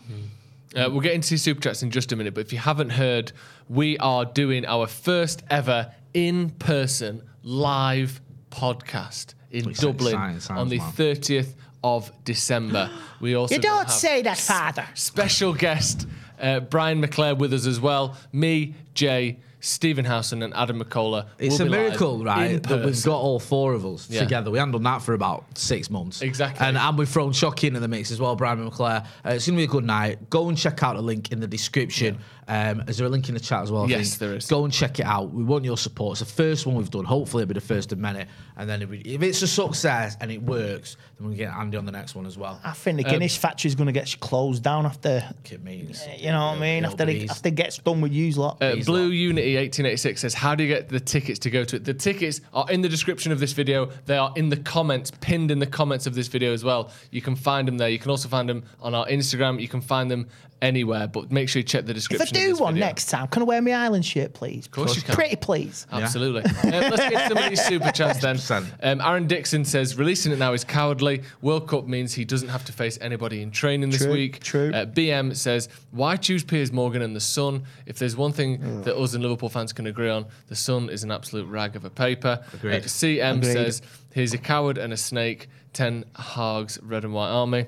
Uh, 0.74 0.88
we'll 0.90 1.00
get 1.00 1.12
into 1.12 1.36
super 1.36 1.60
chats 1.60 1.82
in 1.82 1.90
just 1.90 2.10
a 2.12 2.16
minute, 2.16 2.32
but 2.32 2.40
if 2.40 2.54
you 2.54 2.58
haven't 2.58 2.88
heard, 2.90 3.32
we 3.68 3.98
are 3.98 4.24
doing 4.24 4.64
our 4.64 4.86
first 4.86 5.42
ever 5.50 5.92
in 6.14 6.48
person 6.52 7.20
live 7.42 8.22
podcast. 8.50 9.34
in 9.50 9.66
Looks 9.66 9.80
Dublin 9.80 10.14
exciting 10.14 10.38
times, 10.40 10.50
on 10.50 10.68
the 10.70 10.78
man. 10.78 10.92
30th 10.92 11.52
of 11.82 12.10
December. 12.24 12.90
We 13.20 13.34
also 13.36 13.54
You 13.54 13.60
don't 13.60 13.78
have 13.84 13.90
say 13.92 14.22
that, 14.22 14.38
Father. 14.38 14.86
special 14.94 15.54
guest 15.54 16.06
uh, 16.40 16.60
Brian 16.60 17.02
McClair 17.02 17.36
with 17.36 17.52
us 17.52 17.66
as 17.66 17.80
well. 17.80 18.16
Me, 18.32 18.74
Jay, 18.94 19.38
Stephen 19.62 20.06
Housen, 20.06 20.42
and 20.42 20.54
Adam 20.54 20.82
McCullough. 20.82 21.26
It's 21.38 21.58
will 21.58 21.66
a 21.66 21.70
be 21.70 21.76
miracle, 21.76 22.20
in 22.20 22.24
right? 22.24 22.62
That 22.62 22.82
we've 22.82 23.04
got 23.04 23.18
all 23.20 23.38
four 23.38 23.74
of 23.74 23.84
us 23.84 24.08
Yeah. 24.08 24.20
together. 24.20 24.50
We 24.50 24.58
handled 24.58 24.82
done 24.82 24.92
that 24.94 25.02
for 25.02 25.12
about 25.12 25.44
six 25.58 25.90
months. 25.90 26.22
Exactly. 26.22 26.66
And, 26.66 26.78
and 26.78 26.96
we've 26.96 27.06
thrown 27.08 27.32
Chucky 27.34 27.66
into 27.66 27.78
the 27.80 27.88
mix 27.88 28.10
as 28.10 28.18
well, 28.20 28.36
Brian 28.36 28.58
McClair. 28.70 29.04
Uh, 29.22 29.30
it's 29.32 29.46
going 29.46 29.56
to 29.56 29.60
be 29.60 29.64
a 29.64 29.66
good 29.66 29.84
night. 29.84 30.30
Go 30.30 30.48
and 30.48 30.56
check 30.56 30.82
out 30.82 30.96
the 30.96 31.02
link 31.02 31.30
in 31.30 31.40
the 31.40 31.46
description. 31.46 32.18
Um, 32.48 32.80
is 32.88 32.96
there 32.98 33.06
a 33.06 33.10
link 33.10 33.28
in 33.28 33.34
the 33.34 33.40
chat 33.40 33.62
as 33.62 33.70
well? 33.70 33.84
I 33.84 33.86
Yes, 33.86 34.10
think? 34.10 34.18
there 34.20 34.34
is. 34.34 34.46
Go 34.46 34.64
and 34.64 34.72
check 34.72 34.98
it 34.98 35.06
out. 35.06 35.30
We 35.32 35.44
want 35.44 35.64
your 35.64 35.76
support. 35.76 36.20
It's 36.20 36.28
the 36.30 36.36
first 36.42 36.66
one 36.66 36.74
we've 36.76 36.90
done. 36.90 37.04
Hopefully, 37.04 37.42
it'll 37.42 37.50
be 37.54 37.54
the 37.54 37.66
first 37.66 37.92
of 37.92 37.98
many. 37.98 38.24
And 38.56 38.68
then 38.68 38.82
if, 38.82 38.90
we, 38.90 38.98
if 38.98 39.22
it's 39.22 39.40
a 39.42 39.46
success 39.46 40.16
and 40.20 40.30
it 40.30 40.42
works, 40.42 40.96
then 41.18 41.28
we 41.28 41.36
can 41.36 41.46
get 41.46 41.54
Andy 41.56 41.76
on 41.76 41.86
the 41.86 41.92
next 41.92 42.14
one 42.14 42.26
as 42.26 42.36
well. 42.36 42.60
I 42.64 42.72
think 42.72 42.98
the 42.98 43.04
Um, 43.04 43.10
Guinness 43.12 43.36
factory 43.36 43.68
is 43.68 43.74
going 43.74 43.86
to 43.86 43.92
get 43.92 44.18
closed 44.20 44.62
down 44.62 44.84
after. 44.86 45.22
It 45.50 45.62
means, 45.62 46.04
You 46.18 46.30
know 46.32 46.46
what 46.48 46.56
I 46.56 46.60
mean? 46.60 46.84
After 46.84 47.06
be- 47.06 47.24
it, 47.24 47.30
after 47.30 47.48
it 47.48 47.54
gets 47.54 47.78
done 47.78 48.00
with 48.00 48.12
you 48.12 48.30
lot. 48.32 48.60
Uh, 48.62 48.76
Blue 48.84 49.04
lot. 49.06 49.12
Unity 49.12 49.56
1886 49.56 50.20
says, 50.20 50.34
How 50.34 50.54
do 50.54 50.64
you 50.64 50.68
get 50.68 50.88
the 50.88 51.00
tickets 51.00 51.38
to 51.40 51.50
go 51.50 51.64
to 51.64 51.76
it? 51.76 51.84
The 51.84 51.94
tickets 51.94 52.40
are 52.52 52.66
in 52.70 52.80
the 52.80 52.88
description 52.88 53.32
of 53.32 53.38
this 53.40 53.52
video. 53.52 53.90
They 54.06 54.16
are 54.16 54.32
in 54.36 54.48
the 54.48 54.56
comments, 54.56 55.12
pinned 55.20 55.50
in 55.50 55.58
the 55.58 55.66
comments 55.66 56.06
of 56.06 56.14
this 56.14 56.26
video 56.28 56.52
as 56.52 56.64
well. 56.64 56.90
You 57.10 57.22
can 57.22 57.36
find 57.36 57.68
them 57.68 57.78
there. 57.78 57.88
You 57.88 57.98
can 57.98 58.10
also 58.10 58.28
find 58.28 58.48
them 58.48 58.64
on 58.80 58.94
our 58.94 59.06
Instagram. 59.06 59.60
You 59.60 59.68
can 59.68 59.80
find 59.80 60.10
them 60.10 60.26
anywhere, 60.62 61.06
but 61.08 61.30
make 61.32 61.48
sure 61.48 61.60
you 61.60 61.64
check 61.64 61.86
the 61.86 61.94
description. 61.94 62.22
if 62.22 62.28
description. 62.30 62.36
I 62.36 62.44
of 62.44 62.48
do 62.48 62.52
this 62.54 62.60
one 62.60 62.74
video. 62.74 62.86
next 62.86 63.06
time, 63.06 63.26
can 63.28 63.42
I 63.42 63.44
wear 63.46 63.62
my 63.62 63.72
island 63.72 64.04
shirt, 64.04 64.32
please? 64.34 64.66
Of 64.66 64.72
course 64.72 64.96
you 64.96 65.02
can. 65.02 65.14
Pretty 65.14 65.36
please. 65.36 65.86
Absolutely. 65.90 66.42
Uh, 66.70 66.88
let's 66.90 67.08
get 67.08 67.28
some 67.28 67.38
of 67.38 67.48
these 67.48 67.64
super 67.64 67.90
chats 67.90 68.20
then. 68.20 68.36
100%. 68.36 68.66
Um, 68.82 69.00
Aaron 69.00 69.26
Dixon 69.26 69.64
says 69.64 69.96
releasing 69.98 70.30
it 70.32 70.38
now 70.38 70.52
is 70.52 70.62
cowardly. 70.62 71.22
World 71.42 71.68
Cup 71.68 71.86
means 71.86 72.14
he 72.14 72.24
doesn't 72.24 72.48
have 72.48 72.64
to 72.66 72.72
face 72.72 72.98
anybody 73.00 73.42
in 73.42 73.50
training 73.50 73.90
this 73.90 74.02
True, 74.02 74.12
week. 74.12 74.40
true. 74.40 74.70
Uh, 74.72 74.86
BM 74.86 75.34
says 75.36 75.68
why 75.90 76.16
choose 76.16 76.44
Piers 76.44 76.70
Morgan 76.72 77.02
and 77.02 77.16
the 77.16 77.20
Sun? 77.20 77.64
If 77.86 77.98
there's 77.98 78.16
one 78.16 78.32
thing 78.32 78.82
that 78.82 78.96
us 78.96 79.14
and 79.14 79.22
Liverpool 79.22 79.48
fans 79.48 79.72
can 79.72 79.86
agree 79.86 80.10
on, 80.10 80.26
the 80.48 80.56
Sun 80.56 80.90
is 80.90 81.02
an 81.02 81.10
absolute 81.10 81.46
rag 81.48 81.74
of 81.76 81.84
a 81.84 81.90
paper. 81.90 82.44
Agreed. 82.52 82.76
Uh, 82.76 82.80
CM 82.80 83.38
Agreed. 83.38 83.52
says 83.52 83.82
he's 84.14 84.34
a 84.34 84.38
coward 84.38 84.78
and 84.78 84.92
a 84.92 84.96
snake. 84.96 85.48
Ten 85.72 86.04
Hags 86.16 86.78
Red 86.82 87.04
and 87.04 87.14
White 87.14 87.30
Army. 87.30 87.66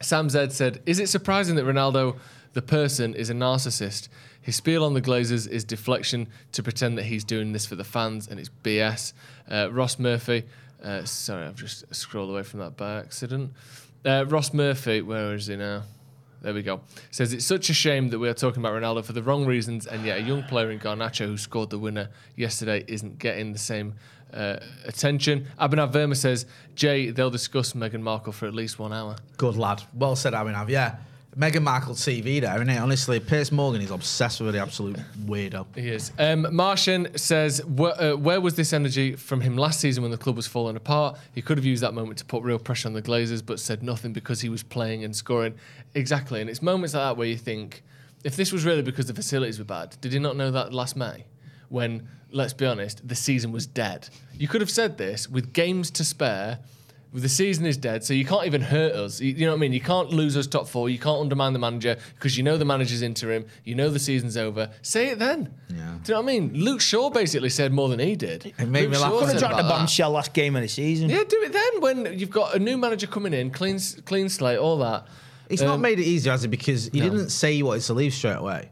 Sam 0.00 0.28
Z 0.28 0.50
said, 0.50 0.82
Is 0.86 0.98
it 0.98 1.08
surprising 1.08 1.56
that 1.56 1.64
Ronaldo, 1.64 2.18
the 2.52 2.62
person, 2.62 3.14
is 3.14 3.30
a 3.30 3.34
narcissist? 3.34 4.08
His 4.40 4.56
spiel 4.56 4.84
on 4.84 4.94
the 4.94 5.00
Glazers 5.00 5.48
is 5.48 5.64
deflection 5.64 6.28
to 6.52 6.62
pretend 6.62 6.98
that 6.98 7.04
he's 7.04 7.24
doing 7.24 7.52
this 7.52 7.64
for 7.64 7.76
the 7.76 7.84
fans, 7.84 8.28
and 8.28 8.38
it's 8.38 8.50
BS. 8.62 9.14
Uh, 9.50 9.70
Ross 9.72 9.98
Murphy, 9.98 10.44
uh, 10.82 11.04
sorry, 11.04 11.46
I've 11.46 11.56
just 11.56 11.94
scrolled 11.94 12.30
away 12.30 12.42
from 12.42 12.60
that 12.60 12.76
by 12.76 12.98
accident. 12.98 13.52
Uh, 14.04 14.26
Ross 14.28 14.52
Murphy, 14.52 15.00
where 15.00 15.34
is 15.34 15.46
he 15.46 15.56
now? 15.56 15.84
There 16.42 16.52
we 16.52 16.62
go. 16.62 16.82
Says 17.10 17.32
it's 17.32 17.46
such 17.46 17.70
a 17.70 17.74
shame 17.74 18.10
that 18.10 18.18
we 18.18 18.28
are 18.28 18.34
talking 18.34 18.62
about 18.62 18.74
Ronaldo 18.74 19.02
for 19.02 19.14
the 19.14 19.22
wrong 19.22 19.46
reasons, 19.46 19.86
and 19.86 20.04
yet 20.04 20.18
a 20.18 20.20
young 20.20 20.42
player 20.42 20.70
in 20.70 20.78
Garnacho 20.78 21.24
who 21.24 21.38
scored 21.38 21.70
the 21.70 21.78
winner 21.78 22.10
yesterday 22.36 22.84
isn't 22.86 23.18
getting 23.18 23.54
the 23.54 23.58
same 23.58 23.94
uh, 24.34 24.58
attention. 24.84 25.46
Abhinav 25.60 25.92
Verma 25.92 26.16
says, 26.16 26.46
Jay, 26.74 27.10
they'll 27.10 27.30
discuss 27.30 27.72
Meghan 27.72 28.00
Markle 28.00 28.32
for 28.32 28.46
at 28.46 28.54
least 28.54 28.78
one 28.78 28.92
hour. 28.92 29.16
Good 29.36 29.56
lad. 29.56 29.82
Well 29.94 30.16
said, 30.16 30.32
Abhinav. 30.32 30.68
Yeah. 30.68 30.96
Meghan 31.36 31.62
Markle 31.62 31.94
TV 31.94 32.40
there, 32.40 32.54
isn't 32.54 32.70
it? 32.70 32.78
Honestly, 32.78 33.18
Piers 33.18 33.50
Morgan 33.50 33.80
is 33.80 33.90
obsessed 33.90 34.40
with 34.40 34.54
the 34.54 34.60
absolute 34.60 34.96
weirdo. 35.26 35.66
He 35.74 35.88
is. 35.88 36.12
Um, 36.16 36.46
Martian 36.54 37.08
says, 37.18 37.64
where, 37.64 38.00
uh, 38.00 38.16
where 38.16 38.40
was 38.40 38.54
this 38.54 38.72
energy 38.72 39.16
from 39.16 39.40
him 39.40 39.56
last 39.56 39.80
season 39.80 40.02
when 40.02 40.12
the 40.12 40.18
club 40.18 40.36
was 40.36 40.46
falling 40.46 40.76
apart? 40.76 41.18
He 41.34 41.42
could 41.42 41.58
have 41.58 41.64
used 41.64 41.82
that 41.82 41.92
moment 41.92 42.18
to 42.18 42.24
put 42.24 42.44
real 42.44 42.60
pressure 42.60 42.86
on 42.86 42.94
the 42.94 43.02
Glazers, 43.02 43.44
but 43.44 43.58
said 43.58 43.82
nothing 43.82 44.12
because 44.12 44.42
he 44.42 44.48
was 44.48 44.62
playing 44.62 45.02
and 45.02 45.14
scoring. 45.14 45.54
Exactly. 45.94 46.40
And 46.40 46.48
it's 46.48 46.62
moments 46.62 46.94
like 46.94 47.02
that 47.02 47.16
where 47.16 47.26
you 47.26 47.36
think, 47.36 47.82
if 48.22 48.36
this 48.36 48.52
was 48.52 48.64
really 48.64 48.82
because 48.82 49.06
the 49.06 49.14
facilities 49.14 49.58
were 49.58 49.64
bad, 49.64 49.96
did 50.00 50.12
he 50.12 50.20
not 50.20 50.36
know 50.36 50.52
that 50.52 50.72
last 50.72 50.94
May? 50.94 51.24
When, 51.68 52.06
let's 52.34 52.52
be 52.52 52.66
honest, 52.66 53.06
the 53.06 53.14
season 53.14 53.52
was 53.52 53.66
dead. 53.66 54.08
You 54.36 54.48
could 54.48 54.60
have 54.60 54.70
said 54.70 54.98
this 54.98 55.28
with 55.28 55.52
games 55.52 55.90
to 55.92 56.04
spare. 56.04 56.58
The 57.12 57.28
season 57.28 57.64
is 57.64 57.76
dead, 57.76 58.02
so 58.02 58.12
you 58.12 58.24
can't 58.24 58.44
even 58.44 58.60
hurt 58.60 58.92
us. 58.96 59.20
You, 59.20 59.34
you 59.34 59.46
know 59.46 59.52
what 59.52 59.58
I 59.58 59.60
mean? 59.60 59.72
You 59.72 59.80
can't 59.80 60.10
lose 60.10 60.36
us 60.36 60.48
top 60.48 60.66
four. 60.66 60.90
You 60.90 60.98
can't 60.98 61.20
undermine 61.20 61.52
the 61.52 61.60
manager 61.60 61.96
because 62.16 62.36
you 62.36 62.42
know 62.42 62.56
the 62.56 62.64
manager's 62.64 63.02
interim. 63.02 63.46
You 63.62 63.76
know 63.76 63.88
the 63.88 64.00
season's 64.00 64.36
over. 64.36 64.68
Say 64.82 65.10
it 65.10 65.20
then. 65.20 65.54
Yeah. 65.68 65.76
Do 65.76 65.80
you 65.80 65.86
know 65.86 66.22
what 66.22 66.32
I 66.32 66.40
mean? 66.40 66.52
Luke 66.54 66.80
Shaw 66.80 67.10
basically 67.10 67.50
said 67.50 67.72
more 67.72 67.88
than 67.88 68.00
he 68.00 68.16
did. 68.16 68.46
It 68.58 68.66
made 68.66 68.82
Luke 68.82 68.90
me 68.90 68.96
laugh 68.98 69.12
Shaw 69.12 69.18
Could 69.20 69.26
he 69.28 69.32
have 69.34 69.40
said 69.40 69.48
dropped 69.48 69.56
the 69.62 69.68
bombshell 69.68 70.10
last 70.10 70.32
game 70.34 70.56
of 70.56 70.62
the 70.62 70.68
season. 70.68 71.08
Yeah, 71.08 71.22
do 71.22 71.40
it 71.44 71.52
then 71.52 71.80
when 71.80 72.18
you've 72.18 72.30
got 72.30 72.56
a 72.56 72.58
new 72.58 72.76
manager 72.76 73.06
coming 73.06 73.32
in, 73.32 73.52
clean, 73.52 73.78
clean 74.04 74.28
slate, 74.28 74.58
all 74.58 74.78
that. 74.78 75.06
He's 75.48 75.62
not 75.62 75.74
Um, 75.74 75.82
made 75.82 76.00
it 76.00 76.06
easier, 76.06 76.32
has 76.32 76.42
he? 76.42 76.48
Because 76.48 76.88
he 76.88 76.98
no. 76.98 77.10
didn't 77.10 77.28
say 77.30 77.54
he 77.54 77.62
wanted 77.62 77.82
to 77.82 77.94
leave 77.94 78.12
straight 78.12 78.38
away. 78.38 78.70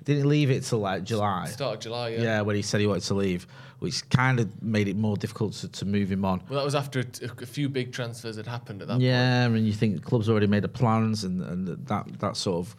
He 0.00 0.14
didn't 0.14 0.28
leave 0.28 0.50
it 0.50 0.64
till 0.64 0.80
like 0.80 1.04
July. 1.04 1.46
Start 1.46 1.74
of 1.76 1.80
July, 1.80 2.08
yeah. 2.10 2.22
Yeah, 2.22 2.40
when 2.40 2.56
he 2.56 2.62
said 2.62 2.80
he 2.80 2.86
wanted 2.86 3.04
to 3.04 3.14
leave, 3.14 3.46
which 3.78 4.08
kind 4.10 4.40
of 4.40 4.62
made 4.62 4.88
it 4.88 4.96
more 4.96 5.16
difficult 5.16 5.52
to, 5.54 5.68
to 5.68 5.84
move 5.84 6.10
him 6.10 6.24
on. 6.24 6.42
Well, 6.48 6.58
that 6.58 6.64
was 6.64 6.74
after 6.74 7.00
a, 7.00 7.04
a 7.42 7.46
few 7.46 7.68
big 7.68 7.92
transfers 7.92 8.36
had 8.36 8.46
happened 8.46 8.82
at 8.82 8.88
that 8.88 8.94
point. 8.94 9.04
Yeah, 9.04 9.44
and 9.44 9.66
you 9.66 9.72
think 9.72 9.96
the 9.96 10.02
club's 10.02 10.28
already 10.28 10.46
made 10.46 10.62
the 10.64 10.68
plans, 10.68 11.24
and, 11.24 11.42
and 11.42 11.86
that 11.86 12.06
that 12.18 12.36
sort 12.36 12.66
of 12.66 12.76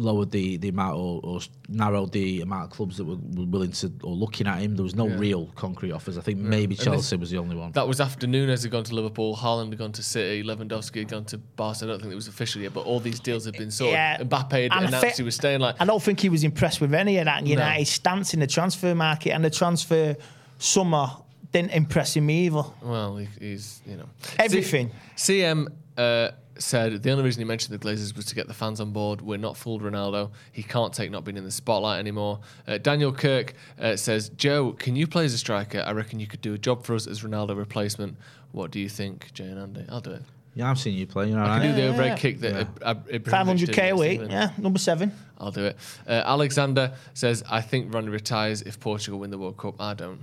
lowered 0.00 0.30
the, 0.30 0.56
the 0.56 0.68
amount 0.70 0.96
or, 0.96 1.20
or 1.22 1.40
narrowed 1.68 2.10
the 2.12 2.40
amount 2.40 2.64
of 2.64 2.70
clubs 2.70 2.96
that 2.96 3.04
were, 3.04 3.16
were 3.16 3.44
willing 3.44 3.70
to 3.72 3.92
or 4.02 4.14
looking 4.14 4.46
at 4.46 4.58
him. 4.60 4.74
There 4.74 4.82
was 4.82 4.94
no 4.94 5.06
Yeah. 5.06 5.18
real 5.18 5.46
concrete 5.56 5.92
offers. 5.92 6.16
I 6.16 6.22
think 6.22 6.38
maybe 6.38 6.74
And 6.74 6.84
Chelsea 6.84 7.16
this- 7.16 7.20
was 7.20 7.30
the 7.30 7.38
only 7.38 7.54
one. 7.54 7.72
That 7.72 7.86
was 7.86 8.00
after 8.00 8.26
Nunez 8.26 8.62
had 8.62 8.72
gone 8.72 8.84
to 8.84 8.94
Liverpool, 8.94 9.36
Haaland 9.36 9.68
had 9.68 9.78
gone 9.78 9.92
to 9.92 10.02
City, 10.02 10.42
Lewandowski 10.42 11.00
had 11.00 11.08
gone 11.08 11.24
to 11.26 11.38
Barca. 11.38 11.84
I 11.84 11.88
don't 11.88 12.00
think 12.00 12.12
it 12.12 12.16
was 12.16 12.28
official 12.28 12.62
yet, 12.62 12.72
but 12.72 12.86
all 12.86 12.98
these 12.98 13.20
deals 13.20 13.44
had 13.44 13.54
been 13.56 13.70
sorted. 13.70 13.92
Yeah. 13.94 14.18
Mbappe 14.22 14.52
had 14.52 14.62
And 14.62 14.72
I 14.72 14.88
announced 14.88 15.06
thi- 15.06 15.12
he 15.18 15.22
was 15.22 15.34
staying. 15.34 15.60
Like, 15.60 15.76
I 15.78 15.84
don't 15.84 16.02
think 16.02 16.20
he 16.20 16.28
was 16.30 16.44
impressed 16.44 16.80
with 16.80 16.94
any 16.94 17.18
of 17.18 17.26
that 17.26 17.46
United 17.46 17.86
stance 17.86 18.32
in 18.34 18.40
the 18.40 18.46
transfer 18.46 18.94
market 18.94 19.30
and 19.32 19.44
the 19.44 19.50
transfer 19.50 20.16
summer 20.58 21.10
didn't 21.52 21.72
impress 21.72 22.16
him 22.16 22.30
either. 22.30 22.62
well, 22.82 23.16
he, 23.16 23.28
he's 23.38 23.82
you 23.86 23.96
know 23.96 24.06
Everything. 24.38 24.92
C- 25.16 25.40
CM 25.42 25.66
uh, 25.98 26.30
said 26.60 27.02
the 27.02 27.10
only 27.10 27.24
reason 27.24 27.40
he 27.40 27.44
mentioned 27.44 27.78
the 27.78 27.84
Glazers 27.84 28.14
was 28.16 28.26
to 28.26 28.34
get 28.34 28.46
the 28.46 28.54
fans 28.54 28.80
on 28.80 28.90
board. 28.92 29.20
We're 29.20 29.38
not 29.38 29.56
fooled, 29.56 29.82
Ronaldo. 29.82 30.30
He 30.52 30.62
can't 30.62 30.92
take 30.92 31.10
not 31.10 31.24
being 31.24 31.36
in 31.36 31.44
the 31.44 31.50
spotlight 31.50 31.98
anymore. 31.98 32.40
Uh, 32.68 32.78
Daniel 32.78 33.12
Kirk 33.12 33.54
uh, 33.80 33.96
says, 33.96 34.28
Joe, 34.30 34.72
can 34.72 34.94
you 34.96 35.06
play 35.06 35.24
as 35.24 35.34
a 35.34 35.38
striker? 35.38 35.82
I 35.86 35.92
reckon 35.92 36.20
you 36.20 36.26
could 36.26 36.40
do 36.42 36.54
a 36.54 36.58
job 36.58 36.84
for 36.84 36.94
us 36.94 37.06
as 37.06 37.22
Ronaldo 37.22 37.56
replacement. 37.56 38.16
What 38.52 38.70
do 38.70 38.78
you 38.80 38.88
think, 38.88 39.32
Jay 39.32 39.44
and 39.44 39.58
Andy? 39.58 39.84
I'll 39.88 40.00
do 40.00 40.10
it. 40.12 40.22
yeah, 40.54 40.70
I've 40.70 40.78
seen 40.78 40.94
you 40.94 41.06
play. 41.06 41.28
You 41.28 41.36
know, 41.36 41.42
I 41.42 41.44
can 41.44 41.52
right? 41.58 41.62
do 41.68 41.72
the 41.74 41.80
Yeah, 41.82 41.88
overhead 41.88 42.06
yeah. 42.08 42.16
kick 42.16 42.40
that 42.40 42.52
Yeah. 42.82 42.90
Ib- 42.90 43.08
Ib- 43.10 43.22
Ibrahimovic 43.24 43.68
500k 43.68 43.90
a 43.90 43.96
week, 43.96 44.20
yeah, 44.28 44.50
number 44.58 44.78
seven. 44.78 45.12
I'll 45.38 45.52
do 45.52 45.64
it. 45.66 45.76
Uh, 46.06 46.22
Alexander 46.26 46.92
says, 47.14 47.42
I 47.50 47.60
think 47.62 47.94
Ronnie 47.94 48.08
retires 48.08 48.60
if 48.62 48.78
Portugal 48.80 49.20
win 49.20 49.30
the 49.30 49.38
World 49.38 49.56
Cup. 49.56 49.80
I 49.80 49.94
don't. 49.94 50.20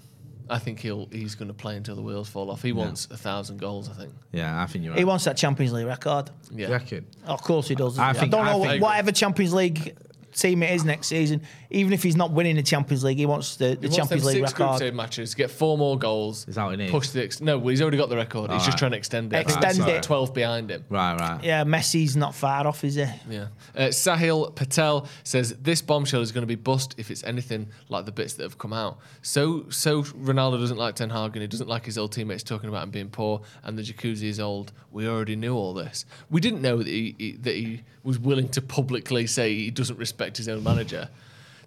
I 0.50 0.60
think 0.60 0.80
he'll 0.80 1.08
he's 1.12 1.36
going 1.36 1.48
to 1.50 1.54
play 1.54 1.76
until 1.76 1.96
the 1.96 2.02
wheels 2.02 2.30
fall 2.30 2.50
off. 2.52 2.62
He 2.62 2.72
wants 2.72 3.08
a 3.12 3.18
thousand 3.18 3.58
goals, 3.60 3.90
I 3.90 3.94
think. 3.94 4.14
Yeah, 4.32 4.62
I 4.62 4.66
think 4.66 4.84
you're 4.84 4.94
right. 4.94 5.00
He 5.00 5.06
wants 5.06 5.26
that 5.26 5.38
Champions 5.38 5.74
League 5.74 5.86
record. 5.88 6.30
Yeah. 6.54 6.80
You? 6.90 7.04
Of 7.26 7.42
course 7.42 7.68
he 7.68 7.76
does. 7.76 7.98
I 8.00 8.10
I, 8.10 8.14
think- 8.14 8.32
don't 8.32 8.48
I 8.48 8.52
know 8.54 8.64
think- 8.64 8.82
whatever 8.84 9.12
Champions 9.12 9.54
League 9.54 9.96
team 10.34 10.62
it 10.64 10.72
is 10.74 10.86
next 10.86 11.08
season. 11.08 11.42
Even 11.70 11.92
if 11.94 12.02
he's 12.04 12.16
not 12.16 12.32
winning 12.32 12.56
the 12.56 12.64
Champions 12.64 13.04
League, 13.04 13.18
he 13.18 13.26
wants 13.26 13.58
the, 13.58 13.66
the 13.66 13.70
He 13.72 13.76
wants 13.88 13.96
Champions 13.98 14.24
them 14.24 14.34
League 14.34 14.44
six 14.48 14.54
group 14.54 14.68
record. 14.68 14.78
stage 14.78 14.94
matches, 14.94 15.36
get 15.36 15.52
four 15.52 15.78
more 15.78 15.98
goals. 15.98 16.48
Is 16.48 16.56
that 16.56 16.64
what 16.64 16.72
he 16.72 16.78
needs? 16.78 16.92
Push 16.92 17.10
the 17.10 17.24
ex- 17.24 17.42
no, 17.42 17.58
well, 17.58 17.70
he's 17.70 17.82
already 17.82 17.98
got 17.98 18.10
the 18.10 18.16
record. 18.16 18.52
he's 18.52 18.66
just 18.66 18.78
trying 18.78 18.92
to 18.92 18.98
extend 18.98 19.34
it. 19.34 19.42
Extend 19.42 19.64
there's 19.80 19.80
it. 19.98 20.04
Twelve 20.04 20.34
behind 20.34 20.72
him. 20.72 20.86
Right, 20.90 21.20
right. 21.20 21.44
Yeah, 21.44 21.64
Messi's 21.66 22.16
not 22.16 22.34
far 22.36 22.66
off, 22.68 22.84
is 22.84 22.96
he? 22.96 23.06
Yeah. 23.30 23.48
Uh, 23.76 23.88
Sahil 23.90 24.56
Patel 24.56 25.08
says 25.24 25.56
this 25.62 25.82
bombshell 25.82 26.22
is 26.22 26.32
going 26.32 26.44
to 26.44 26.48
be 26.48 26.56
bust 26.56 26.96
if 26.98 27.12
it's 27.12 27.24
anything 27.24 27.68
like 27.90 28.06
the 28.06 28.12
bits 28.12 28.34
that 28.36 28.44
have 28.44 28.58
come 28.58 28.72
out. 28.74 29.00
So, 29.22 29.66
so 29.70 30.04
Ronaldo 30.04 30.60
doesn't 30.60 30.78
like 30.78 30.96
Ten 30.96 31.10
Hag 31.10 31.32
and 31.36 31.42
he 31.42 31.48
doesn't 31.48 31.68
like 31.68 31.86
his 31.86 31.98
old 31.98 32.12
teammates 32.14 32.44
talking 32.44 32.70
about 32.70 32.84
him 32.84 32.92
being 32.92 33.10
poor 33.10 33.42
and 33.64 33.78
the 33.78 33.82
jacuzzi 33.84 34.24
is 34.24 34.40
old. 34.40 34.72
We 34.92 35.08
already 35.08 35.36
knew 35.36 35.54
all 35.56 35.74
this. 35.74 36.06
We 36.30 36.40
didn't 36.42 36.62
know 36.62 36.78
that 36.78 36.88
he, 36.88 37.16
he 37.18 37.32
that 37.34 37.56
he 37.56 37.84
was 38.04 38.18
willing 38.18 38.48
to 38.50 38.62
publicly 38.62 39.28
say 39.28 39.54
he 39.54 39.70
doesn't 39.70 39.98
respect 40.00 40.38
his 40.38 40.48
own 40.48 40.64
manager. 40.64 41.10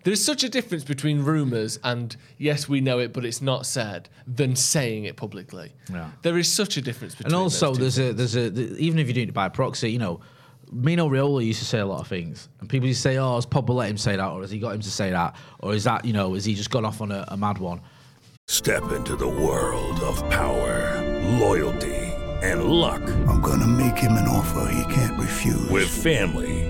There's 0.02 0.24
such 0.24 0.42
a 0.44 0.48
difference 0.48 0.84
between 0.84 1.22
rumours 1.22 1.78
and 1.84 2.16
yes, 2.38 2.68
we 2.68 2.80
know 2.80 2.98
it, 2.98 3.12
but 3.12 3.24
it's 3.24 3.42
not 3.42 3.66
said, 3.66 4.08
than 4.26 4.56
saying 4.56 5.04
it 5.04 5.16
publicly. 5.16 5.74
Yeah. 5.92 6.10
There 6.22 6.38
is 6.38 6.50
such 6.50 6.76
a 6.76 6.80
difference 6.80 7.14
between. 7.14 7.34
And 7.34 7.42
also, 7.42 7.74
those 7.74 7.96
two 7.96 8.12
there's 8.12 8.34
a 8.34 8.36
there's 8.36 8.36
a 8.36 8.50
th- 8.50 8.78
even 8.78 8.98
if 8.98 9.06
you're 9.06 9.14
doing 9.14 9.28
it 9.28 9.34
by 9.34 9.48
proxy, 9.48 9.90
you 9.90 9.98
know, 9.98 10.20
Mino 10.72 11.08
Raiola 11.08 11.44
used 11.44 11.58
to 11.58 11.64
say 11.64 11.80
a 11.80 11.86
lot 11.86 12.00
of 12.00 12.06
things, 12.06 12.48
and 12.60 12.68
people 12.68 12.86
used 12.86 13.02
to 13.02 13.08
say, 13.08 13.16
"Oh, 13.18 13.34
has 13.34 13.44
Pogba 13.44 13.74
let 13.74 13.90
him 13.90 13.98
say 13.98 14.16
that, 14.16 14.28
or 14.28 14.40
has 14.40 14.50
he 14.50 14.58
got 14.58 14.74
him 14.74 14.80
to 14.80 14.90
say 14.90 15.10
that, 15.10 15.34
or 15.58 15.74
is 15.74 15.84
that 15.84 16.04
you 16.04 16.12
know, 16.12 16.34
has 16.34 16.44
he 16.44 16.54
just 16.54 16.70
gone 16.70 16.84
off 16.84 17.00
on 17.00 17.10
a, 17.10 17.24
a 17.28 17.36
mad 17.36 17.58
one?" 17.58 17.80
Step 18.46 18.90
into 18.92 19.16
the 19.16 19.28
world 19.28 20.00
of 20.00 20.18
power, 20.30 21.02
loyalty, 21.38 21.96
and 22.42 22.64
luck. 22.64 23.02
I'm 23.28 23.40
gonna 23.40 23.66
make 23.66 23.98
him 23.98 24.12
an 24.12 24.28
offer 24.28 24.72
he 24.72 24.94
can't 24.94 25.18
refuse. 25.18 25.68
With 25.68 25.88
family, 25.88 26.69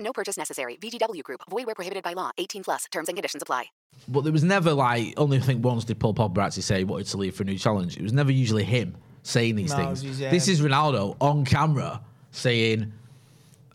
No 0.00 0.12
purchase 0.12 0.36
necessary. 0.36 0.76
VGW 0.76 1.22
Group. 1.22 1.42
Void 1.50 1.66
where 1.66 1.74
prohibited 1.74 2.02
by 2.02 2.14
law. 2.14 2.30
18 2.38 2.64
plus. 2.64 2.84
Terms 2.90 3.08
and 3.08 3.16
conditions 3.16 3.42
apply. 3.42 3.66
But 4.08 4.22
there 4.24 4.32
was 4.32 4.42
never 4.42 4.72
like 4.72 5.14
only 5.16 5.36
I 5.36 5.40
think 5.40 5.64
once 5.64 5.84
did 5.84 5.98
Paul 6.00 6.14
Pogba 6.14 6.38
actually 6.38 6.62
say 6.62 6.78
he 6.78 6.84
wanted 6.84 7.06
to 7.08 7.16
leave 7.18 7.34
for 7.36 7.42
a 7.42 7.46
new 7.46 7.58
challenge. 7.58 7.96
It 7.96 8.02
was 8.02 8.12
never 8.12 8.32
usually 8.32 8.64
him 8.64 8.96
saying 9.22 9.56
these 9.56 9.70
No, 9.70 9.76
things. 9.76 10.02
it 10.02 10.08
was, 10.08 10.22
um, 10.22 10.30
This 10.30 10.48
is 10.48 10.60
Ronaldo 10.62 11.16
on 11.20 11.44
camera 11.44 12.00
saying, 12.32 12.92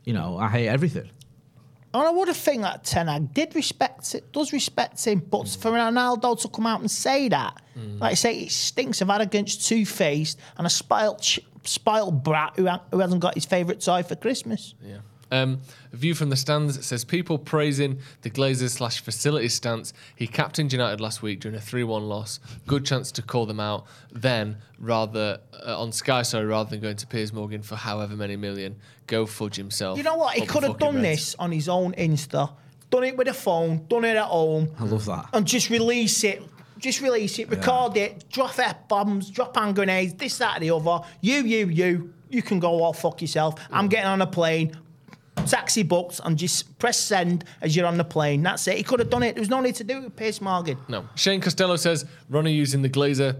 you 0.03 0.13
know, 0.13 0.37
I 0.37 0.49
hate 0.49 0.67
everything. 0.67 1.09
And 1.93 2.03
I 2.03 2.09
would 2.09 2.27
have 2.27 2.35
think 2.35 2.63
that 2.63 2.83
Ten 2.83 3.07
Hag 3.07 3.33
did 3.33 3.55
respect 3.55 4.15
it, 4.15 4.31
does 4.33 4.51
respect 4.51 5.05
him, 5.05 5.19
but 5.19 5.43
Mm. 5.45 5.57
for 5.57 5.71
Ronaldo 5.71 6.41
to 6.41 6.47
come 6.49 6.65
out 6.65 6.81
and 6.81 6.89
say 6.91 7.29
that, 7.29 7.61
like 7.99 8.11
I 8.11 8.15
say, 8.15 8.39
it 8.39 8.51
stinks 8.51 8.99
of 9.01 9.09
arrogance, 9.09 9.55
two 9.67 9.85
faced, 9.85 10.37
and 10.57 10.67
a 10.67 10.69
spoiled, 10.69 11.23
spoiled 11.63 12.23
brat 12.23 12.53
who, 12.57 12.67
ha- 12.67 12.81
who 12.91 12.99
hasn't 12.99 13.21
got 13.21 13.35
his 13.35 13.45
favourite 13.45 13.79
toy 13.81 14.03
for 14.03 14.15
Christmas. 14.15 14.73
Yeah. 14.83 14.97
Um, 15.35 15.61
a 15.91 15.97
view 15.97 16.15
from 16.15 16.29
the 16.29 16.35
stands 16.35 16.85
says 16.85 17.03
people 17.03 17.37
praising 17.37 17.99
the 18.21 18.29
Glazers 18.29 18.69
slash 18.71 19.01
facilities 19.01 19.53
stance. 19.53 19.93
He 20.15 20.27
captained 20.27 20.71
United 20.71 21.01
last 21.01 21.21
week 21.21 21.41
during 21.41 21.57
a 21.57 21.61
3 21.61 21.83
1 21.83 22.07
loss. 22.07 22.39
Good 22.67 22.85
chance 22.85 23.11
to 23.13 23.21
call 23.21 23.45
them 23.45 23.59
out 23.59 23.85
then, 24.11 24.57
rather 24.79 25.39
uh, 25.65 25.79
on 25.81 25.91
Sky, 25.91 26.21
sorry, 26.21 26.45
rather 26.45 26.69
than 26.69 26.79
going 26.79 26.95
to 26.97 27.07
Piers 27.07 27.33
Morgan 27.33 27.61
for 27.61 27.75
however 27.75 28.15
many 28.15 28.35
million. 28.35 28.77
Go 29.07 29.25
fudge 29.25 29.55
himself. 29.55 29.97
You 29.97 30.03
know 30.03 30.15
what? 30.15 30.35
He 30.35 30.45
could 30.45 30.63
have 30.63 30.77
done 30.77 30.95
Reds. 30.95 31.03
this 31.03 31.35
on 31.35 31.51
his 31.51 31.67
own 31.67 31.93
Insta, 31.93 32.51
done 32.89 33.03
it 33.03 33.17
with 33.17 33.27
a 33.27 33.33
phone, 33.33 33.85
done 33.87 34.05
it 34.05 34.15
at 34.15 34.25
home, 34.25 34.71
I 34.79 34.83
love 34.85 35.05
that. 35.05 35.29
and 35.33 35.45
just 35.45 35.69
release 35.69 36.23
it. 36.23 36.41
Just 36.77 37.01
release 37.01 37.39
it, 37.39 37.49
record 37.49 37.95
it, 37.95 38.29
drop 38.29 38.59
F 38.59 38.87
bombs, 38.89 39.29
drop 39.29 39.55
hand 39.55 39.75
grenades, 39.75 40.13
this, 40.15 40.37
that, 40.39 40.55
and 40.55 40.63
the 40.63 40.71
other. 40.71 41.05
You, 41.21 41.43
you, 41.43 41.67
you, 41.67 42.13
you 42.29 42.41
can 42.41 42.59
go 42.59 42.83
all 42.83 42.91
fuck 42.93 43.21
yourself. 43.21 43.55
I'm 43.71 43.87
getting 43.87 44.07
on 44.07 44.21
a 44.21 44.27
plane, 44.27 44.77
taxi 45.45 45.83
booked, 45.83 46.19
and 46.23 46.37
just 46.37 46.77
press 46.79 46.99
send 46.99 47.45
as 47.61 47.75
you're 47.75 47.85
on 47.85 47.97
the 47.97 48.03
plane. 48.03 48.43
That's 48.43 48.67
it. 48.67 48.77
He 48.77 48.83
could 48.83 48.99
have 48.99 49.09
done 49.09 49.23
it. 49.23 49.35
There 49.35 49.41
was 49.41 49.49
no 49.49 49.61
need 49.61 49.75
to 49.75 49.83
do 49.83 49.97
it 49.97 50.03
with 50.03 50.15
Piers 50.15 50.41
Morgan. 50.41 50.77
No. 50.87 51.07
Shane 51.15 51.41
Costello 51.41 51.75
says 51.75 52.05
Ronnie 52.29 52.53
using 52.53 52.81
the 52.81 52.89
Glazer 52.89 53.37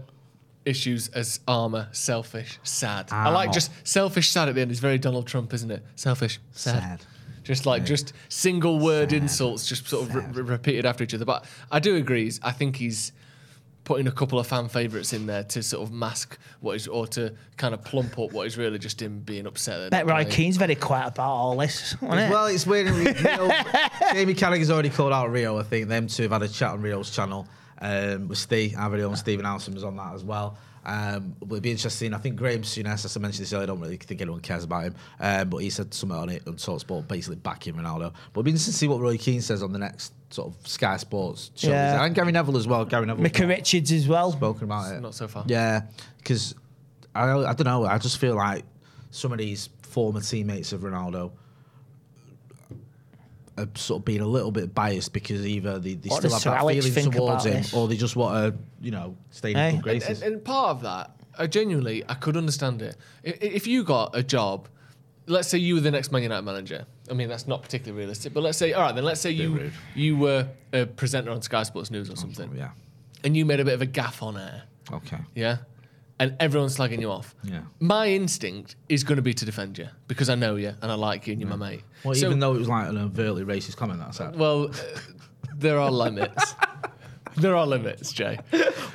issues 0.64 1.08
as 1.08 1.40
armor. 1.46 1.88
Selfish, 1.92 2.58
sad. 2.62 3.08
I 3.10 3.28
like 3.30 3.52
just 3.52 3.70
selfish, 3.86 4.30
sad 4.30 4.48
at 4.48 4.54
the 4.54 4.60
end. 4.60 4.70
It's 4.70 4.80
very 4.80 4.98
Donald 4.98 5.26
Trump, 5.26 5.54
isn't 5.54 5.70
it? 5.70 5.82
Selfish, 5.94 6.40
sad. 6.52 6.82
Sad. 6.82 7.00
Just 7.44 7.64
like 7.64 7.84
just 7.84 8.12
single 8.28 8.80
word 8.80 9.12
insults, 9.12 9.68
just 9.68 9.86
sort 9.86 10.08
of 10.08 10.14
re- 10.16 10.24
re- 10.32 10.42
repeated 10.42 10.84
after 10.84 11.04
each 11.04 11.14
other. 11.14 11.24
But 11.24 11.44
I 11.70 11.78
do 11.78 11.94
agree. 11.94 12.32
I 12.42 12.50
think 12.50 12.74
he's 12.74 13.12
putting 13.86 14.08
a 14.08 14.12
couple 14.12 14.38
of 14.38 14.46
fan 14.46 14.68
favourites 14.68 15.12
in 15.14 15.26
there 15.26 15.44
to 15.44 15.62
sort 15.62 15.82
of 15.88 15.94
mask 15.94 16.36
what 16.60 16.76
is, 16.76 16.88
or 16.88 17.06
to 17.06 17.32
kind 17.56 17.72
of 17.72 17.82
plump 17.84 18.18
up 18.18 18.32
what 18.32 18.46
is 18.46 18.58
really 18.58 18.78
just 18.78 19.00
him 19.00 19.20
being 19.20 19.46
upset. 19.46 19.78
That 19.78 19.90
Bet 19.90 20.06
they're 20.06 20.16
Roy. 20.16 20.24
Keane's 20.30 20.56
very 20.58 20.74
quiet 20.74 21.08
about 21.08 21.30
all 21.30 21.56
this. 21.56 21.96
wasn't 22.02 22.20
it? 22.20 22.30
Well, 22.30 22.46
it's 22.46 22.66
weird. 22.66 22.90
Rio, 22.90 23.50
Jamie 24.12 24.34
Carragher's 24.34 24.70
already 24.70 24.90
called 24.90 25.12
out 25.12 25.30
Rio. 25.30 25.56
I 25.58 25.62
think 25.62 25.88
them 25.88 26.08
two 26.08 26.24
have 26.24 26.32
had 26.32 26.42
a 26.42 26.48
chat 26.48 26.72
on 26.72 26.82
Rio's 26.82 27.10
channel 27.10 27.46
um, 27.80 28.28
with 28.28 28.38
Steve. 28.38 28.74
Our 28.76 28.90
very 28.90 29.04
own 29.04 29.16
Stephen 29.16 29.46
Alson 29.46 29.72
was 29.72 29.84
on 29.84 29.96
that 29.96 30.14
as 30.14 30.24
well. 30.24 30.58
Um, 30.86 31.34
but 31.40 31.56
it'd 31.56 31.64
be 31.64 31.72
interesting. 31.72 32.14
I 32.14 32.18
think 32.18 32.36
Graham 32.36 32.62
Souness, 32.62 33.04
as 33.04 33.16
I 33.16 33.20
mentioned 33.20 33.42
this 33.42 33.52
earlier, 33.52 33.64
I 33.64 33.66
don't 33.66 33.80
really 33.80 33.96
think 33.96 34.20
anyone 34.22 34.40
cares 34.40 34.62
about 34.62 34.84
him. 34.84 34.94
Um, 35.18 35.50
but 35.50 35.58
he 35.58 35.68
said 35.68 35.92
something 35.92 36.16
on 36.16 36.28
it 36.28 36.46
on 36.46 36.54
Talksport, 36.54 37.08
basically 37.08 37.36
backing 37.36 37.74
Ronaldo. 37.74 38.12
But 38.32 38.40
it'd 38.40 38.44
be 38.44 38.50
interesting 38.52 38.72
to 38.72 38.78
see 38.78 38.88
what 38.88 39.00
Roy 39.00 39.18
Keane 39.18 39.42
says 39.42 39.64
on 39.64 39.72
the 39.72 39.80
next 39.80 40.12
sort 40.30 40.54
of 40.54 40.66
Sky 40.68 40.96
Sports 40.96 41.50
show. 41.56 41.70
Yeah. 41.70 42.04
And 42.04 42.14
Gary 42.14 42.30
Neville 42.30 42.56
as 42.56 42.68
well. 42.68 42.84
Gary 42.84 43.04
Neville 43.04 43.24
Mickey 43.24 43.44
Richards 43.44 43.90
as 43.90 44.06
well. 44.06 44.30
spoken 44.30 44.64
about 44.64 44.94
it. 44.94 45.00
Not 45.00 45.14
so 45.14 45.26
far. 45.26 45.44
Yeah, 45.48 45.82
because 46.18 46.54
I, 47.16 47.32
I 47.32 47.52
don't 47.52 47.64
know. 47.64 47.84
I 47.84 47.98
just 47.98 48.18
feel 48.18 48.36
like 48.36 48.64
some 49.10 49.32
of 49.32 49.38
these 49.38 49.68
former 49.82 50.20
teammates 50.20 50.72
of 50.72 50.82
Ronaldo 50.82 51.32
are 53.58 53.68
sort 53.74 54.00
of 54.00 54.04
being 54.04 54.20
a 54.20 54.26
little 54.26 54.50
bit 54.50 54.74
biased 54.74 55.12
because 55.12 55.46
either 55.46 55.78
they, 55.78 55.94
they 55.94 56.08
What 56.08 56.18
still 56.18 56.30
does 56.30 56.32
have 56.34 56.42
Sir 56.42 56.50
that 56.50 56.60
Alex 56.60 56.78
feeling 56.86 56.92
think 57.02 57.14
towards 57.14 57.44
about 57.46 57.54
him, 57.56 57.62
this? 57.62 57.74
or 57.74 57.88
they 57.88 57.96
just 57.96 58.16
want 58.16 58.54
to, 58.54 58.58
you 58.84 58.90
know, 58.90 59.16
stay 59.30 59.52
in 59.52 59.56
Hey. 59.56 59.64
good 59.70 59.74
And, 59.74 59.82
graces. 59.82 60.22
and, 60.22 60.34
and 60.34 60.44
part 60.44 60.70
of 60.70 60.82
that, 60.82 61.10
I 61.38 61.46
genuinely, 61.46 62.04
I 62.08 62.14
could 62.14 62.36
understand 62.36 62.82
it. 62.82 62.96
I- 63.24 63.30
i- 63.30 63.36
If 63.40 63.66
you 63.66 63.84
got 63.84 64.14
a 64.16 64.22
job, 64.22 64.68
let's 65.26 65.48
say 65.48 65.58
you 65.58 65.74
were 65.74 65.80
the 65.80 65.90
next 65.90 66.12
Man 66.12 66.22
United 66.22 66.42
manager. 66.42 66.86
I 67.10 67.14
mean, 67.14 67.28
that's 67.28 67.46
not 67.46 67.62
particularly 67.62 67.98
realistic, 67.98 68.32
but 68.34 68.42
let's 68.42 68.58
say, 68.58 68.72
all 68.72 68.82
right, 68.82 68.94
then 68.94 69.04
let's 69.04 69.20
say 69.20 69.30
you 69.30 69.70
you 69.94 70.16
were 70.16 70.48
a 70.72 70.86
presenter 70.86 71.30
on 71.30 71.40
Sky 71.42 71.62
Sports 71.62 71.90
News 71.90 72.10
or 72.10 72.16
something, 72.16 72.50
yeah. 72.56 72.70
and 73.24 73.36
you 73.36 73.44
made 73.44 73.60
a 73.60 73.64
bit 73.64 73.74
of 73.74 73.82
a 73.82 73.86
gaff 73.86 74.22
on 74.22 74.36
air, 74.36 74.62
Okay. 74.92 75.18
yeah, 75.34 75.58
and 76.18 76.34
everyone's 76.40 76.76
slagging 76.76 77.00
you 77.00 77.10
off. 77.10 77.34
Yeah. 77.42 77.60
My 77.80 78.08
instinct 78.08 78.76
is 78.88 79.04
going 79.04 79.16
to 79.16 79.22
be 79.22 79.34
to 79.34 79.44
defend 79.44 79.76
you 79.78 79.88
because 80.08 80.28
I 80.30 80.34
know 80.34 80.56
you 80.56 80.72
and 80.80 80.90
I 80.90 80.94
like 80.94 81.26
you 81.26 81.32
and 81.32 81.40
you're 81.40 81.50
my 81.50 81.56
mate. 81.56 81.82
Well, 82.04 82.14
So- 82.14 82.26
even 82.26 82.38
though 82.38 82.54
it 82.54 82.58
was 82.58 82.68
like 82.68 82.88
an 82.88 82.98
overtly 82.98 83.44
racist 83.44 83.76
comment 83.76 84.00
that 84.00 84.20
I 84.20 84.30
well, 84.36 84.70
uh, 84.70 84.74
there 85.54 85.78
are 85.78 85.90
limits. 85.90 86.54
there 87.36 87.54
are 87.54 87.66
limits, 87.66 88.12
Jay. 88.12 88.38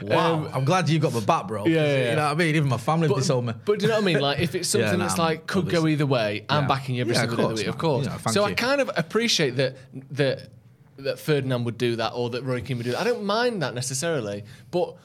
Wow, 0.01 0.33
Um, 0.45 0.49
I'm 0.53 0.65
glad 0.65 0.89
you 0.89 0.97
got 0.97 1.13
my 1.13 1.19
back, 1.19 1.47
bro. 1.47 1.65
Yeah, 1.67 1.75
yeah, 1.85 2.09
You 2.09 2.15
know 2.15 2.23
what 2.23 2.31
I 2.31 2.35
mean? 2.35 2.55
Even 2.55 2.69
my 2.69 2.77
family 2.77 3.07
But, 3.07 3.17
disown 3.17 3.45
me. 3.45 3.53
but 3.65 3.77
do 3.77 3.83
you 3.85 3.89
know 3.89 3.95
what 3.97 4.03
I 4.03 4.05
mean? 4.05 4.19
Like, 4.19 4.39
if 4.39 4.55
it's 4.55 4.69
something 4.73 4.89
Yeah, 4.89 4.95
that's 4.97 5.19
like 5.19 5.45
could 5.45 5.69
go 5.69 5.85
either 5.87 6.07
way, 6.07 6.45
I'm 6.49 6.67
backing 6.67 6.95
you 6.95 7.01
every 7.01 7.13
Yeah, 7.13 7.21
single 7.27 7.51
of 7.51 7.57
day 7.59 7.65
of 7.67 7.77
course, 7.77 8.05
the 8.05 8.09
week, 8.09 8.15
of 8.15 8.21
course. 8.23 8.25
You 8.25 8.25
know, 8.25 8.31
so 8.31 8.43
I 8.45 8.53
kind 8.53 8.81
of 8.81 8.89
appreciate 8.97 9.57
that 9.57 9.75
that 10.11 10.49
that 10.97 11.19
Ferdinand 11.19 11.63
would 11.65 11.77
do 11.77 11.95
that 11.97 12.11
or 12.13 12.29
that 12.31 12.43
Roy 12.43 12.61
Keane 12.61 12.77
would 12.77 12.83
do 12.83 12.91
that. 12.91 12.99
I 13.01 13.03
don't 13.03 13.23
mind 13.23 13.61
that 13.63 13.73
necessarily, 13.73 14.43
but 14.71 14.95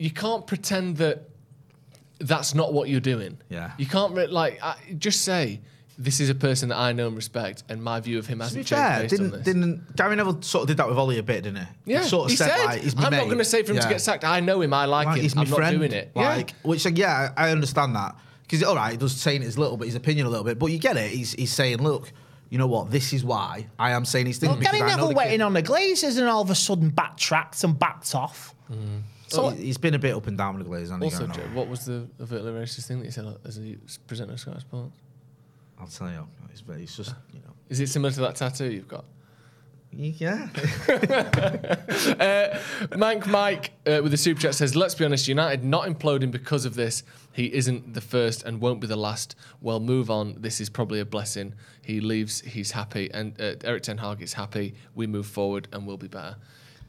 you 0.00 0.10
can't 0.10 0.46
pretend 0.46 0.96
that 0.96 1.28
that's 2.18 2.54
not 2.54 2.72
what 2.72 2.88
you're 2.88 3.00
doing. 3.00 3.38
Yeah. 3.50 3.72
You 3.78 3.86
can't 3.86 4.14
re- 4.14 4.26
like 4.26 4.58
I, 4.62 4.76
just 4.98 5.22
say 5.22 5.60
this 5.98 6.18
is 6.20 6.30
a 6.30 6.34
person 6.34 6.70
that 6.70 6.78
I 6.78 6.92
know 6.92 7.06
and 7.08 7.14
respect, 7.16 7.62
and 7.68 7.82
my 7.82 8.00
view 8.00 8.18
of 8.18 8.26
him 8.26 8.38
To 8.38 8.44
be 8.44 8.44
hasn't 8.44 8.66
changed 8.66 8.82
fair, 8.82 9.00
based 9.02 9.10
didn't, 9.10 9.30
this. 9.32 9.42
didn't 9.42 9.96
Gary 9.96 10.16
Neville 10.16 10.40
sort 10.40 10.62
of 10.62 10.68
did 10.68 10.78
that 10.78 10.88
with 10.88 10.96
Ollie 10.96 11.18
a 11.18 11.22
bit, 11.22 11.44
didn't 11.44 11.58
he? 11.58 11.92
yeah, 11.92 12.02
he 12.02 12.08
sort 12.08 12.24
of 12.24 12.30
he 12.30 12.36
said, 12.36 12.50
said, 12.50 12.64
like, 12.64 12.80
he's 12.82 12.96
my 12.96 13.04
I'm 13.04 13.12
not 13.12 13.24
going 13.26 13.38
to 13.38 13.44
say 13.44 13.62
for 13.62 13.72
him 13.72 13.80
to 13.80 13.88
get 13.88 14.00
sacked. 14.00 14.24
I 14.24 14.40
know 14.40 14.62
him. 14.62 14.72
I 14.72 14.86
like, 14.86 15.06
Like, 15.06 15.16
him. 15.16 15.22
he's 15.22 15.34
my 15.36 15.42
I'm 15.42 15.48
friend. 15.48 15.76
not 15.76 15.78
doing 15.88 15.92
it. 15.92 16.12
Like, 16.14 16.50
yeah. 16.50 16.56
which 16.62 16.84
like, 16.86 16.96
yeah, 16.96 17.32
I 17.36 17.50
understand 17.50 17.94
that 17.96 18.16
because 18.42 18.62
all 18.62 18.76
right, 18.76 18.92
he 18.92 18.96
does 18.96 19.14
saying 19.14 19.42
his 19.42 19.58
little 19.58 19.76
bit, 19.76 19.86
his 19.86 19.94
opinion 19.94 20.26
a 20.26 20.30
little 20.30 20.44
bit, 20.44 20.58
but 20.58 20.66
you 20.72 20.78
get 20.78 20.96
it. 20.96 21.10
He's 21.10 21.32
he's 21.34 21.52
saying, 21.52 21.82
look, 21.82 22.10
you 22.48 22.56
know 22.56 22.66
what? 22.66 22.90
This 22.90 23.12
is 23.12 23.22
why 23.22 23.66
I 23.78 23.90
am 23.90 24.06
saying 24.06 24.24
these 24.24 24.38
things. 24.38 24.48
Well, 24.50 24.58
because 24.58 24.72
Gary 24.78 24.84
I 24.84 24.96
know 24.96 24.96
Neville 25.02 25.08
the 25.10 25.14
waiting 25.16 25.42
on 25.42 25.52
the 25.52 25.62
Glazers 25.62 26.18
and 26.18 26.26
all 26.28 26.40
of 26.40 26.48
a 26.50 26.54
sudden 26.54 26.88
backtracked 26.88 27.62
and 27.62 27.78
backed 27.78 28.14
off. 28.14 28.54
Mm. 28.72 29.02
So 29.30 29.50
he's 29.50 29.78
been 29.78 29.94
a 29.94 29.98
bit 29.98 30.14
up 30.14 30.26
and 30.26 30.36
down 30.36 30.56
with 30.58 30.66
the 30.66 30.70
Glazers. 30.72 30.80
hasn't 30.90 31.02
he, 31.04 31.10
Also, 31.10 31.26
going 31.26 31.40
on? 31.40 31.54
what 31.54 31.68
was 31.68 31.84
the 31.86 32.06
overtly 32.20 32.52
racist 32.52 32.86
thing 32.86 32.98
that 32.98 33.06
you 33.06 33.10
said 33.12 33.26
as 33.44 33.58
a 33.58 33.76
presenter 34.06 34.32
of 34.34 34.40
Sky 34.40 34.56
Sports? 34.58 34.96
I'll 35.78 35.86
tell 35.86 36.10
you, 36.10 36.26
it's, 36.50 36.60
very- 36.60 36.82
it's 36.82 36.96
just 36.96 37.14
you 37.32 37.40
know, 37.40 37.52
Is 37.68 37.80
it 37.80 37.88
similar 37.88 38.12
to 38.12 38.20
that 38.20 38.36
tattoo 38.36 38.70
you've 38.70 38.88
got? 38.88 39.04
yeah. 39.92 40.48
Uh, 42.20 42.58
Mank 42.96 43.26
Mike 43.26 43.72
uh, 43.86 44.00
with 44.02 44.12
the 44.12 44.16
super 44.16 44.40
chat 44.40 44.54
says, 44.54 44.74
"Let's 44.76 44.94
be 44.94 45.04
honest, 45.04 45.26
United 45.28 45.64
not 45.64 45.86
imploding 45.88 46.30
because 46.30 46.64
of 46.64 46.74
this. 46.74 47.02
He 47.32 47.52
isn't 47.52 47.94
the 47.94 48.00
first 48.00 48.42
and 48.44 48.60
won't 48.60 48.80
be 48.80 48.86
the 48.86 48.96
last. 48.96 49.34
Well, 49.60 49.80
move 49.80 50.10
on. 50.10 50.36
This 50.40 50.60
is 50.60 50.68
probably 50.70 51.00
a 51.00 51.04
blessing. 51.04 51.54
He 51.82 52.00
leaves. 52.00 52.40
He's 52.40 52.70
happy, 52.72 53.10
and 53.12 53.38
uh, 53.40 53.54
Erik 53.64 53.82
Ten 53.82 53.98
Hag 53.98 54.22
is 54.22 54.32
happy. 54.34 54.74
We 54.94 55.06
move 55.06 55.26
forward, 55.26 55.68
and 55.72 55.86
we'll 55.86 55.96
be 55.98 56.08
better." 56.08 56.36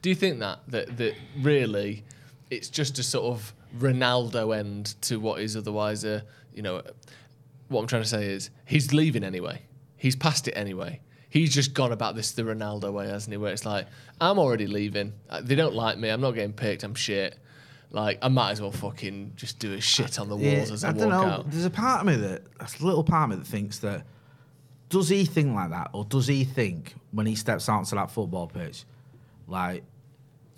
Do 0.00 0.08
you 0.08 0.14
think 0.14 0.38
that 0.40 0.60
that 0.68 0.96
that 0.98 1.14
really, 1.40 2.04
it's 2.52 2.68
just 2.68 2.98
a 2.98 3.02
sort 3.02 3.24
of 3.34 3.54
Ronaldo 3.78 4.56
end 4.56 4.94
to 5.02 5.18
what 5.18 5.40
is 5.40 5.56
otherwise 5.56 6.04
a 6.04 6.24
you 6.54 6.62
know, 6.62 6.82
what 7.68 7.80
I'm 7.80 7.86
trying 7.86 8.02
to 8.02 8.08
say 8.08 8.26
is 8.26 8.50
he's 8.66 8.92
leaving 8.92 9.24
anyway. 9.24 9.62
He's 9.96 10.14
past 10.16 10.48
it 10.48 10.52
anyway. 10.52 11.00
He's 11.30 11.54
just 11.54 11.72
gone 11.72 11.92
about 11.92 12.14
this 12.14 12.32
the 12.32 12.42
Ronaldo 12.42 12.92
way, 12.92 13.08
hasn't 13.08 13.32
he? 13.32 13.38
Where 13.38 13.52
it's 13.52 13.64
like, 13.64 13.86
I'm 14.20 14.38
already 14.38 14.66
leaving. 14.66 15.14
Uh, 15.30 15.40
They 15.42 15.54
don't 15.54 15.74
like 15.74 15.96
me. 15.96 16.10
I'm 16.10 16.20
not 16.20 16.32
getting 16.32 16.52
picked. 16.52 16.82
I'm 16.82 16.94
shit. 16.94 17.38
Like, 17.90 18.18
I 18.20 18.28
might 18.28 18.50
as 18.50 18.60
well 18.60 18.70
fucking 18.72 19.32
just 19.36 19.58
do 19.58 19.72
a 19.72 19.80
shit 19.80 20.18
on 20.18 20.28
the 20.28 20.36
walls 20.36 20.70
as 20.70 20.84
I, 20.84 20.88
I 20.88 20.92
walk 20.92 21.00
don't 21.00 21.08
know. 21.08 21.22
out. 21.22 21.50
There's 21.50 21.64
a 21.64 21.70
part 21.70 22.00
of 22.02 22.06
me 22.06 22.16
that, 22.16 22.42
that's 22.58 22.80
a 22.80 22.84
little 22.84 23.04
part 23.04 23.30
of 23.32 23.38
me 23.38 23.42
that 23.42 23.48
thinks 23.50 23.78
that, 23.78 24.04
does 24.90 25.08
he 25.08 25.24
think 25.24 25.54
like 25.54 25.70
that, 25.70 25.88
or 25.94 26.04
does 26.04 26.26
he 26.26 26.44
think 26.44 26.94
when 27.12 27.24
he 27.24 27.34
steps 27.34 27.66
out 27.70 27.78
onto 27.78 27.96
that 27.96 28.10
football 28.10 28.46
pitch, 28.46 28.84
like 29.46 29.84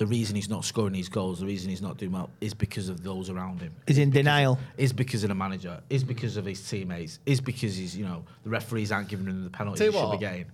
the 0.04 0.10
reason 0.10 0.36
he's 0.36 0.50
not 0.50 0.64
scoring 0.64 0.92
these 0.92 1.08
goals, 1.08 1.40
the 1.40 1.46
reason 1.46 1.70
he's 1.70 1.80
not 1.82 1.96
doing 1.96 2.12
well, 2.12 2.28
is 2.40 2.52
because 2.52 2.88
of 2.88 3.02
those 3.02 3.30
around 3.30 3.60
him. 3.62 3.72
Is 3.86 3.96
in 3.98 4.10
denial. 4.10 4.58
Is 4.76 4.92
because 4.92 5.24
of 5.24 5.28
the 5.28 5.34
manager. 5.34 5.80
Is 5.88 6.04
because 6.04 6.36
of 6.36 6.44
his 6.44 6.68
teammates. 6.68 7.18
Is 7.24 7.40
because 7.40 7.76
he's 7.76 7.96
you 7.96 8.04
know 8.04 8.22
the 8.42 8.50
referees 8.50 8.92
aren't 8.92 9.08
giving 9.08 9.26
him 9.26 9.44
the 9.44 9.50
penalties 9.50 9.78
Tell 9.80 9.92
he 9.92 9.98
you 9.98 10.04
should 10.04 10.18
be 10.20 10.26
getting. 10.26 10.46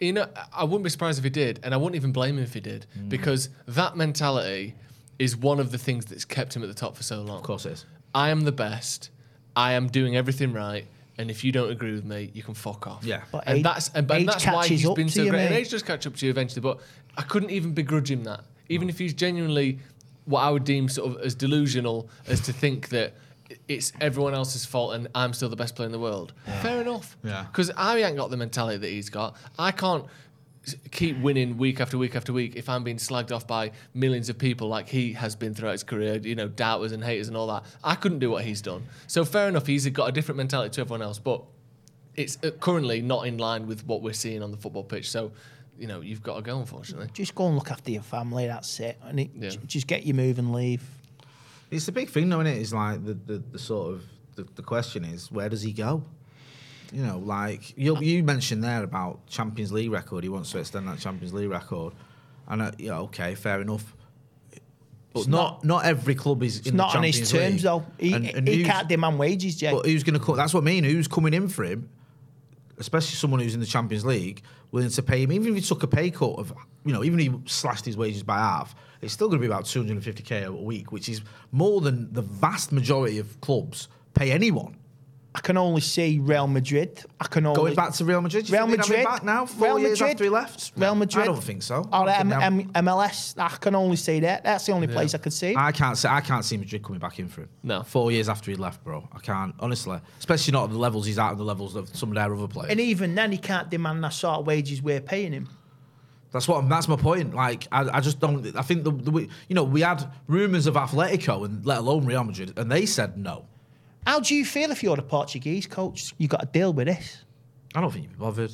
you 0.00 0.12
know, 0.14 0.26
I 0.52 0.64
wouldn't 0.64 0.84
be 0.84 0.90
surprised 0.90 1.18
if 1.18 1.24
he 1.24 1.30
did, 1.30 1.60
and 1.62 1.74
I 1.74 1.76
wouldn't 1.76 1.96
even 1.96 2.12
blame 2.12 2.38
him 2.38 2.44
if 2.44 2.54
he 2.54 2.60
did, 2.60 2.86
Mm. 2.98 3.08
because 3.10 3.50
that 3.68 3.96
mentality 3.96 4.74
is 5.18 5.36
one 5.36 5.60
of 5.60 5.70
the 5.70 5.78
things 5.78 6.06
that's 6.06 6.24
kept 6.24 6.56
him 6.56 6.62
at 6.62 6.68
the 6.68 6.74
top 6.74 6.96
for 6.96 7.02
so 7.02 7.20
long. 7.22 7.36
Of 7.38 7.42
course 7.44 7.66
it 7.66 7.72
is. 7.72 7.84
I 8.14 8.30
am 8.30 8.40
the 8.42 8.52
best. 8.52 9.10
I 9.54 9.72
am 9.72 9.88
doing 9.88 10.16
everything 10.16 10.52
right. 10.52 10.86
And 11.18 11.30
if 11.30 11.44
you 11.44 11.52
don't 11.52 11.70
agree 11.70 11.92
with 11.92 12.04
me, 12.06 12.30
you 12.32 12.42
can 12.42 12.54
fuck 12.54 12.86
off. 12.86 13.04
Yeah. 13.04 13.20
But 13.30 13.44
and 13.46 13.58
age- 13.58 13.64
that's 13.64 13.88
and, 13.90 14.10
and 14.10 14.26
that's 14.26 14.46
why 14.46 14.62
catches 14.62 14.68
he's 14.80 14.86
up 14.88 14.96
been 14.96 15.08
to 15.08 15.12
so 15.12 15.22
you, 15.24 15.30
great. 15.30 15.40
And 15.42 15.50
mate. 15.50 15.60
age 15.60 15.68
does 15.70 15.82
catch 15.82 16.06
up 16.06 16.16
to 16.16 16.24
you 16.26 16.30
eventually. 16.30 16.62
But 16.62 16.78
I 17.18 17.22
couldn't 17.22 17.50
even 17.50 17.74
begrudge 17.74 18.10
him 18.10 18.24
that, 18.24 18.40
even 18.72 18.88
if 18.88 18.98
he's 18.98 19.14
genuinely 19.14 19.78
what 20.24 20.40
I 20.40 20.50
would 20.50 20.64
deem 20.64 20.88
sort 20.88 21.10
of 21.10 21.22
as 21.22 21.34
delusional 21.34 22.08
as 22.26 22.40
to 22.42 22.52
think 22.52 22.88
that 22.90 23.14
it's 23.68 23.92
everyone 24.00 24.34
else's 24.34 24.64
fault 24.64 24.94
and 24.94 25.08
I'm 25.14 25.32
still 25.34 25.48
the 25.48 25.56
best 25.56 25.76
player 25.76 25.86
in 25.86 25.92
the 25.92 25.98
world. 25.98 26.32
Fair 26.62 26.80
enough. 26.80 27.16
Yeah. 27.22 27.44
Because 27.44 27.70
I 27.76 27.98
ain't 27.98 28.16
got 28.16 28.30
the 28.30 28.36
mentality 28.36 28.78
that 28.78 28.88
he's 28.88 29.10
got. 29.10 29.36
I 29.58 29.72
can't 29.72 30.06
keep 30.90 31.18
winning 31.18 31.58
week 31.58 31.80
after 31.80 31.98
week 31.98 32.14
after 32.14 32.32
week 32.32 32.54
if 32.54 32.68
I'm 32.68 32.84
being 32.84 32.96
slagged 32.96 33.32
off 33.32 33.46
by 33.46 33.72
millions 33.94 34.28
of 34.28 34.38
people 34.38 34.68
like 34.68 34.88
he 34.88 35.12
has 35.14 35.34
been 35.34 35.54
throughout 35.54 35.72
his 35.72 35.82
career, 35.82 36.16
you 36.16 36.34
know, 36.34 36.48
doubters 36.48 36.92
and 36.92 37.02
haters 37.02 37.28
and 37.28 37.36
all 37.36 37.48
that. 37.48 37.64
I 37.82 37.94
couldn't 37.96 38.20
do 38.20 38.30
what 38.30 38.44
he's 38.44 38.62
done. 38.62 38.86
So 39.06 39.24
fair 39.24 39.48
enough, 39.48 39.66
he's 39.66 39.86
got 39.88 40.08
a 40.08 40.12
different 40.12 40.36
mentality 40.36 40.70
to 40.76 40.80
everyone 40.82 41.02
else, 41.02 41.18
but 41.18 41.42
it's 42.14 42.38
uh, 42.44 42.50
currently 42.60 43.02
not 43.02 43.26
in 43.26 43.38
line 43.38 43.66
with 43.66 43.86
what 43.86 44.02
we're 44.02 44.12
seeing 44.12 44.42
on 44.42 44.50
the 44.50 44.56
football 44.56 44.84
pitch. 44.84 45.10
So, 45.10 45.32
you 45.78 45.86
know, 45.86 46.00
you've 46.00 46.22
got 46.22 46.36
to 46.36 46.42
go, 46.42 46.58
unfortunately. 46.60 47.08
Just 47.12 47.34
go 47.34 47.46
and 47.46 47.54
look 47.56 47.70
after 47.70 47.90
your 47.90 48.02
family. 48.02 48.46
That's 48.46 48.78
it. 48.80 48.98
And 49.04 49.18
it, 49.20 49.30
Yeah. 49.34 49.50
j- 49.50 49.58
just 49.66 49.86
get 49.86 50.04
your 50.06 50.14
move 50.16 50.38
and 50.38 50.52
leave. 50.52 50.82
It's 51.70 51.86
the 51.86 51.92
big 51.92 52.10
thing, 52.10 52.28
though, 52.28 52.40
isn't 52.40 52.54
it? 52.54 52.60
It's 52.60 52.72
like 52.72 53.04
the, 53.04 53.14
the, 53.14 53.38
the 53.52 53.58
sort 53.58 53.94
of 53.94 54.04
the, 54.36 54.46
the 54.56 54.62
question 54.62 55.04
is 55.04 55.30
where 55.32 55.48
does 55.48 55.62
he 55.62 55.72
go? 55.72 56.02
You 56.92 57.02
know, 57.02 57.18
like 57.18 57.76
you 57.78 57.98
you 58.00 58.22
mentioned 58.22 58.62
there 58.62 58.82
about 58.82 59.26
Champions 59.26 59.72
League 59.72 59.90
record. 59.90 60.24
He 60.24 60.28
wants 60.28 60.50
to 60.52 60.58
extend 60.58 60.86
that 60.88 60.98
Champions 60.98 61.32
League 61.32 61.48
record, 61.48 61.94
and 62.48 62.60
uh, 62.60 62.72
yeah, 62.76 62.98
okay, 62.98 63.34
fair 63.34 63.62
enough. 63.62 63.96
But 65.14 65.20
It's 65.20 65.26
not, 65.28 65.64
not 65.64 65.84
every 65.86 66.14
club 66.14 66.42
is 66.42 66.58
It's 66.58 66.68
in 66.68 66.76
not 66.76 66.92
the 66.92 66.98
on 66.98 67.04
his 67.04 67.30
terms 67.30 67.54
League. 67.54 67.60
though. 67.62 67.84
He, 67.98 68.12
And- 68.12 68.26
and 68.26 68.46
he 68.48 68.62
can't 68.64 68.88
demand 68.88 69.18
wages, 69.18 69.56
Jay. 69.56 69.70
But 69.70 69.86
who's 69.86 70.02
going 70.04 70.18
to 70.18 70.24
come? 70.24 70.36
That's 70.36 70.52
what 70.54 70.60
I 70.62 70.64
mean. 70.64 70.84
Who's 70.84 71.08
coming 71.08 71.32
in 71.34 71.48
for 71.48 71.64
him? 71.64 71.88
Especially 72.78 73.16
someone 73.16 73.40
who's 73.40 73.54
in 73.54 73.60
the 73.60 73.66
Champions 73.66 74.04
League, 74.04 74.42
willing 74.70 74.90
to 74.90 75.02
pay 75.02 75.22
him, 75.22 75.32
even 75.32 75.48
if 75.48 75.54
he 75.54 75.60
took 75.60 75.82
a 75.82 75.86
pay 75.86 76.10
cut 76.10 76.38
of, 76.38 76.52
you 76.84 76.92
know, 76.92 77.04
even 77.04 77.20
if 77.20 77.32
he 77.32 77.38
slashed 77.46 77.84
his 77.84 77.96
wages 77.96 78.22
by 78.22 78.38
half, 78.38 78.74
it's 79.00 79.12
still 79.12 79.28
going 79.28 79.40
to 79.40 79.46
be 79.46 79.52
about 79.52 79.64
250k 79.64 80.46
a 80.46 80.52
week, 80.52 80.90
which 80.90 81.08
is 81.08 81.20
more 81.50 81.80
than 81.80 82.12
the 82.12 82.22
vast 82.22 82.72
majority 82.72 83.18
of 83.18 83.40
clubs 83.40 83.88
pay 84.14 84.32
anyone. 84.32 84.76
I 85.34 85.40
can 85.40 85.56
only 85.56 85.80
see 85.80 86.18
Real 86.18 86.46
Madrid. 86.46 87.02
I 87.18 87.26
can 87.26 87.46
only 87.46 87.56
Going 87.56 87.74
back 87.74 87.94
to 87.94 88.04
Real 88.04 88.20
Madrid, 88.20 88.46
you 88.48 88.54
Real 88.54 88.66
think 88.66 88.82
they'd 88.82 88.84
have 88.84 88.86
him 88.86 89.02
Madrid 89.02 89.06
back 89.14 89.24
now, 89.24 89.46
four 89.46 89.66
Real 89.68 89.78
years 89.78 89.98
Madrid, 90.00 90.10
after 90.16 90.24
he 90.24 90.30
left? 90.30 90.72
Real 90.76 90.94
Madrid. 90.94 91.22
I 91.22 91.26
don't 91.26 91.42
think 91.42 91.62
so. 91.62 91.76
Or 91.76 91.88
I 91.94 91.98
don't 92.04 92.08
M- 92.08 92.28
think 92.28 92.28
they 92.28 92.44
have- 92.44 92.52
M- 92.76 92.86
MLS. 92.86 93.34
I 93.38 93.48
can 93.56 93.74
only 93.74 93.96
see 93.96 94.20
that. 94.20 94.44
That's 94.44 94.66
the 94.66 94.72
only 94.72 94.88
place 94.88 95.14
I 95.14 95.18
could 95.18 95.32
see. 95.32 95.54
I 95.56 95.72
can't 95.72 95.96
see. 95.96 96.06
I 96.08 96.20
can't 96.20 96.44
see 96.44 96.58
Madrid 96.58 96.82
coming 96.82 96.98
back 97.00 97.18
in 97.18 97.28
for 97.28 97.42
him. 97.42 97.48
No. 97.62 97.82
four 97.82 98.12
years 98.12 98.28
after 98.28 98.50
he 98.50 98.58
left, 98.58 98.84
bro. 98.84 99.08
I 99.10 99.20
can't 99.20 99.54
honestly, 99.58 99.98
especially 100.18 100.52
not 100.52 100.64
at 100.64 100.70
the 100.70 100.78
levels 100.78 101.06
he's 101.06 101.18
at, 101.18 101.30
and 101.30 101.40
the 101.40 101.44
levels 101.44 101.76
of 101.76 101.88
some 101.96 102.10
of 102.10 102.14
their 102.16 102.34
other 102.34 102.46
players. 102.46 102.70
and 102.70 102.78
even 102.78 103.14
then, 103.14 103.32
he 103.32 103.38
can't 103.38 103.70
demand 103.70 104.04
that 104.04 104.12
sort 104.12 104.40
of 104.40 104.46
wages 104.46 104.82
we're 104.82 105.00
paying 105.00 105.32
him. 105.32 105.48
That's 106.30 106.46
what. 106.48 106.68
That's 106.68 106.88
my 106.88 106.96
point. 106.96 107.34
Like, 107.34 107.68
I, 107.72 107.88
I 107.96 108.00
just 108.00 108.18
don't. 108.20 108.54
I 108.56 108.62
think 108.62 108.84
the, 108.84 108.90
the 108.90 109.12
you 109.48 109.54
know 109.54 109.64
we 109.64 109.80
had 109.82 110.10
rumours 110.26 110.66
of 110.66 110.74
Atletico 110.74 111.44
and 111.46 111.64
let 111.64 111.78
alone 111.78 112.04
Real 112.04 112.24
Madrid, 112.24 112.52
and 112.58 112.70
they 112.70 112.84
said 112.86 113.16
no. 113.16 113.46
How 114.06 114.20
do 114.20 114.34
you 114.34 114.44
feel 114.44 114.70
if 114.70 114.82
you're 114.82 114.96
the 114.96 115.02
Portuguese 115.02 115.66
coach? 115.66 116.12
You've 116.18 116.30
got 116.30 116.40
to 116.40 116.46
deal 116.46 116.72
with 116.72 116.86
this. 116.88 117.24
I 117.74 117.80
don't 117.80 117.90
think 117.92 118.04
you'd 118.04 118.12
be 118.12 118.18
bothered. 118.18 118.52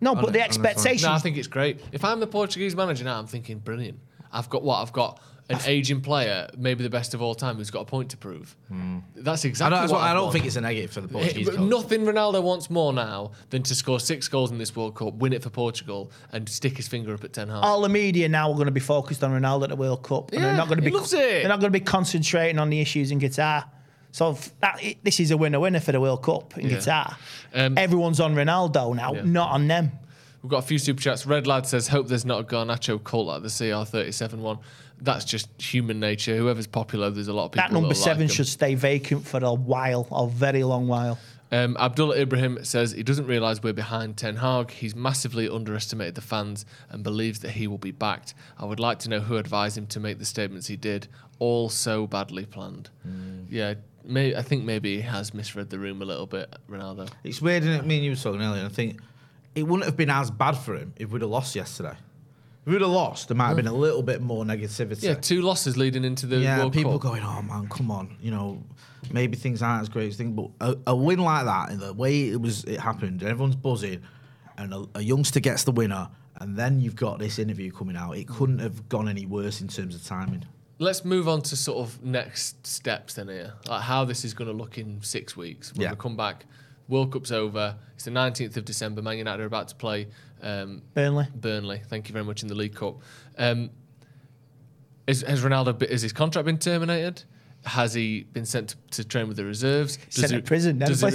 No, 0.00 0.14
but 0.14 0.32
the 0.32 0.40
I 0.40 0.44
expectations. 0.44 1.02
No, 1.02 1.12
I 1.12 1.18
think 1.18 1.36
it's 1.36 1.48
great. 1.48 1.80
If 1.92 2.04
I'm 2.04 2.20
the 2.20 2.26
Portuguese 2.26 2.74
manager 2.76 3.04
now, 3.04 3.18
I'm 3.18 3.26
thinking 3.26 3.58
brilliant. 3.58 3.98
I've 4.32 4.48
got 4.48 4.62
what? 4.62 4.76
I've 4.80 4.92
got 4.92 5.20
an 5.50 5.58
aging 5.66 6.02
player, 6.02 6.48
maybe 6.58 6.82
the 6.84 6.90
best 6.90 7.14
of 7.14 7.22
all 7.22 7.34
time, 7.34 7.56
who's 7.56 7.70
got 7.70 7.80
a 7.80 7.84
point 7.86 8.10
to 8.10 8.16
prove. 8.18 8.54
Hmm. 8.68 8.98
That's 9.16 9.44
I 9.44 9.48
exactly 9.48 9.78
don't, 9.78 9.88
what 9.90 9.98
what- 9.98 10.06
I 10.06 10.10
I'd 10.10 10.14
don't 10.14 10.30
think 10.32 10.44
it's 10.44 10.56
a 10.56 10.60
negative 10.60 10.90
for 10.90 11.00
the 11.00 11.08
Portuguese 11.08 11.46
but 11.48 11.56
coach. 11.56 11.68
Nothing 11.70 12.02
Ronaldo 12.02 12.42
wants 12.42 12.68
more 12.68 12.92
now 12.92 13.32
than 13.50 13.62
to 13.64 13.74
score 13.74 13.98
six 13.98 14.28
goals 14.28 14.50
in 14.50 14.58
this 14.58 14.76
World 14.76 14.94
Cup, 14.94 15.14
win 15.14 15.32
it 15.32 15.42
for 15.42 15.48
Portugal, 15.50 16.12
and 16.32 16.46
stick 16.48 16.76
his 16.76 16.86
finger 16.86 17.14
up 17.14 17.24
at 17.24 17.32
Ten 17.32 17.48
Hag. 17.48 17.64
all 17.64 17.80
the 17.80 17.88
media 17.88 18.28
now 18.28 18.50
are 18.50 18.54
going 18.54 18.66
to 18.66 18.70
be 18.72 18.78
focused 18.80 19.24
on 19.24 19.30
Ronaldo 19.30 19.64
at 19.64 19.68
the 19.70 19.76
World 19.76 20.02
Cup, 20.02 20.32
and 20.32 20.40
Yeah, 20.40 20.48
they're 20.48 20.56
not 20.58 20.68
going 20.68 20.78
to 20.80 20.84
he 20.84 20.90
be. 20.90 20.96
loves 20.96 21.12
it. 21.14 21.18
They're 21.18 21.48
not 21.48 21.60
going 21.60 21.72
to 21.72 21.78
be 21.78 21.84
concentrating 21.84 22.58
on 22.58 22.68
the 22.68 22.80
issues 22.80 23.10
in 23.10 23.18
Qatar. 23.18 23.64
So 24.10 24.36
that, 24.60 24.82
it, 24.82 24.98
this 25.04 25.20
is 25.20 25.30
a 25.30 25.36
winner-winner 25.36 25.80
for 25.80 25.92
the 25.92 26.00
World 26.00 26.22
Cup 26.22 26.56
in 26.58 26.70
Yeah. 26.70 26.76
Qatar. 26.78 27.16
Um, 27.54 27.76
Everyone's 27.78 28.20
on 28.20 28.34
Ronaldo 28.34 28.94
now, 28.96 29.14
Yeah. 29.14 29.22
not 29.24 29.50
on 29.52 29.68
them. 29.68 29.92
We've 30.42 30.50
got 30.50 30.58
a 30.58 30.66
few 30.66 30.78
super 30.78 31.00
chats. 31.00 31.26
Red 31.26 31.46
Lad 31.46 31.66
says, 31.66 31.88
Hope 31.88 32.08
there's 32.08 32.24
not 32.24 32.40
a 32.40 32.44
Garnacho 32.44 33.02
cult 33.02 33.26
like 33.26 33.42
the 33.42 33.48
CR37 33.48 34.38
one. 34.38 34.58
That's 35.00 35.24
just 35.24 35.48
human 35.60 36.00
nature. 36.00 36.36
Whoever's 36.36 36.66
popular, 36.66 37.10
there's 37.10 37.28
a 37.28 37.32
lot 37.32 37.46
of 37.46 37.52
people 37.52 37.68
That 37.68 37.72
number 37.72 37.88
like 37.88 37.96
seven 37.96 38.28
should 38.28 38.46
stay 38.48 38.74
vacant 38.74 39.26
for 39.26 39.38
a 39.44 39.52
while, 39.54 40.06
a 40.10 40.26
very 40.26 40.64
long 40.64 40.88
while. 40.88 41.18
Um, 41.50 41.76
Abdullah 41.78 42.16
Ibrahim 42.18 42.62
says 42.62 42.92
he 42.92 43.02
doesn't 43.02 43.26
realise 43.26 43.62
we're 43.62 43.72
behind 43.72 44.16
Ten 44.16 44.36
Hag. 44.36 44.70
He's 44.70 44.94
massively 44.94 45.48
underestimated 45.48 46.14
the 46.14 46.20
fans 46.20 46.66
and 46.90 47.02
believes 47.02 47.40
that 47.40 47.52
he 47.52 47.66
will 47.66 47.78
be 47.78 47.90
backed. 47.90 48.34
I 48.58 48.64
would 48.66 48.80
like 48.80 48.98
to 49.00 49.08
know 49.08 49.20
who 49.20 49.36
advised 49.38 49.78
him 49.78 49.86
to 49.88 50.00
make 50.00 50.18
the 50.18 50.24
statements 50.26 50.66
he 50.66 50.76
did. 50.76 51.08
All 51.38 51.68
so 51.68 52.06
badly 52.06 52.44
planned. 52.44 52.90
Yeah, 53.48 53.74
may, 54.08 54.34
I 54.34 54.42
think 54.42 54.64
maybe 54.64 54.96
he 54.96 55.02
has 55.02 55.34
misread 55.34 55.70
the 55.70 55.78
room 55.78 56.02
a 56.02 56.04
little 56.04 56.26
bit, 56.26 56.54
Ronaldo. 56.70 57.08
It's 57.24 57.40
weird, 57.40 57.62
isn't 57.62 57.74
it? 57.74 57.86
Me 57.86 57.96
and 57.96 58.04
you 58.04 58.12
were 58.12 58.16
talking 58.16 58.42
earlier. 58.42 58.62
and 58.62 58.70
I 58.70 58.74
think 58.74 59.00
it 59.54 59.62
wouldn't 59.62 59.84
have 59.84 59.96
been 59.96 60.10
as 60.10 60.30
bad 60.30 60.52
for 60.56 60.74
him 60.74 60.92
if 60.96 61.10
we'd 61.10 61.22
have 61.22 61.30
lost 61.30 61.54
yesterday. 61.54 61.94
If 62.66 62.72
we'd 62.72 62.80
have 62.80 62.90
lost, 62.90 63.28
there 63.28 63.36
might 63.36 63.48
have 63.48 63.56
been 63.56 63.66
a 63.66 63.72
little 63.72 64.02
bit 64.02 64.20
more 64.20 64.44
negativity. 64.44 65.02
Yeah, 65.02 65.14
two 65.14 65.42
losses 65.42 65.76
leading 65.76 66.04
into 66.04 66.26
the 66.26 66.38
yeah, 66.38 66.58
World 66.58 66.72
people 66.72 66.92
Cup. 66.98 67.12
going, 67.12 67.22
"Oh 67.22 67.40
man, 67.42 67.66
come 67.68 67.90
on," 67.90 68.16
you 68.20 68.30
know, 68.30 68.62
maybe 69.10 69.36
things 69.36 69.62
aren't 69.62 69.82
as 69.82 69.88
great 69.88 70.08
as 70.08 70.16
things, 70.16 70.32
but 70.32 70.50
a, 70.60 70.76
a 70.88 70.96
win 70.96 71.18
like 71.20 71.46
that, 71.46 71.70
and 71.70 71.80
the 71.80 71.94
way 71.94 72.28
it 72.28 72.40
was, 72.40 72.64
it 72.64 72.78
happened, 72.78 73.22
and 73.22 73.30
everyone's 73.30 73.56
buzzing, 73.56 74.02
and 74.58 74.74
a, 74.74 74.84
a 74.96 75.00
youngster 75.00 75.40
gets 75.40 75.64
the 75.64 75.72
winner, 75.72 76.10
and 76.40 76.56
then 76.56 76.78
you've 76.80 76.96
got 76.96 77.18
this 77.18 77.38
interview 77.38 77.70
coming 77.70 77.96
out. 77.96 78.12
It 78.12 78.28
couldn't 78.28 78.58
have 78.58 78.88
gone 78.88 79.08
any 79.08 79.24
worse 79.24 79.60
in 79.62 79.68
terms 79.68 79.94
of 79.94 80.04
timing. 80.04 80.44
Let's 80.80 81.04
move 81.04 81.26
on 81.26 81.42
to 81.42 81.56
sort 81.56 81.78
of 81.78 82.04
next 82.04 82.64
steps 82.66 83.14
then 83.14 83.28
here, 83.28 83.54
like 83.66 83.82
how 83.82 84.04
this 84.04 84.24
is 84.24 84.32
going 84.32 84.48
to 84.48 84.56
look 84.56 84.78
in 84.78 85.02
six 85.02 85.36
weeks 85.36 85.72
when 85.74 85.82
Yeah. 85.82 85.90
we 85.90 85.96
come 85.96 86.16
back. 86.16 86.44
World 86.88 87.12
Cup's 87.12 87.32
over. 87.32 87.76
It's 87.94 88.04
the 88.04 88.10
19th 88.12 88.56
of 88.56 88.64
December. 88.64 89.02
Man 89.02 89.18
United 89.18 89.42
are 89.42 89.46
about 89.46 89.68
to 89.68 89.74
play 89.74 90.06
um, 90.40 90.82
Burnley. 90.94 91.26
Burnley. 91.34 91.82
Thank 91.88 92.08
you 92.08 92.12
very 92.12 92.24
much 92.24 92.42
in 92.42 92.48
the 92.48 92.54
League 92.54 92.74
Cup. 92.76 93.02
Um, 93.36 93.70
is, 95.06 95.22
has 95.22 95.42
Ronaldo? 95.42 95.82
Is 95.82 96.02
his 96.02 96.12
contract 96.12 96.46
been 96.46 96.58
terminated? 96.58 97.24
Has 97.64 97.92
he 97.92 98.22
been 98.32 98.46
sent 98.46 98.68
to, 98.70 98.76
to 98.92 99.04
train 99.04 99.26
with 99.26 99.36
the 99.36 99.44
reserves? 99.44 99.98
Sent 100.10 100.30
to 100.32 100.40
prison, 100.42 100.78
Does 100.78 101.00
he, 101.00 101.10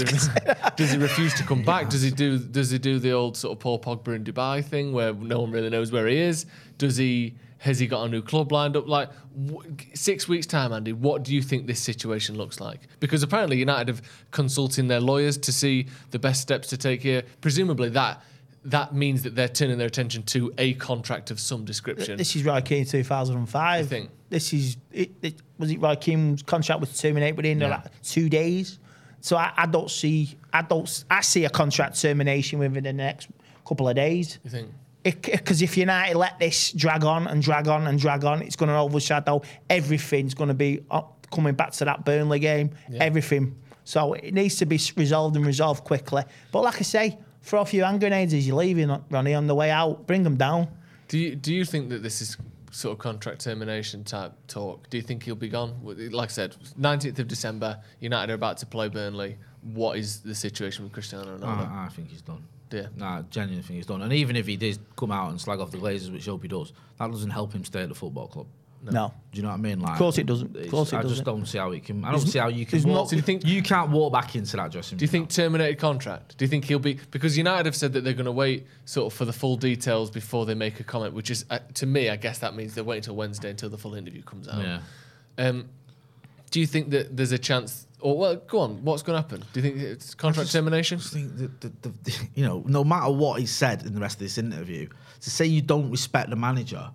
does 0.75 0.91
he 0.91 0.97
refuse 0.97 1.33
to 1.35 1.43
come 1.43 1.63
back? 1.73 1.89
Does 1.89 2.01
he 2.01 2.11
do? 2.11 2.37
Does 2.37 2.69
he 2.69 2.77
do 2.79 2.99
the 2.99 3.13
old 3.13 3.37
sort 3.37 3.53
of 3.53 3.59
Paul 3.59 3.79
Pogba 3.79 4.13
in 4.15 4.23
Dubai 4.25 4.63
thing 4.63 4.91
where 4.91 5.13
no 5.13 5.39
one 5.39 5.51
really 5.51 5.69
knows 5.69 5.91
where 5.91 6.05
he 6.07 6.17
is? 6.17 6.45
Does 6.77 6.97
he? 6.97 7.35
Has 7.63 7.79
he 7.79 7.87
got 7.87 8.03
a 8.03 8.09
new 8.09 8.21
club 8.21 8.51
lined 8.51 8.75
up? 8.75 8.89
Like 8.89 9.09
six 9.93 10.27
weeks 10.27 10.45
time, 10.45 10.73
Andy. 10.73 10.91
What 10.91 11.23
do 11.23 11.33
you 11.33 11.41
think 11.41 11.65
this 11.65 11.79
situation 11.79 12.35
looks 12.37 12.59
like? 12.59 12.81
Because 12.99 13.23
apparently 13.23 13.57
United 13.57 13.87
have 13.87 14.01
consulting 14.31 14.89
their 14.89 14.99
lawyers 14.99 15.37
to 15.37 15.53
see 15.53 15.87
the 16.11 16.19
best 16.19 16.41
steps 16.41 16.67
to 16.69 16.77
take 16.77 17.01
here. 17.01 17.23
Presumably 17.39 17.87
that 17.89 18.21
that 18.65 18.93
means 18.93 19.23
that 19.23 19.35
they're 19.35 19.47
turning 19.47 19.77
their 19.77 19.87
attention 19.87 20.23
to 20.23 20.53
a 20.57 20.73
contract 20.73 21.31
of 21.31 21.39
some 21.39 21.63
description. 21.63 22.17
This 22.17 22.35
is 22.35 22.43
Roy 22.43 22.59
Keane 22.59 22.85
2005. 22.85 23.79
You 23.81 23.87
think? 23.87 24.09
This 24.29 24.51
is 24.51 24.75
it, 24.91 25.11
it 25.21 25.35
was 25.57 25.71
it 25.71 25.79
Roy 25.79 25.95
Keane's 25.95 26.43
contract 26.43 26.81
was 26.81 26.99
terminated 26.99 27.37
within 27.37 27.61
Yeah. 27.61 27.69
like 27.69 28.01
two 28.01 28.27
days. 28.27 28.79
So 29.21 29.37
I, 29.37 29.53
I 29.55 29.65
don't 29.67 29.89
see 29.89 30.37
I 30.51 30.63
don't 30.63 31.05
I 31.09 31.21
see 31.21 31.45
a 31.45 31.49
contract 31.49 32.01
termination 32.01 32.59
within 32.59 32.83
the 32.83 32.91
next 32.91 33.29
couple 33.65 33.87
of 33.87 33.95
days. 33.95 34.39
you 34.43 34.49
think? 34.49 34.69
Because 35.03 35.61
if 35.61 35.75
United 35.77 36.17
let 36.17 36.39
this 36.39 36.71
drag 36.71 37.03
on 37.03 37.27
and 37.27 37.41
drag 37.41 37.67
on 37.67 37.87
and 37.87 37.99
drag 37.99 38.23
on, 38.23 38.41
it's 38.41 38.55
going 38.55 38.69
to 38.69 38.77
overshadow 38.77 39.41
everything's 39.69 40.33
going 40.33 40.47
to 40.47 40.53
be 40.53 40.83
up, 40.89 41.27
coming 41.29 41.55
back 41.55 41.71
to 41.73 41.85
that 41.85 42.05
Burnley 42.05 42.39
game. 42.39 42.71
Everything. 42.99 43.55
So 43.83 44.13
it 44.13 44.33
needs 44.33 44.55
to 44.57 44.65
be 44.65 44.79
resolved 44.95 45.35
and 45.35 45.45
resolved 45.45 45.83
quickly. 45.83 46.23
But 46.51 46.63
like 46.63 46.75
I 46.75 46.83
say, 46.83 47.17
throw 47.41 47.61
a 47.61 47.65
few 47.65 47.83
hand 47.83 47.99
grenades 47.99 48.33
as 48.33 48.47
you're 48.47 48.55
leaving, 48.55 48.95
Ronnie, 49.09 49.33
on 49.33 49.47
the 49.47 49.55
way 49.55 49.69
out. 49.71 50.07
Bring 50.07 50.23
them 50.23 50.37
down. 50.37 50.67
Do 51.09 51.19
you 51.19 51.35
do 51.35 51.53
you 51.53 51.65
think 51.65 51.89
that 51.89 52.01
this 52.01 52.21
is 52.21 52.37
sort 52.71 52.93
of 52.93 52.99
contract 52.99 53.41
termination 53.41 54.03
type 54.03 54.33
talk? 54.47 54.89
Do 54.89 54.97
you 54.97 55.03
think 55.03 55.23
he'll 55.23 55.35
be 55.35 55.49
gone? 55.49 55.79
Like 55.83 56.29
I 56.29 56.31
said, 56.31 56.55
19th 56.79 57.19
of 57.19 57.27
December, 57.27 57.79
United 57.99 58.31
are 58.31 58.35
about 58.35 58.57
to 58.59 58.65
play 58.65 58.87
Burnley. 58.87 59.37
What 59.61 59.97
is 59.97 60.21
the 60.21 60.35
situation 60.35 60.83
with 60.83 60.93
Cristiano 60.93 61.37
Ronaldo? 61.37 61.71
I, 61.71 61.85
I 61.85 61.89
think 61.89 62.09
he's 62.09 62.21
done. 62.21 62.43
Yeah. 62.73 62.87
Nah, 62.97 63.19
I 63.19 63.21
genuinely 63.29 63.61
think 63.63 63.77
he's 63.77 63.85
done. 63.85 64.01
And 64.01 64.11
even 64.11 64.35
if 64.35 64.47
he 64.47 64.57
did 64.57 64.79
come 64.97 65.11
out 65.11 65.29
and 65.29 65.39
slag 65.39 65.59
off 65.59 65.71
the 65.71 65.77
Glazers, 65.77 66.11
which 66.11 66.27
I 66.27 66.31
hope 66.31 66.41
he 66.41 66.47
does, 66.47 66.73
that 66.99 67.09
doesn't 67.11 67.29
help 67.29 67.53
him 67.53 67.63
stay 67.63 67.83
at 67.83 67.89
the 67.89 67.95
football 67.95 68.27
club. 68.27 68.47
No. 68.85 69.13
Do 69.31 69.37
you 69.37 69.43
know 69.43 69.47
what 69.49 69.53
I 69.53 69.57
mean? 69.61 69.79
Like, 69.79 69.93
Of 69.93 69.97
course 69.97 70.17
it 70.17 70.25
doesn't. 70.25 70.57
Of 70.57 70.69
course 70.69 70.91
it 70.91 70.97
I 70.97 71.01
just 71.03 71.11
doesn't. 71.23 71.25
don't 71.25 71.45
see 71.45 71.57
how 71.57 71.71
it 71.71 71.85
can. 71.85 72.03
I 72.03 72.09
don't 72.11 72.19
There's- 72.19 72.33
see 72.33 72.39
how 72.39 72.49
you 72.49 72.65
can 72.65 72.79
walk. 72.83 72.95
not- 73.03 73.09
Do 73.11 73.15
you 73.15 73.21
think- 73.21 73.45
you 73.45 73.61
can't 73.63 73.91
walk 73.91 74.11
back 74.11 74.35
into 74.35 74.57
that 74.57 74.71
dressing 74.73 74.95
room? 74.95 74.99
Do 74.99 75.03
you 75.05 75.07
think 75.07 75.29
terminated 75.29 75.77
contract? 75.79 76.37
Do 76.37 76.43
you 76.43 76.49
think 76.49 76.65
he'll 76.65 76.79
be 76.79 76.99
because 77.11 77.37
United 77.37 77.65
have 77.65 77.77
said 77.77 77.93
that 77.93 78.03
they're 78.03 78.11
going 78.11 78.25
to 78.25 78.31
wait 78.33 78.67
sort 78.83 79.13
of 79.13 79.17
for 79.17 79.23
the 79.23 79.31
full 79.31 79.55
details 79.55 80.11
before 80.11 80.45
they 80.45 80.53
make 80.53 80.81
a 80.81 80.83
comment, 80.83 81.13
which 81.13 81.31
is 81.31 81.45
uh, 81.49 81.59
to 81.75 81.85
me, 81.85 82.09
I 82.09 82.17
guess 82.17 82.39
that 82.39 82.55
means 82.57 82.75
they're 82.75 82.83
waiting 82.83 83.03
until 83.03 83.15
Wednesday 83.15 83.51
until 83.51 83.69
the 83.69 83.77
full 83.77 83.93
interview 83.95 84.21
comes 84.21 84.49
out. 84.49 84.61
Yeah. 84.61 84.79
Um, 85.37 85.69
do 86.51 86.59
you 86.59 86.67
think 86.67 86.89
that 86.89 87.15
there's 87.15 87.31
a 87.31 87.37
chance? 87.39 87.87
Or 88.03 88.17
well, 88.17 88.35
go 88.35 88.59
on. 88.59 88.83
What's 88.83 89.01
going 89.01 89.15
to 89.15 89.21
happen? 89.21 89.45
Do 89.53 89.61
you 89.61 89.61
think 89.61 89.81
it's 89.81 90.13
contract 90.13 90.51
termination? 90.51 90.99
I 90.99 91.01
think 91.01 91.37
that 91.37 91.61
the, 91.61 91.71
the, 91.81 91.95
the, 92.03 92.27
you 92.35 92.45
know, 92.45 92.61
no 92.67 92.83
matter 92.83 93.09
what 93.09 93.39
he 93.39 93.45
said 93.45 93.85
in 93.85 93.95
the 93.95 94.01
rest 94.01 94.15
of 94.15 94.19
this 94.19 94.37
interview, 94.37 94.89
to 95.21 95.29
say 95.29 95.45
you 95.45 95.61
don't 95.61 95.89
respect 95.89 96.29
the 96.29 96.35
manager. 96.35 96.91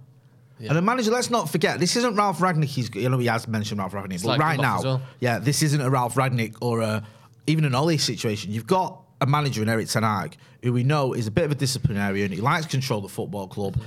And 0.61 0.77
the 0.77 0.83
manager, 0.83 1.13
let's 1.13 1.31
not 1.31 1.49
forget, 1.49 1.79
this 1.79 1.95
isn't 1.97 2.17
Ralf 2.17 2.41
Rangnick. 2.41 2.65
He's, 2.65 2.93
you 2.95 3.09
know, 3.09 3.19
he 3.19 3.27
has 3.27 3.47
mentioned 3.47 3.79
Ralf 3.79 3.93
Rangnick, 3.93 4.23
but 4.23 4.31
like 4.31 4.41
right 4.41 4.61
now, 4.61 4.83
well. 4.83 5.03
yeah, 5.21 5.39
this 5.39 5.63
isn't 5.63 5.81
a 5.81 5.89
Ralf 5.89 6.17
Rangnick 6.17 6.57
or 6.61 6.81
a, 6.81 7.05
even 7.47 7.65
an 7.65 7.77
Ollie 7.77 7.97
situation. 7.97 8.51
You've 8.51 8.67
got 8.67 9.01
a 9.21 9.27
manager 9.27 9.63
in 9.63 9.69
Erik 9.69 9.89
Ten 9.89 10.03
Hag 10.03 10.37
who 10.63 10.73
we 10.73 10.83
know 10.83 11.13
is 11.13 11.29
a 11.29 11.31
bit 11.31 11.45
of 11.45 11.53
a 11.53 11.55
disciplinarian. 11.55 12.33
He 12.33 12.41
likes 12.41 12.67
to 12.67 12.71
control 12.71 13.01
the 13.01 13.09
football 13.09 13.47
club. 13.47 13.77
Mm. 13.77 13.83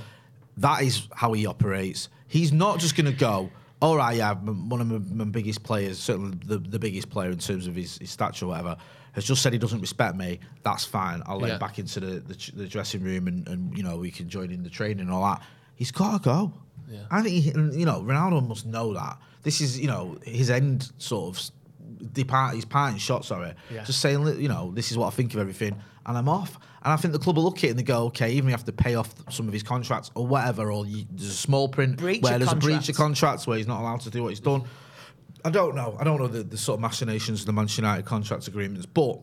That 0.56 0.82
is 0.82 1.06
how 1.14 1.34
he 1.34 1.46
operates. 1.46 2.08
He's 2.26 2.52
not 2.52 2.78
just 2.78 2.96
going 2.96 3.06
to 3.06 3.12
go. 3.12 3.50
All 3.82 3.96
right, 3.96 4.16
yeah, 4.16 4.32
one 4.34 4.80
of 4.80 4.86
my, 4.86 5.24
my 5.24 5.30
biggest 5.30 5.64
players, 5.64 5.98
certainly 5.98 6.38
the, 6.46 6.56
the 6.58 6.78
biggest 6.78 7.10
player 7.10 7.30
in 7.30 7.38
terms 7.38 7.66
of 7.66 7.74
his, 7.74 7.98
his 7.98 8.10
stature 8.10 8.44
or 8.46 8.48
whatever, 8.50 8.76
has 9.12 9.24
just 9.24 9.42
said 9.42 9.52
he 9.52 9.58
doesn't 9.58 9.80
respect 9.80 10.14
me. 10.16 10.38
That's 10.62 10.84
fine. 10.84 11.20
I'll 11.26 11.38
let 11.40 11.48
Yeah. 11.48 11.54
him 11.54 11.58
back 11.60 11.78
into 11.80 11.98
the, 11.98 12.20
the, 12.20 12.52
the 12.54 12.66
dressing 12.68 13.02
room 13.02 13.26
and, 13.26 13.46
and, 13.48 13.76
you 13.76 13.82
know, 13.82 13.96
we 13.96 14.12
can 14.12 14.28
join 14.28 14.50
in 14.52 14.62
the 14.62 14.70
training 14.70 15.00
and 15.00 15.10
all 15.10 15.22
that. 15.24 15.42
He's 15.74 15.90
got 15.90 16.22
to 16.22 16.24
go. 16.24 16.52
I 17.10 17.22
think, 17.22 17.34
he, 17.42 17.50
you 17.78 17.84
know, 17.84 18.00
Ronaldo 18.02 18.46
must 18.46 18.66
know 18.66 18.94
that. 18.94 19.18
This 19.42 19.60
is, 19.60 19.80
you 19.80 19.88
know, 19.88 20.16
his 20.24 20.48
end 20.48 20.92
sort 20.98 21.36
of 21.36 22.12
depart, 22.12 22.54
his 22.54 22.64
parting 22.64 22.98
shot, 22.98 23.24
sorry. 23.24 23.52
Yeah. 23.68 23.82
Just 23.82 24.00
saying, 24.00 24.24
you 24.40 24.48
know, 24.48 24.70
this 24.72 24.92
is 24.92 24.96
what 24.98 25.08
I 25.08 25.10
think 25.10 25.34
of 25.34 25.40
everything, 25.40 25.74
and 26.06 26.16
I'm 26.18 26.28
off. 26.28 26.56
And 26.84 26.92
I 26.92 26.96
think 26.96 27.12
the 27.12 27.20
club 27.20 27.36
will 27.36 27.44
look 27.44 27.58
at 27.58 27.64
it 27.64 27.70
and 27.70 27.78
they 27.78 27.84
go, 27.84 28.06
okay, 28.06 28.32
even 28.32 28.48
if 28.48 28.50
you 28.50 28.56
have 28.56 28.64
to 28.64 28.72
pay 28.72 28.96
off 28.96 29.14
some 29.30 29.46
of 29.46 29.52
his 29.52 29.62
contracts 29.62 30.10
or 30.16 30.26
whatever, 30.26 30.72
or 30.72 30.84
you, 30.84 31.04
there's 31.12 31.30
a 31.30 31.34
small 31.34 31.68
print 31.68 31.96
Breach 31.96 32.22
where 32.22 32.38
there's 32.38 32.52
a 32.52 32.56
breach 32.56 32.88
of 32.88 32.96
contracts 32.96 33.46
where 33.46 33.56
he's 33.56 33.68
not 33.68 33.80
allowed 33.80 34.00
to 34.00 34.10
do 34.10 34.22
what 34.22 34.30
he's 34.30 34.40
done. 34.40 34.64
I 35.44 35.50
don't 35.50 35.76
know. 35.76 35.96
I 35.98 36.04
don't 36.04 36.18
know 36.18 36.26
the, 36.26 36.42
the 36.42 36.58
sort 36.58 36.78
of 36.78 36.80
machinations 36.80 37.40
of 37.40 37.46
the 37.46 37.52
Manchester 37.52 37.82
United 37.82 38.04
contract 38.04 38.48
agreements, 38.48 38.86
but 38.86 39.20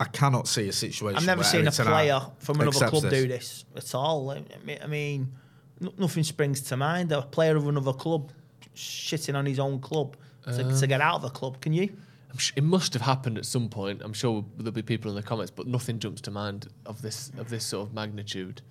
I 0.00 0.04
cannot 0.04 0.48
see 0.48 0.68
a 0.68 0.72
situation. 0.72 1.18
I've 1.18 1.26
never 1.26 1.40
where 1.40 1.50
seen 1.50 1.66
a 1.66 1.70
player 1.70 2.20
from 2.38 2.60
another 2.60 2.88
club 2.88 3.02
this. 3.04 3.12
do 3.12 3.28
this 3.28 3.64
at 3.76 3.94
all. 3.94 4.30
I 4.30 4.44
mean, 4.64 4.78
I 4.82 4.86
mean, 4.86 5.32
n- 5.80 5.92
nothing 5.98 6.22
springs 6.22 6.60
to 6.62 6.76
mind. 6.76 7.10
A 7.12 7.22
player 7.22 7.56
of 7.56 7.66
another 7.66 7.92
club 7.92 8.30
shitting 8.74 9.34
on 9.36 9.46
his 9.46 9.58
own 9.58 9.80
club 9.80 10.16
to, 10.44 10.52
to 10.52 10.64
um, 10.64 10.80
get 10.86 11.00
out 11.00 11.16
of 11.16 11.22
the 11.22 11.30
club. 11.30 11.60
Can 11.60 11.72
you? 11.72 11.96
Sh- 12.36 12.52
it 12.56 12.64
must 12.64 12.92
have 12.92 13.02
happened 13.02 13.38
at 13.38 13.46
some 13.46 13.68
point. 13.68 14.02
I'm 14.02 14.12
sure 14.12 14.44
there'll 14.56 14.72
be 14.72 14.82
people 14.82 15.10
in 15.10 15.16
the 15.16 15.22
comments, 15.22 15.50
but 15.50 15.66
nothing 15.66 15.98
jumps 15.98 16.20
to 16.22 16.30
mind 16.30 16.68
of 16.84 17.02
this 17.02 17.32
of 17.38 17.48
this 17.48 17.64
sort 17.64 17.88
of 17.88 17.94
magnitude 17.94 18.62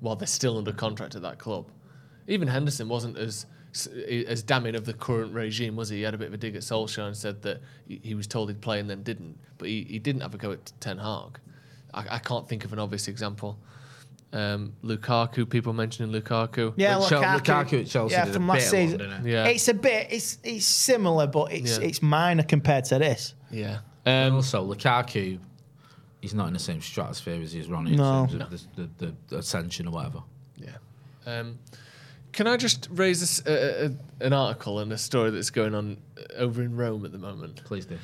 while 0.00 0.16
they're 0.16 0.26
still 0.26 0.58
under 0.58 0.72
contract 0.72 1.14
at 1.14 1.22
that 1.22 1.38
club. 1.38 1.70
Even 2.26 2.48
Henderson 2.48 2.88
wasn't 2.88 3.16
as 3.18 3.46
as 4.06 4.42
damning 4.42 4.74
of 4.74 4.84
the 4.84 4.92
current 4.92 5.32
regime, 5.32 5.76
was 5.76 5.88
he? 5.88 5.98
He 5.98 6.02
had 6.02 6.14
a 6.14 6.18
bit 6.18 6.28
of 6.28 6.34
a 6.34 6.36
dig 6.36 6.56
at 6.56 6.62
Solskjaer 6.62 7.06
and 7.06 7.16
said 7.16 7.40
that 7.42 7.60
he, 7.86 8.00
he 8.02 8.14
was 8.14 8.26
told 8.26 8.50
he'd 8.50 8.60
play 8.60 8.78
and 8.78 8.88
then 8.88 9.02
didn't. 9.02 9.38
But 9.56 9.68
he, 9.68 9.84
he 9.84 9.98
didn't 9.98 10.20
have 10.20 10.34
a 10.34 10.38
go 10.38 10.52
at 10.52 10.72
Ten 10.80 10.98
Hag. 10.98 11.38
I, 11.94 12.16
I 12.16 12.18
can't 12.18 12.46
think 12.46 12.64
of 12.64 12.72
an 12.72 12.78
obvious 12.78 13.08
example. 13.08 13.58
Um, 14.34 14.72
Lukaku, 14.82 15.48
people 15.48 15.72
mentioning 15.74 16.10
Lukaku. 16.18 16.72
Yeah, 16.76 16.98
But 16.98 17.10
Lukaku, 17.10 17.40
Lukaku 17.40 17.80
at 17.82 17.86
Chelsea 17.86 18.14
Yeah, 18.14 18.24
did 18.24 18.34
from 18.34 18.46
bit 18.46 18.52
last 18.54 18.66
of 18.66 18.72
one, 18.72 18.80
season. 18.88 18.98
didn't? 18.98 19.26
Yeah. 19.26 19.44
It's 19.46 19.68
a 19.68 19.74
bit. 19.74 20.06
It's 20.10 20.38
it's 20.42 20.64
similar, 20.66 21.26
but 21.26 21.52
it's 21.52 21.78
Yeah. 21.78 21.84
it's 21.84 22.00
minor 22.02 22.42
compared 22.42 22.84
to 22.86 22.98
this. 22.98 23.34
Yeah. 23.50 23.80
And 24.06 24.30
Um, 24.30 24.36
also, 24.36 24.66
Lukaku, 24.66 25.38
he's 26.22 26.32
not 26.34 26.46
in 26.46 26.54
the 26.54 26.58
same 26.58 26.80
stratosphere 26.80 27.40
as 27.42 27.52
he 27.52 27.60
is 27.60 27.68
Ronnie 27.68 27.94
No. 27.94 28.22
in 28.24 28.38
terms 28.38 28.52
of 28.54 28.76
the, 28.76 28.88
the, 29.06 29.14
the 29.28 29.38
ascension 29.38 29.86
or 29.86 29.90
whatever. 29.90 30.22
Yeah. 30.56 30.70
Um, 31.26 31.58
can 32.32 32.46
I 32.46 32.56
just 32.56 32.88
raise 32.90 33.20
this, 33.20 33.46
uh, 33.46 33.90
uh, 34.20 34.24
an 34.24 34.32
article 34.32 34.78
and 34.78 34.90
a 34.92 34.98
story 34.98 35.30
that's 35.30 35.50
going 35.50 35.74
on 35.74 35.98
uh, 36.16 36.22
over 36.38 36.62
in 36.62 36.74
Rome 36.74 37.04
at 37.04 37.12
the 37.12 37.18
moment? 37.18 37.62
Please 37.64 37.84
do. 37.84 37.98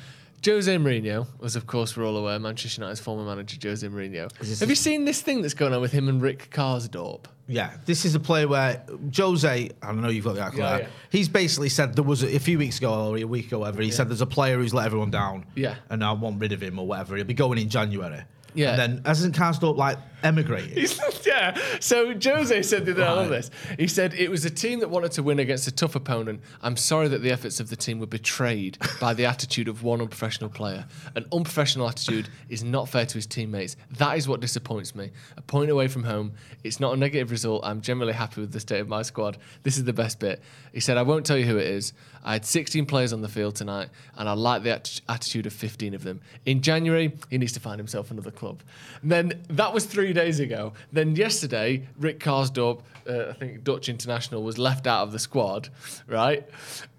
Jose 0.45 0.73
Mourinho 0.77 1.27
was, 1.39 1.55
of 1.55 1.67
course, 1.67 1.95
we're 1.97 2.05
all 2.05 2.17
aware, 2.17 2.39
Manchester 2.39 2.81
United's 2.81 2.99
former 2.99 3.23
manager, 3.23 3.57
Jose 3.67 3.85
Mourinho. 3.87 4.31
Have 4.59 4.69
you 4.69 4.75
seen 4.75 5.05
this 5.05 5.21
thing 5.21 5.41
that's 5.41 5.53
going 5.53 5.73
on 5.73 5.81
with 5.81 5.91
him 5.91 6.07
and 6.07 6.21
Rick 6.21 6.49
Karsdorp? 6.51 7.25
Yeah, 7.47 7.71
this 7.85 8.05
is 8.05 8.13
a 8.13 8.19
play 8.19 8.45
where 8.45 8.83
Jose, 9.15 9.69
I 9.81 9.85
don't 9.87 10.01
know 10.01 10.09
you've 10.09 10.25
got 10.25 10.35
the 10.35 10.41
article 10.43 10.63
Yeah, 10.63 10.69
there, 10.71 10.81
yeah. 10.81 10.87
he's 11.09 11.27
basically 11.27 11.69
said 11.69 11.95
there 11.95 12.03
was 12.03 12.21
a, 12.21 12.35
a 12.35 12.39
few 12.39 12.59
weeks 12.59 12.77
ago 12.77 13.09
or 13.09 13.17
a 13.17 13.23
week 13.23 13.47
ago, 13.47 13.59
whatever, 13.59 13.81
he 13.81 13.89
said 13.91 14.07
there's 14.07 14.21
a 14.21 14.27
player 14.27 14.57
who's 14.57 14.73
let 14.73 14.85
everyone 14.85 15.09
down. 15.09 15.45
Yeah. 15.55 15.75
And 15.89 16.03
I 16.03 16.11
want 16.11 16.39
rid 16.39 16.51
of 16.51 16.61
him 16.61 16.77
or 16.77 16.85
whatever. 16.85 17.15
He'll 17.15 17.25
be 17.25 17.33
going 17.33 17.57
in 17.57 17.69
January. 17.69 18.21
Yeah. 18.53 18.71
And 18.71 18.79
then 18.79 19.01
hasn't 19.05 19.35
Karsdorp 19.35 19.77
like 19.77 19.97
emigrated? 20.23 20.77
yeah. 21.25 21.57
So 21.79 22.13
Jose 22.13 22.61
said 22.63 22.85
the 22.85 22.91
other 22.91 23.01
day, 23.01 23.07
I 23.07 23.11
love 23.13 23.29
Right. 23.29 23.37
this. 23.43 23.51
He 23.77 23.87
said 23.87 24.13
it 24.13 24.29
was 24.29 24.45
a 24.45 24.49
team 24.49 24.79
that 24.79 24.89
wanted 24.89 25.11
to 25.13 25.23
win 25.23 25.39
against 25.39 25.67
a 25.67 25.71
tough 25.71 25.95
opponent. 25.95 26.41
I'm 26.61 26.77
sorry 26.77 27.07
that 27.09 27.21
the 27.21 27.31
efforts 27.31 27.59
of 27.59 27.69
the 27.69 27.75
team 27.75 27.99
were 27.99 28.05
betrayed 28.07 28.77
by 28.99 29.13
the 29.13 29.25
attitude 29.25 29.67
of 29.67 29.83
one 29.83 30.01
unprofessional 30.01 30.49
player. 30.49 30.85
An 31.15 31.25
unprofessional 31.31 31.87
attitude 31.87 32.29
is 32.49 32.63
not 32.63 32.89
fair 32.89 33.05
to 33.05 33.13
his 33.15 33.25
teammates. 33.27 33.75
That 33.97 34.17
is 34.17 34.27
what 34.27 34.39
disappoints 34.39 34.95
me. 34.95 35.11
A 35.37 35.41
point 35.41 35.69
away 35.71 35.87
from 35.87 36.03
home. 36.03 36.33
It's 36.63 36.79
not 36.79 36.93
a 36.93 36.97
negative 36.97 37.31
result. 37.31 37.61
I'm 37.65 37.81
generally 37.81 38.13
happy 38.13 38.41
with 38.41 38.51
the 38.51 38.59
state 38.59 38.79
of 38.79 38.87
my 38.89 39.01
squad. 39.01 39.37
This 39.63 39.77
is 39.77 39.83
the 39.85 39.93
best 39.93 40.19
bit. 40.19 40.41
He 40.73 40.79
said, 40.79 40.97
I 40.97 41.01
won't 41.03 41.25
tell 41.25 41.37
you 41.37 41.45
who 41.45 41.57
it 41.57 41.67
is. 41.67 41.93
I 42.23 42.33
had 42.33 42.45
16 42.45 42.85
players 42.85 43.13
on 43.13 43.21
the 43.21 43.29
field 43.29 43.55
tonight, 43.55 43.89
and 44.17 44.27
I 44.27 44.33
like 44.33 44.63
the 44.63 44.69
atti- 44.71 45.01
attitude 45.07 45.45
of 45.45 45.53
15 45.53 45.93
of 45.93 46.03
them. 46.03 46.19
In 46.45 46.61
January, 46.61 47.13
he 47.29 47.37
needs 47.37 47.53
to 47.53 47.59
find 47.61 47.79
himself 47.79 48.11
another 48.11 48.29
club. 48.31 48.61
And 49.01 49.09
then 49.11 49.41
that 49.49 49.73
was 49.73 49.85
three 49.85 50.08
days 50.13 50.39
ago. 50.39 50.73
Then 50.91 51.15
yesterday, 51.15 51.87
Rick 51.99 52.19
Karsdorp, 52.19 52.81
uh, 53.07 53.29
I 53.29 53.33
think 53.33 53.63
Dutch 53.63 53.89
international, 53.89 54.43
was 54.43 54.57
left 54.57 54.87
out 54.87 55.03
of 55.03 55.11
the 55.11 55.19
squad, 55.19 55.69
right? 56.07 56.47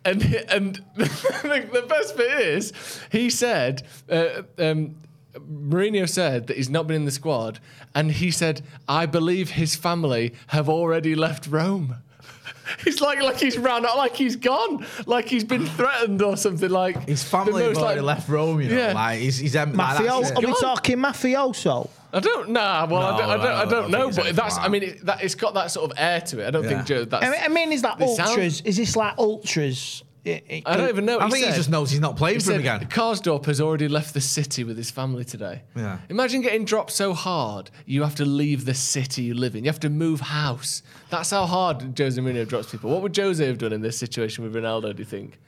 And 0.04 0.22
and 0.50 0.76
the, 0.96 1.68
the 1.72 1.84
best 1.88 2.16
bit 2.16 2.40
is, 2.40 2.72
he 3.12 3.30
said, 3.30 3.82
uh, 4.11 4.42
um, 4.58 4.96
Mourinho 5.34 6.08
said 6.08 6.46
that 6.48 6.56
he's 6.56 6.70
not 6.70 6.86
been 6.86 6.96
in 6.96 7.04
the 7.04 7.11
squad, 7.11 7.61
and 7.94 8.11
he 8.11 8.30
said, 8.30 8.62
I 8.88 9.06
believe 9.06 9.50
his 9.50 9.76
family 9.76 10.34
have 10.48 10.68
already 10.68 11.14
left 11.14 11.46
Rome. 11.46 11.96
He's 12.84 13.00
like 13.00 13.20
like 13.20 13.36
he's 13.38 13.58
ran 13.58 13.84
out, 13.84 13.96
like 13.96 14.14
he's 14.14 14.36
gone, 14.36 14.86
like 15.04 15.28
he's 15.28 15.42
been 15.42 15.66
threatened 15.78 16.22
or 16.22 16.36
something. 16.36 16.70
Like 16.70 17.08
His 17.08 17.22
family 17.24 17.62
have 17.64 17.72
most, 17.72 17.82
already 17.82 18.00
like- 18.00 18.18
left 18.18 18.28
Rome, 18.28 18.61
you 18.61 18.68
know. 18.68 18.76
Yeah. 18.76 18.92
Like, 18.92 19.18
he's, 19.18 19.38
he's 19.38 19.56
em- 19.56 19.72
Mafioso? 19.72 20.30
it. 20.30 20.36
Are 20.36 20.40
we 20.40 20.46
Gone. 20.46 20.61
talking 20.61 20.98
mafioso? 20.98 21.90
I 22.12 22.20
don't 22.20 22.50
nah. 22.50 22.86
Well, 22.90 23.02
I 23.02 23.18
don't. 23.18 23.30
I 23.30 23.36
don't, 23.36 23.46
I 23.46 23.61
I 23.61 23.64
don't, 23.64 23.70
don't 23.70 23.90
know. 23.90 24.11
But 24.11 24.34
that's. 24.36 24.56
like 24.56 24.66
I 24.66 24.68
mean, 24.68 24.82
it, 24.82 25.06
that 25.06 25.22
it's 25.22 25.34
got 25.34 25.54
that 25.54 25.70
sort 25.70 25.90
of 25.90 25.98
air 25.98 26.20
to 26.20 26.40
it. 26.40 26.46
I 26.48 26.50
don't 26.50 26.64
Yeah. 26.64 26.68
think 26.70 26.86
Joe. 26.86 27.04
That's. 27.04 27.24
I 27.24 27.30
mean, 27.30 27.40
I 27.42 27.48
mean, 27.48 27.72
is 27.72 27.82
that 27.82 27.98
They 27.98 28.06
sound- 28.14 28.30
ultras? 28.30 28.61
Is 28.62 28.76
this 28.76 28.96
like 28.96 29.16
ultras? 29.18 30.02
It- 30.22 30.44
it 30.50 30.62
I 30.66 30.76
don't 30.76 30.90
even 30.90 31.06
know. 31.06 31.18
I 31.18 31.26
He 31.26 31.30
think 31.32 31.46
he 31.46 31.52
just 31.52 31.70
knows 31.70 31.90
he's 31.90 31.98
not 32.00 32.14
playing 32.14 32.40
He 32.40 32.44
for 32.44 32.52
him 32.52 32.61
again. 32.61 32.80
Karsdorp 32.90 33.46
has 33.46 33.58
already 33.58 33.88
left 33.88 34.12
the 34.12 34.20
city 34.20 34.64
with 34.64 34.76
his 34.76 34.90
family 34.90 35.24
today. 35.24 35.62
Yeah. 35.74 35.96
Imagine 36.11 36.42
getting 36.42 36.66
dropped 36.66 36.90
so 36.90 37.14
hard 37.14 37.70
you 37.86 38.02
have 38.02 38.16
to 38.16 38.26
leave 38.26 38.66
the 38.66 38.74
city 38.74 39.22
you 39.22 39.32
live 39.32 39.56
in. 39.56 39.64
You 39.64 39.70
have 39.70 39.80
to 39.80 39.88
move 39.88 40.20
house. 40.20 40.82
That's 41.08 41.30
how 41.30 41.46
hard 41.46 41.98
Jose 41.98 42.20
Mourinho 42.20 42.46
drops 42.46 42.70
people. 42.70 42.90
What 42.90 43.00
would 43.00 43.16
Jose 43.16 43.44
have 43.46 43.56
done 43.56 43.72
in 43.72 43.80
this 43.80 43.96
situation 43.98 44.44
with 44.44 44.54
Ronaldo? 44.54 44.94
Do 44.94 44.98
you 45.00 45.06
think? 45.06 45.38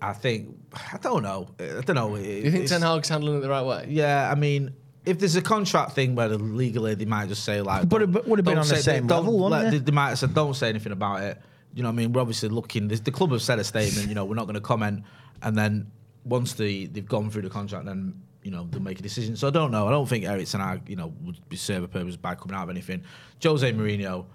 I 0.00 0.14
think, 0.14 0.56
I 0.92 0.96
don't 0.98 1.22
know. 1.22 1.48
I 1.60 1.82
don't 1.82 1.94
know. 1.96 2.16
Do 2.16 2.22
you 2.22 2.50
think 2.50 2.66
Ten 2.68 2.80
Hag's 2.80 3.10
handling 3.10 3.36
it 3.36 3.40
the 3.40 3.50
right 3.50 3.64
way? 3.66 3.86
Yeah, 3.90 4.30
I 4.30 4.34
mean, 4.34 4.72
if 5.04 5.18
there's 5.18 5.36
a 5.36 5.42
contract 5.42 5.92
thing 5.92 6.14
where 6.14 6.28
the 6.28 6.38
legally 6.38 6.94
they 6.94 7.04
might 7.04 7.28
just 7.28 7.44
say 7.44 7.60
like, 7.60 7.88
But 7.88 8.02
it 8.02 8.26
would 8.26 8.38
have 8.38 8.44
been 8.44 8.58
on 8.58 8.66
the 8.66 8.76
same 8.76 9.06
don't 9.06 9.24
level, 9.24 9.38
wouldn't 9.44 9.64
let-? 9.64 9.70
They, 9.70 9.78
they 9.78 9.92
might 9.92 10.10
have 10.10 10.18
said, 10.18 10.34
don't 10.34 10.54
say 10.54 10.68
anything 10.68 10.92
about 10.92 11.22
it. 11.22 11.40
You 11.74 11.82
know 11.82 11.88
what 11.88 11.94
I 11.94 11.96
mean? 11.96 12.12
We're 12.12 12.20
obviously 12.20 12.48
looking. 12.48 12.88
The, 12.88 13.10
club 13.10 13.32
have 13.32 13.42
said 13.42 13.58
a 13.58 13.64
statement. 13.64 14.08
You 14.08 14.14
know, 14.14 14.24
we're 14.24 14.36
not 14.36 14.44
going 14.44 14.54
to 14.54 14.60
comment. 14.60 15.02
And 15.42 15.58
then 15.58 15.90
once 16.24 16.54
the 16.54 16.86
they've 16.86 17.06
gone 17.06 17.30
through 17.30 17.42
the 17.42 17.50
contract, 17.50 17.84
then 17.86 18.22
you 18.42 18.50
know 18.50 18.68
they'll 18.70 18.80
make 18.80 19.00
a 19.00 19.02
decision. 19.02 19.36
So 19.36 19.48
I 19.48 19.50
don't 19.50 19.72
know. 19.72 19.88
I 19.88 19.90
don't 19.90 20.08
think 20.08 20.24
Erik 20.24 20.46
Ten 20.46 20.60
Hag, 20.60 20.88
you 20.88 20.96
know, 20.96 21.12
would 21.22 21.48
be 21.48 21.56
serve 21.56 21.82
a 21.82 21.88
purpose 21.88 22.16
by 22.16 22.36
coming 22.36 22.54
out 22.54 22.64
of 22.64 22.70
anything. 22.70 23.02
Jose 23.42 23.72
Mourinho 23.72 24.26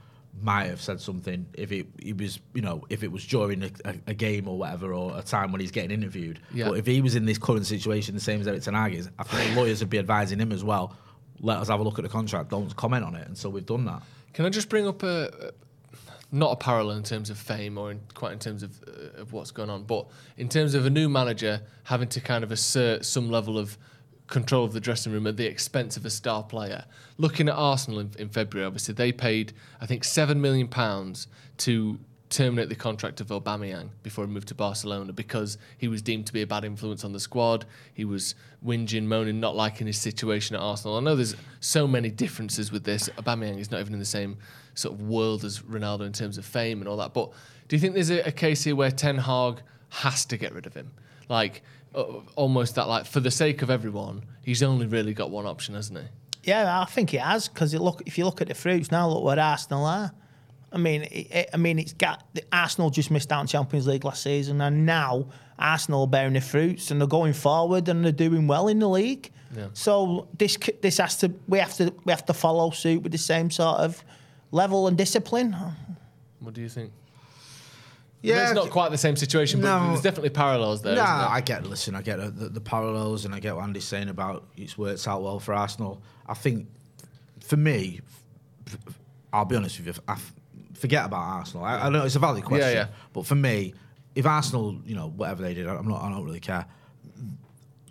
might 0.42 0.66
have 0.66 0.82
said 0.82 1.02
something 1.02 1.46
if 1.54 1.72
it 1.72 1.88
he 2.02 2.14
was 2.14 2.40
you 2.54 2.62
know 2.62 2.84
if 2.90 3.04
it 3.04 3.12
was 3.12 3.26
during 3.26 3.64
a, 3.64 3.70
a, 3.86 3.96
a 4.08 4.14
game 4.14 4.48
or 4.48 4.58
whatever 4.58 4.94
or 4.94 5.18
a 5.18 5.22
time 5.22 5.52
when 5.52 5.60
he's 5.62 5.72
getting 5.72 5.92
interviewed. 5.92 6.40
Yeah. 6.54 6.70
But 6.70 6.78
if 6.80 6.86
he 6.86 7.02
was 7.02 7.16
in 7.16 7.26
this 7.26 7.38
current 7.38 7.66
situation, 7.66 8.16
the 8.16 8.22
same 8.22 8.40
as 8.40 8.48
Erik 8.48 8.62
Ten 8.64 8.74
Hag 8.74 8.94
is, 8.94 9.10
I 9.20 9.24
think 9.24 9.56
lawyers 9.56 9.80
would 9.82 9.90
be 9.90 10.00
advising 10.00 10.40
him 10.40 10.52
as 10.52 10.64
well. 10.64 10.96
Let 11.42 11.58
us 11.60 11.68
have 11.70 11.80
a 11.80 11.84
look 11.84 12.00
at 12.00 12.04
the 12.04 12.10
contract. 12.10 12.50
Don't 12.50 12.74
comment 12.76 13.04
on 13.04 13.16
it. 13.16 13.28
And 13.28 13.38
so 13.38 13.50
we've 13.50 13.66
done 13.66 13.86
that. 13.86 14.02
Can 14.34 14.46
I 14.46 14.50
just 14.50 14.70
bring 14.70 14.88
up 14.88 15.04
a, 15.04 15.30
a- 15.48 15.52
not 16.32 16.52
a 16.52 16.56
parallel 16.58 16.98
in 16.98 17.04
terms 17.04 17.30
of 17.32 17.38
fame 17.40 17.78
or 17.78 17.92
in, 17.92 18.00
quite 18.14 18.34
in 18.34 18.40
terms 18.40 18.62
of 18.62 18.80
uh, 18.88 19.22
of 19.22 19.34
what's 19.34 19.52
going 19.52 19.70
on, 19.70 19.84
but 19.84 20.08
in 20.38 20.48
terms 20.48 20.74
of 20.76 20.86
a 20.86 20.90
new 20.90 21.10
manager 21.10 21.62
having 21.84 22.08
to 22.10 22.22
kind 22.22 22.44
of 22.44 22.52
assert 22.52 23.04
some 23.04 23.30
level 23.32 23.58
of 23.58 23.78
control 24.30 24.64
of 24.64 24.74
the 24.74 24.80
dressing 24.80 25.12
room 25.12 25.28
at 25.28 25.38
the 25.38 25.46
expense 25.46 25.98
of 25.98 26.06
a 26.06 26.10
star 26.10 26.44
player. 26.44 26.86
Looking 27.18 27.50
at 27.50 27.56
Arsenal 27.56 28.00
in, 28.00 28.12
in 28.18 28.30
February, 28.30 28.66
obviously 28.66 28.94
they 28.94 29.12
paid 29.12 29.54
I 29.82 29.86
think 29.86 30.04
seven 30.04 30.40
million 30.42 30.68
pounds 30.68 31.28
to 31.58 32.00
terminate 32.30 32.70
the 32.70 32.76
contract 32.76 33.22
of 33.22 33.28
Aubameyang 33.28 33.90
before 34.04 34.26
he 34.26 34.32
moved 34.32 34.48
to 34.50 34.56
Barcelona 34.56 35.12
because 35.12 35.58
he 35.78 35.88
was 35.88 36.02
deemed 36.02 36.28
to 36.28 36.34
be 36.34 36.44
a 36.44 36.48
bad 36.48 36.64
influence 36.64 37.04
on 37.04 37.12
the 37.12 37.20
squad. 37.20 37.66
He 37.94 38.06
was 38.06 38.36
whinging, 38.64 39.06
moaning, 39.06 39.40
not 39.40 39.56
liking 39.56 39.88
his 39.88 39.98
situation 39.98 40.56
at 40.56 40.62
Arsenal. 40.62 40.98
I 40.98 41.00
know 41.00 41.16
there's 41.16 41.36
so 41.60 41.88
many 41.88 42.12
differences 42.12 42.72
with 42.72 42.84
this. 42.84 43.10
Aubameyang 43.18 43.58
is 43.58 43.72
not 43.72 43.80
even 43.80 43.94
in 43.94 44.00
the 44.00 44.06
same 44.06 44.38
sort 44.76 44.94
of 44.94 45.02
world 45.02 45.44
as 45.44 45.60
Ronaldo 45.62 46.02
in 46.02 46.14
terms 46.14 46.38
of 46.38 46.46
fame 46.46 46.80
and 46.82 46.88
all 46.88 46.98
that. 46.98 47.14
But 47.14 47.32
do 47.68 47.76
you 47.76 47.80
think 47.80 47.96
there's 47.96 48.12
a, 48.12 48.20
a 48.28 48.32
case 48.32 48.64
here 48.64 48.76
where 48.76 48.92
Ten 48.92 49.18
Hag 49.18 49.62
has 49.90 50.24
to 50.26 50.38
get 50.38 50.54
rid 50.54 50.68
of 50.68 50.76
him? 50.76 50.92
Like 51.30 51.64
Uh, 51.96 52.04
almost 52.36 52.76
that, 52.76 52.88
like 52.88 53.06
for 53.06 53.20
the 53.20 53.32
sake 53.32 53.62
of 53.62 53.70
everyone, 53.70 54.24
he's 54.44 54.62
only 54.62 54.86
really 54.86 55.14
got 55.14 55.32
one 55.32 55.46
option, 55.48 55.74
hasn't 55.76 55.98
he? 56.00 56.06
Yeah, 56.44 56.82
I 56.82 56.86
think 56.86 57.14
it 57.14 57.22
has 57.22 57.48
because 57.48 57.74
look, 57.74 58.02
if 58.06 58.18
you 58.18 58.26
look 58.26 58.42
at 58.42 58.48
the 58.48 58.54
fruits 58.56 58.92
now, 58.92 59.10
look 59.10 59.24
where 59.24 59.40
Arsenal 59.40 59.86
are. 59.86 60.12
I 60.72 60.78
mean, 60.78 61.02
it, 61.04 61.28
it- 61.32 61.50
I 61.54 61.58
mean, 61.58 61.80
it's 61.80 61.94
got 61.94 62.24
Arsenal 62.52 62.90
just 62.92 63.10
missed 63.12 63.32
out 63.32 63.40
on 63.40 63.48
Champions 63.48 63.88
League 63.88 64.06
last 64.06 64.22
season, 64.24 64.62
and 64.62 64.86
now 64.86 65.26
Arsenal 65.58 66.02
are 66.02 66.08
bearing 66.08 66.34
the 66.34 66.42
fruits 66.42 66.92
and 66.92 67.02
they're 67.02 67.08
going 67.08 67.34
forward 67.34 67.90
and 67.90 68.06
they're 68.06 68.12
doing 68.12 68.46
well 68.48 68.68
in 68.68 68.80
the 68.80 68.88
league. 68.88 69.32
Yeah. 69.58 69.68
So 69.74 70.28
this 70.38 70.58
this 70.82 71.00
has 71.00 71.18
to 71.18 71.34
we 71.48 71.58
have 71.58 71.74
to 71.78 71.92
we 72.06 72.12
have 72.12 72.26
to 72.28 72.34
follow 72.34 72.70
suit 72.70 73.02
with 73.02 73.12
the 73.12 73.18
same 73.18 73.50
sort 73.50 73.80
of 73.80 74.04
level 74.52 74.88
and 74.88 74.96
discipline. 74.96 75.56
What 76.40 76.54
do 76.54 76.62
you 76.62 76.70
think? 76.70 76.92
Yeah, 78.22 78.44
it's 78.44 78.54
not 78.54 78.70
quite 78.70 78.90
the 78.92 78.98
same 78.98 79.16
situation, 79.16 79.62
but 79.62 79.68
No. 79.80 79.88
there's 79.90 80.02
definitely 80.02 80.32
parallels 80.32 80.82
there. 80.82 80.96
There? 80.96 81.04
I 81.04 81.42
get. 81.42 81.66
Listen, 81.66 81.96
I 81.96 82.02
get 82.02 82.18
the, 82.18 82.50
the 82.50 82.60
parallels, 82.62 83.26
and 83.26 83.34
I 83.34 83.40
get 83.40 83.56
what 83.56 83.64
Andy's 83.64 83.86
saying 83.86 84.10
about 84.10 84.46
it's 84.58 84.78
worked 84.78 85.08
out 85.08 85.22
well 85.24 85.40
for 85.40 85.54
Arsenal. 85.54 86.02
I 86.28 86.34
think, 86.34 86.68
for 87.40 87.56
me, 87.56 88.02
I'll 89.32 89.46
be 89.46 89.56
honest 89.56 89.78
with 89.80 89.88
you. 89.88 90.04
I 90.08 90.14
f- 90.14 90.34
forget 90.74 91.06
about 91.06 91.22
Arsenal. 91.22 91.64
I, 91.64 91.78
I 91.88 91.90
know 91.90 92.04
it's 92.04 92.16
a 92.16 92.20
valid 92.20 92.44
question, 92.44 92.74
yeah. 92.76 92.88
but 93.14 93.26
for 93.26 93.36
me, 93.36 93.74
if 94.16 94.26
Arsenal, 94.26 94.82
you 94.86 94.96
know, 94.96 95.10
whatever 95.16 95.42
they 95.44 95.54
did, 95.54 95.68
I'm 95.68 95.88
not. 95.88 96.02
I 96.02 96.10
don't 96.10 96.26
really 96.26 96.42
care. 96.42 96.66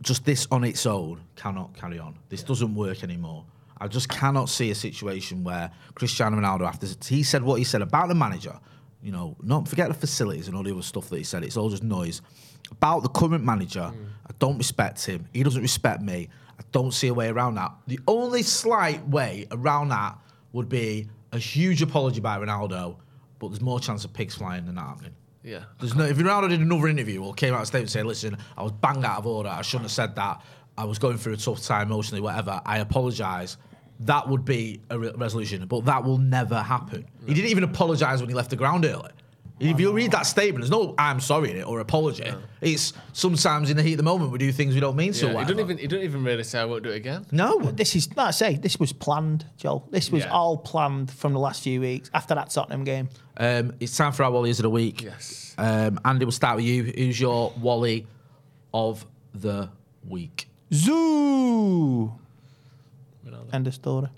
Just 0.02 0.24
this 0.24 0.46
on 0.50 0.62
its 0.62 0.84
own 0.86 1.20
cannot 1.36 1.74
carry 1.74 1.98
on. 1.98 2.16
This 2.28 2.42
doesn't 2.42 2.74
work 2.74 3.02
anymore. 3.02 3.44
I 3.80 3.88
just 3.88 4.08
cannot 4.08 4.48
see 4.48 4.70
a 4.70 4.74
situation 4.74 5.42
where 5.42 5.70
Cristiano 5.94 6.36
Ronaldo, 6.36 6.66
after 6.66 6.86
he 7.06 7.22
said 7.22 7.42
what 7.42 7.56
he 7.56 7.64
said 7.64 7.80
about 7.80 8.08
the 8.08 8.14
manager, 8.14 8.58
you 9.02 9.12
know, 9.12 9.36
not 9.42 9.68
forget 9.68 9.88
the 9.88 9.94
facilities 9.94 10.48
and 10.48 10.56
all 10.56 10.62
the 10.62 10.72
other 10.72 10.82
stuff 10.82 11.08
that 11.10 11.16
he 11.16 11.24
said. 11.24 11.44
It's 11.44 11.56
all 11.56 11.70
just 11.70 11.82
noise. 11.82 12.20
About 12.70 13.02
the 13.02 13.08
current 13.08 13.44
manager, 13.44 13.92
I 14.26 14.30
don't 14.38 14.58
respect 14.58 15.04
him. 15.06 15.26
He 15.32 15.42
doesn't 15.42 15.62
respect 15.62 16.02
me. 16.02 16.28
I 16.58 16.62
don't 16.72 16.92
see 16.92 17.08
a 17.08 17.14
way 17.14 17.28
around 17.28 17.54
that. 17.54 17.72
The 17.86 18.00
only 18.06 18.42
slight 18.42 19.06
way 19.08 19.46
around 19.50 19.88
that 19.88 20.18
would 20.52 20.68
be 20.68 21.08
a 21.32 21.38
huge 21.38 21.82
apology 21.82 22.20
by 22.20 22.38
Ronaldo, 22.38 22.96
but 23.38 23.48
there's 23.48 23.60
more 23.60 23.80
chance 23.80 24.04
of 24.04 24.12
pigs 24.12 24.34
flying 24.34 24.66
than 24.66 24.74
that 24.74 24.86
happening. 24.86 25.14
Yeah. 25.42 25.64
There's 25.80 25.94
no, 25.94 26.04
if 26.04 26.16
Ronaldo 26.16 26.48
did 26.50 26.60
another 26.60 26.88
interview 26.88 27.22
or 27.22 27.32
came 27.32 27.54
out 27.54 27.62
of 27.62 27.66
statement 27.68 27.90
saying, 27.90 28.06
listen, 28.06 28.36
I 28.56 28.62
was 28.62 28.72
bang 28.72 29.04
out 29.04 29.18
of 29.18 29.26
order, 29.26 29.48
I 29.48 29.62
shouldn't 29.62 29.84
have 29.84 29.92
said 29.92 30.16
that, 30.16 30.42
I 30.76 30.84
was 30.84 30.98
going 30.98 31.16
through 31.16 31.34
a 31.34 31.36
tough 31.36 31.62
time 31.62 31.90
emotionally, 31.90 32.20
whatever, 32.20 32.60
I 32.66 32.78
apologise, 32.78 33.56
that 34.00 34.28
would 34.28 34.44
be 34.44 34.80
a 34.90 34.98
re- 34.98 35.12
resolution. 35.16 35.66
But 35.66 35.84
that 35.86 36.04
will 36.04 36.18
never 36.18 36.60
happen. 36.62 37.06
He 37.26 37.34
didn't 37.34 37.50
even 37.50 37.64
apologise 37.64 38.20
when 38.20 38.28
he 38.28 38.34
left 38.34 38.50
the 38.50 38.56
ground 38.56 38.84
early. 38.84 39.10
If 39.60 39.80
you 39.80 39.90
read 39.90 40.12
that 40.12 40.24
statement, 40.24 40.60
there's 40.62 40.70
no 40.70 40.94
I'm 40.98 41.18
sorry 41.18 41.50
in 41.50 41.56
it 41.56 41.66
or 41.66 41.80
apology. 41.80 42.32
It's 42.60 42.92
sometimes 43.12 43.70
in 43.70 43.76
the 43.76 43.82
heat 43.82 43.94
of 43.94 43.96
the 43.96 44.04
moment 44.04 44.30
we 44.30 44.38
do 44.38 44.52
things 44.52 44.72
we 44.72 44.78
don't 44.78 44.94
mean 44.94 45.12
to. 45.14 45.24
Yeah, 45.26 45.30
he 45.30 45.34
whatever. 45.34 45.54
don't 45.54 45.64
even 45.64 45.78
he 45.78 45.86
don't 45.88 46.02
even 46.04 46.22
really 46.22 46.44
say 46.44 46.60
I 46.60 46.64
won't 46.64 46.84
do 46.84 46.90
it 46.90 46.96
again. 46.96 47.26
No. 47.32 47.58
This 47.58 47.96
is 47.96 48.08
like 48.16 48.28
I 48.28 48.30
say, 48.30 48.54
this 48.54 48.78
was 48.78 48.92
planned, 48.92 49.46
Joel. 49.56 49.88
This 49.90 50.12
was 50.12 50.22
Yeah. 50.22 50.30
all 50.30 50.58
planned 50.58 51.10
from 51.10 51.32
the 51.32 51.40
last 51.40 51.64
few 51.64 51.80
weeks 51.80 52.08
after 52.14 52.36
that 52.36 52.50
Tottenham 52.50 52.84
game. 52.84 53.08
Um, 53.36 53.72
it's 53.80 53.96
time 53.96 54.12
for 54.12 54.22
our 54.22 54.30
Wallies 54.30 54.60
of 54.60 54.62
the 54.62 54.70
week. 54.70 55.02
Yes. 55.02 55.56
Um, 55.58 55.98
Andy, 56.04 56.24
we'll 56.24 56.30
start 56.30 56.54
with 56.54 56.64
you. 56.64 56.84
Who's 56.84 57.20
your 57.20 57.52
Wally 57.60 58.06
of 58.72 59.04
the 59.34 59.70
week? 60.08 60.48
Zoo. 60.72 62.12
Ronaldo. 63.38 63.54
End 63.54 63.66
of 63.66 63.74
story. 63.74 64.08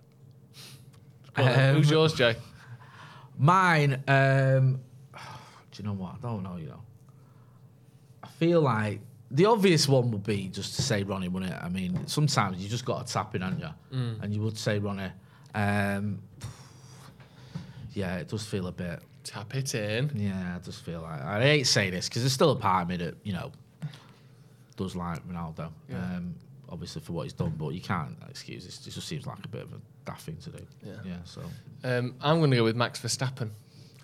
Go 1.35 1.43
on 1.43 1.49
then. 1.53 1.75
Who's 1.75 1.91
yours, 1.91 2.12
Jay? 2.14 2.37
Mine, 3.39 4.03
um, 4.09 4.81
do 5.73 5.83
you 5.83 5.85
know 5.85 5.95
what? 5.95 6.14
I 6.14 6.18
don't 6.23 6.43
know, 6.43 6.57
you 6.57 6.68
know. 6.68 6.83
I 8.23 8.29
feel 8.29 8.61
like 8.61 9.01
the 9.31 9.47
obvious 9.47 9.89
one 9.89 10.11
would 10.11 10.25
be 10.25 10.49
just 10.49 10.77
to 10.77 10.83
say 10.83 11.03
Ronnie, 11.03 11.29
wouldn't 11.29 11.53
it? 11.53 11.59
I 11.62 11.68
mean, 11.68 12.07
sometimes 12.07 12.59
you 12.62 12.68
just 12.68 12.85
got 12.85 13.07
to 13.07 13.12
tap 13.12 13.35
in, 13.35 13.43
haven't 13.43 13.61
you? 13.61 13.99
Mm. 13.99 14.23
And 14.23 14.35
you 14.35 14.43
would 14.43 14.59
say 14.59 14.79
Ronnie. 14.79 15.11
Um, 15.55 16.21
yeah, 17.93 18.16
it 18.16 18.29
does 18.29 18.45
feel 18.45 18.66
a 18.66 18.73
bit. 18.73 19.01
Tap 19.25 19.55
it 19.55 19.75
in. 19.75 20.11
Yeah, 20.14 20.57
it 20.57 20.64
does 20.64 20.79
feel 20.79 21.03
like. 21.03 21.21
I 21.23 21.41
hate 21.43 21.66
saying 21.66 21.93
this 21.93 22.09
because 22.09 22.23
there's 22.23 22.33
still 22.33 22.53
a 22.53 22.57
part 22.57 22.83
of 22.83 22.89
me 22.89 22.97
that, 22.99 23.14
you 23.23 23.33
know, 23.33 23.53
does 24.77 24.97
like 24.97 25.27
Ronaldo. 25.29 25.71
Yeah. 25.89 25.97
Um, 25.97 26.35
obviously 26.71 27.03
for 27.03 27.12
what 27.12 27.25
he's 27.25 27.33
done, 27.33 27.55
but 27.59 27.71
you 27.71 27.81
can't 27.81 28.16
excuse 28.29 28.64
this. 28.64 28.87
It 28.87 28.91
just 28.91 29.09
seems 29.09 29.27
like 29.27 29.45
a 29.45 29.49
bit 29.49 29.62
of 29.62 29.73
a 29.73 29.81
daft 30.05 30.23
thing 30.23 30.37
to 30.39 30.51
do. 30.51 30.66
Yeah. 30.85 30.93
Yeah, 31.05 31.16
so 31.25 31.43
Um, 31.85 32.14
I'm 32.21 32.39
going 32.39 32.51
to 32.53 32.57
go 32.57 32.64
with 32.64 32.77
Max 32.77 33.01
Verstappen. 33.01 33.51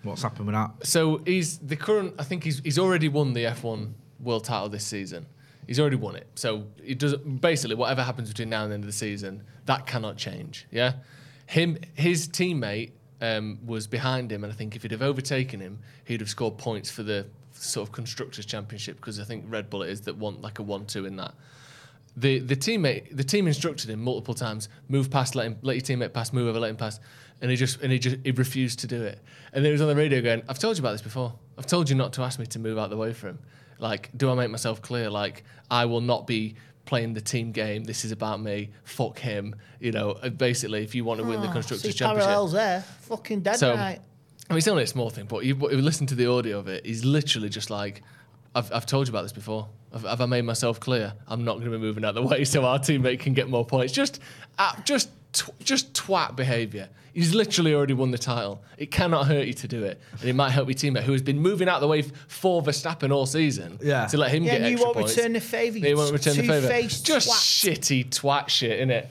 what's 0.03 0.21
happened 0.23 0.47
with 0.47 0.55
that? 0.55 0.71
So 0.85 1.21
he's 1.25 1.57
the 1.59 1.75
current. 1.75 2.15
I 2.19 2.23
think 2.23 2.43
he's 2.43 2.59
he's 2.59 2.79
already 2.79 3.07
won 3.09 3.33
the 3.33 3.45
F1 3.45 3.93
world 4.19 4.43
title 4.43 4.69
this 4.69 4.85
season. 4.85 5.25
He's 5.65 5.79
already 5.79 5.97
won 5.97 6.15
it. 6.15 6.27
So 6.35 6.65
it 6.83 6.97
does 6.97 7.15
basically 7.15 7.75
whatever 7.75 8.01
happens 8.03 8.29
between 8.29 8.49
now 8.49 8.63
and 8.63 8.71
the 8.71 8.75
end 8.75 8.83
of 8.83 8.87
the 8.87 8.93
season, 8.93 9.43
that 9.65 9.85
cannot 9.85 10.17
change. 10.17 10.65
Yeah, 10.71 10.93
him 11.47 11.77
his 11.95 12.27
teammate 12.27 12.91
um, 13.21 13.59
was 13.65 13.85
behind 13.87 14.31
him, 14.31 14.43
and 14.43 14.53
I 14.53 14.55
think 14.55 14.75
if 14.75 14.83
he'd 14.83 14.91
have 14.91 15.01
overtaken 15.01 15.59
him, 15.59 15.79
he'd 16.05 16.21
have 16.21 16.29
scored 16.29 16.57
points 16.57 16.89
for 16.89 17.03
the 17.03 17.25
sort 17.53 17.87
of 17.87 17.91
constructors 17.93 18.45
championship 18.45 18.97
because 18.97 19.19
I 19.19 19.23
think 19.23 19.45
Red 19.47 19.69
Bull 19.69 19.81
it 19.83 19.89
is 19.89 20.01
that 20.01 20.15
want 20.15 20.41
like 20.41 20.59
a 20.59 20.63
one-two 20.63 21.05
in 21.05 21.15
that. 21.17 21.33
The 22.17 22.39
the 22.39 22.55
teammate 22.55 23.15
the 23.15 23.23
team 23.23 23.47
instructed 23.47 23.89
him 23.89 24.03
multiple 24.03 24.33
times 24.33 24.67
move 24.89 25.09
past 25.09 25.35
let 25.35 25.45
him 25.45 25.57
let 25.61 25.75
your 25.75 25.81
teammate 25.97 26.13
pass 26.13 26.33
move 26.33 26.47
over 26.47 26.59
let 26.59 26.69
him 26.71 26.75
pass. 26.75 26.99
And 27.41 27.49
he 27.51 27.55
just 27.55 27.81
and 27.81 27.91
he 27.91 27.99
just 27.99 28.17
he 28.23 28.31
refused 28.31 28.79
to 28.79 28.87
do 28.87 29.01
it. 29.03 29.19
And 29.53 29.63
then 29.63 29.69
he 29.69 29.71
was 29.71 29.81
on 29.81 29.87
the 29.87 29.95
radio 29.95 30.21
going 30.21 30.41
I've 30.49 30.59
told 30.59 30.77
you 30.77 30.81
about 30.81 30.91
this 30.93 31.01
before. 31.01 31.33
I've 31.57 31.67
told 31.67 31.89
you 31.89 31.95
not 31.95 32.13
to 32.13 32.23
ask 32.23 32.39
me 32.39 32.45
to 32.47 32.59
move 32.59 32.77
out 32.77 32.89
the 32.89 32.97
way 32.97 33.13
for 33.13 33.27
him. 33.27 33.39
Like 33.79 34.09
do 34.17 34.29
I 34.29 34.33
make 34.33 34.49
myself 34.49 34.81
clear? 34.81 35.09
Like 35.09 35.43
I 35.69 35.85
will 35.85 36.01
not 36.01 36.27
be 36.27 36.55
playing 36.85 37.13
the 37.13 37.21
team 37.21 37.51
game. 37.51 37.83
This 37.83 38.03
is 38.03 38.11
about 38.11 38.41
me. 38.41 38.71
Fuck 38.83 39.19
him. 39.19 39.55
You 39.79 39.91
know 39.91 40.11
uh, 40.11 40.29
basically 40.29 40.83
if 40.83 40.95
you 40.95 41.05
want 41.05 41.19
to 41.21 41.25
win 41.25 41.41
the 41.41 41.49
Oh, 41.49 41.53
constructors 41.53 41.93
championship 41.95 42.27
parallels 42.27 42.51
there. 42.53 42.81
Fucking 43.01 43.41
dead 43.41 43.57
so, 43.57 43.75
right. 43.75 43.99
I 44.49 44.53
mean, 44.53 44.59
it's 44.59 44.67
only 44.67 44.83
a 44.83 44.87
small 44.87 45.09
thing, 45.09 45.25
but 45.25 45.43
you, 45.43 45.55
but 45.55 45.71
you 45.71 45.81
listen 45.81 46.07
to 46.07 46.15
the 46.15 46.27
audio 46.27 46.57
of 46.59 46.67
it. 46.69 46.85
He's 46.85 47.03
literally 47.03 47.49
just 47.49 47.69
like, 47.69 48.01
I've, 48.57 48.71
I've 48.73 48.85
told 48.85 49.07
you 49.07 49.11
about 49.11 49.23
this 49.23 49.33
before. 49.33 49.67
Have, 49.93 50.03
have 50.03 50.21
I 50.21 50.25
made 50.25 50.43
myself 50.43 50.79
clear? 50.79 51.13
I'm 51.27 51.43
not 51.45 51.53
going 51.59 51.65
to 51.71 51.77
be 51.77 51.77
moving 51.77 52.03
out 52.03 52.15
the 52.15 52.21
way 52.23 52.43
so 52.43 52.65
our 52.65 52.79
teammate 52.79 53.19
can 53.19 53.33
get 53.33 53.49
more 53.49 53.65
points. 53.65 53.93
Just, 53.93 54.19
uh, 54.59 54.73
just, 54.83 55.09
tw- 55.33 55.57
just 55.63 55.93
twat 55.93 56.35
behaviour. 56.35 56.89
He's 57.13 57.33
literally 57.33 57.73
already 57.73 57.93
won 57.93 58.11
the 58.11 58.17
title. 58.17 58.61
It 58.77 58.91
cannot 58.91 59.25
hurt 59.25 59.47
you 59.47 59.53
to 59.53 59.67
do 59.67 59.83
it, 59.85 59.99
and 60.19 60.29
it 60.29 60.33
might 60.33 60.51
help 60.51 60.67
your 60.67 60.75
teammate 60.75 61.01
who 61.03 61.13
has 61.13 61.23
been 61.23 61.39
moving 61.39 61.67
out 61.67 61.79
the 61.81 61.87
way 61.87 61.99
f- 61.99 62.11
for 62.27 62.61
Verstappen 62.61 63.11
all 63.11 63.25
season. 63.25 63.79
Yeah. 63.81 64.05
To 64.07 64.17
let 64.17 64.29
him 64.31 64.43
Yeah, 64.43 64.51
get 64.51 64.61
and 64.61 64.65
you 64.69 64.73
extra 64.73 64.85
won't 64.85 64.97
points. 64.97 65.17
return 65.17 65.33
the 65.33 65.39
favour, 65.41 65.77
He 65.79 65.89
you 65.89 65.97
won't 65.97 66.11
return 66.11 66.37
the 66.37 66.43
favour. 66.43 66.67
Just 66.87 67.29
twat. 67.29 67.73
shitty 67.73 68.09
twat 68.09 68.49
shit, 68.49 68.87
innit? 68.87 69.07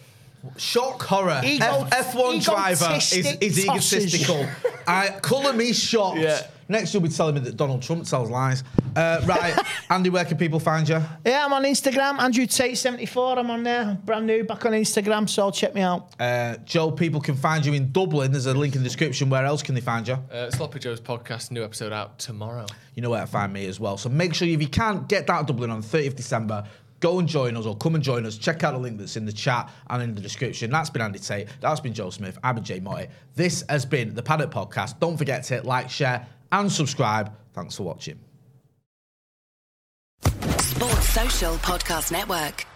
Shock 0.57 1.03
horror. 1.03 1.41
Ego- 1.45 1.89
F- 1.91 2.15
F1 2.15 2.45
driver 2.45 2.95
is, 2.97 3.13
is 3.41 3.65
egotistical. 3.65 4.47
I 4.87 5.09
colour 5.21 5.53
me 5.53 5.73
shocked. 5.73 6.19
Yeah. 6.19 6.47
Next, 6.69 6.93
you'll 6.93 7.03
be 7.03 7.09
telling 7.09 7.35
me 7.35 7.41
that 7.43 7.57
Donald 7.57 7.83
Trump 7.83 8.05
tells 8.05 8.29
lies. 8.31 8.65
Uh, 8.95 9.21
right, 9.25 9.57
Andy, 9.91 10.11
where 10.11 10.25
can 10.25 10.37
people 10.37 10.59
find 10.59 10.89
you? 10.89 11.01
Yeah, 11.25 11.45
I'm 11.45 11.53
on 11.53 11.65
Instagram. 11.65 12.19
Andrew 12.19 12.47
Tate 12.47 12.77
74. 12.77 13.39
I'm 13.39 13.51
on 13.51 13.63
there. 13.63 13.99
Brand 14.05 14.27
new, 14.27 14.45
back 14.45 14.65
on 14.67 14.73
Instagram. 14.73 15.29
So 15.29 15.51
check 15.51 15.75
me 15.75 15.83
out. 15.83 16.15
Uh, 16.19 16.57
Joe, 16.65 16.91
people 16.91 17.21
can 17.21 17.37
find 17.37 17.65
you 17.65 17.73
in 17.75 17.93
Dublin. 17.93 18.33
There's 18.33 18.47
a 18.47 18.55
link 18.55 18.75
in 18.75 18.83
the 18.83 18.89
description. 18.89 19.31
Where 19.31 19.45
else 19.45 19.63
can 19.63 19.75
they 19.75 19.81
find 19.81 20.07
you? 20.09 20.15
Uh, 20.15 20.51
Sloppy 20.51 20.79
Joe's 20.79 21.01
podcast, 21.01 21.51
new 21.51 21.63
episode 21.63 21.93
out 21.93 22.19
tomorrow. 22.19 22.67
You 22.95 23.03
know 23.03 23.11
where 23.11 23.21
to 23.21 23.27
find 23.27 23.53
me 23.53 23.67
as 23.67 23.79
well. 23.79 23.97
So 23.97 24.09
make 24.09 24.35
sure 24.35 24.49
if 24.49 24.61
you 24.61 24.69
can't 24.69 25.09
get 25.09 25.27
down 25.27 25.47
to 25.47 25.53
Dublin 25.53 25.71
on 25.71 25.83
the 25.83 25.87
30th 25.87 26.07
of 26.09 26.17
December, 26.17 26.65
go 27.01 27.19
and 27.19 27.29
join 27.29 27.57
us 27.57 27.67
or 27.67 27.77
come 27.77 27.95
and 27.95 28.03
join 28.03 28.25
us. 28.27 28.39
Check 28.39 28.65
out 28.65 28.73
the 28.73 28.79
link 28.79 28.99
that's 28.99 29.17
in 29.17 29.27
the 29.27 29.33
chat 29.33 29.71
and 29.91 30.03
in 30.03 30.15
the 30.15 30.21
description. 30.21 30.71
That's 30.71 30.91
been 30.91 31.03
Andy 31.03 31.19
Tate. 31.19 31.49
That's 31.61 31.81
been 31.81 31.93
Joe 31.93 32.11
Smith. 32.11 32.39
I've 32.43 32.55
been 32.55 32.65
Jay 32.65 32.81
Motti. 32.81 33.09
This 33.35 33.65
has 33.69 33.85
been 33.85 34.15
the 34.15 34.23
Paddock 34.23 34.51
Podcast. 34.51 34.99
Don't 34.99 35.17
forget 35.17 35.45
to 35.45 35.55
hit 35.55 35.65
like, 35.65 35.91
share, 35.91 36.27
and 36.53 36.71
subscribe. 36.71 37.33
Thanks 37.53 37.77
for 37.77 37.85
watching. 37.85 38.19
Sports 40.23 41.09
Social 41.09 41.55
Podcast 41.57 42.13
Network. 42.13 42.67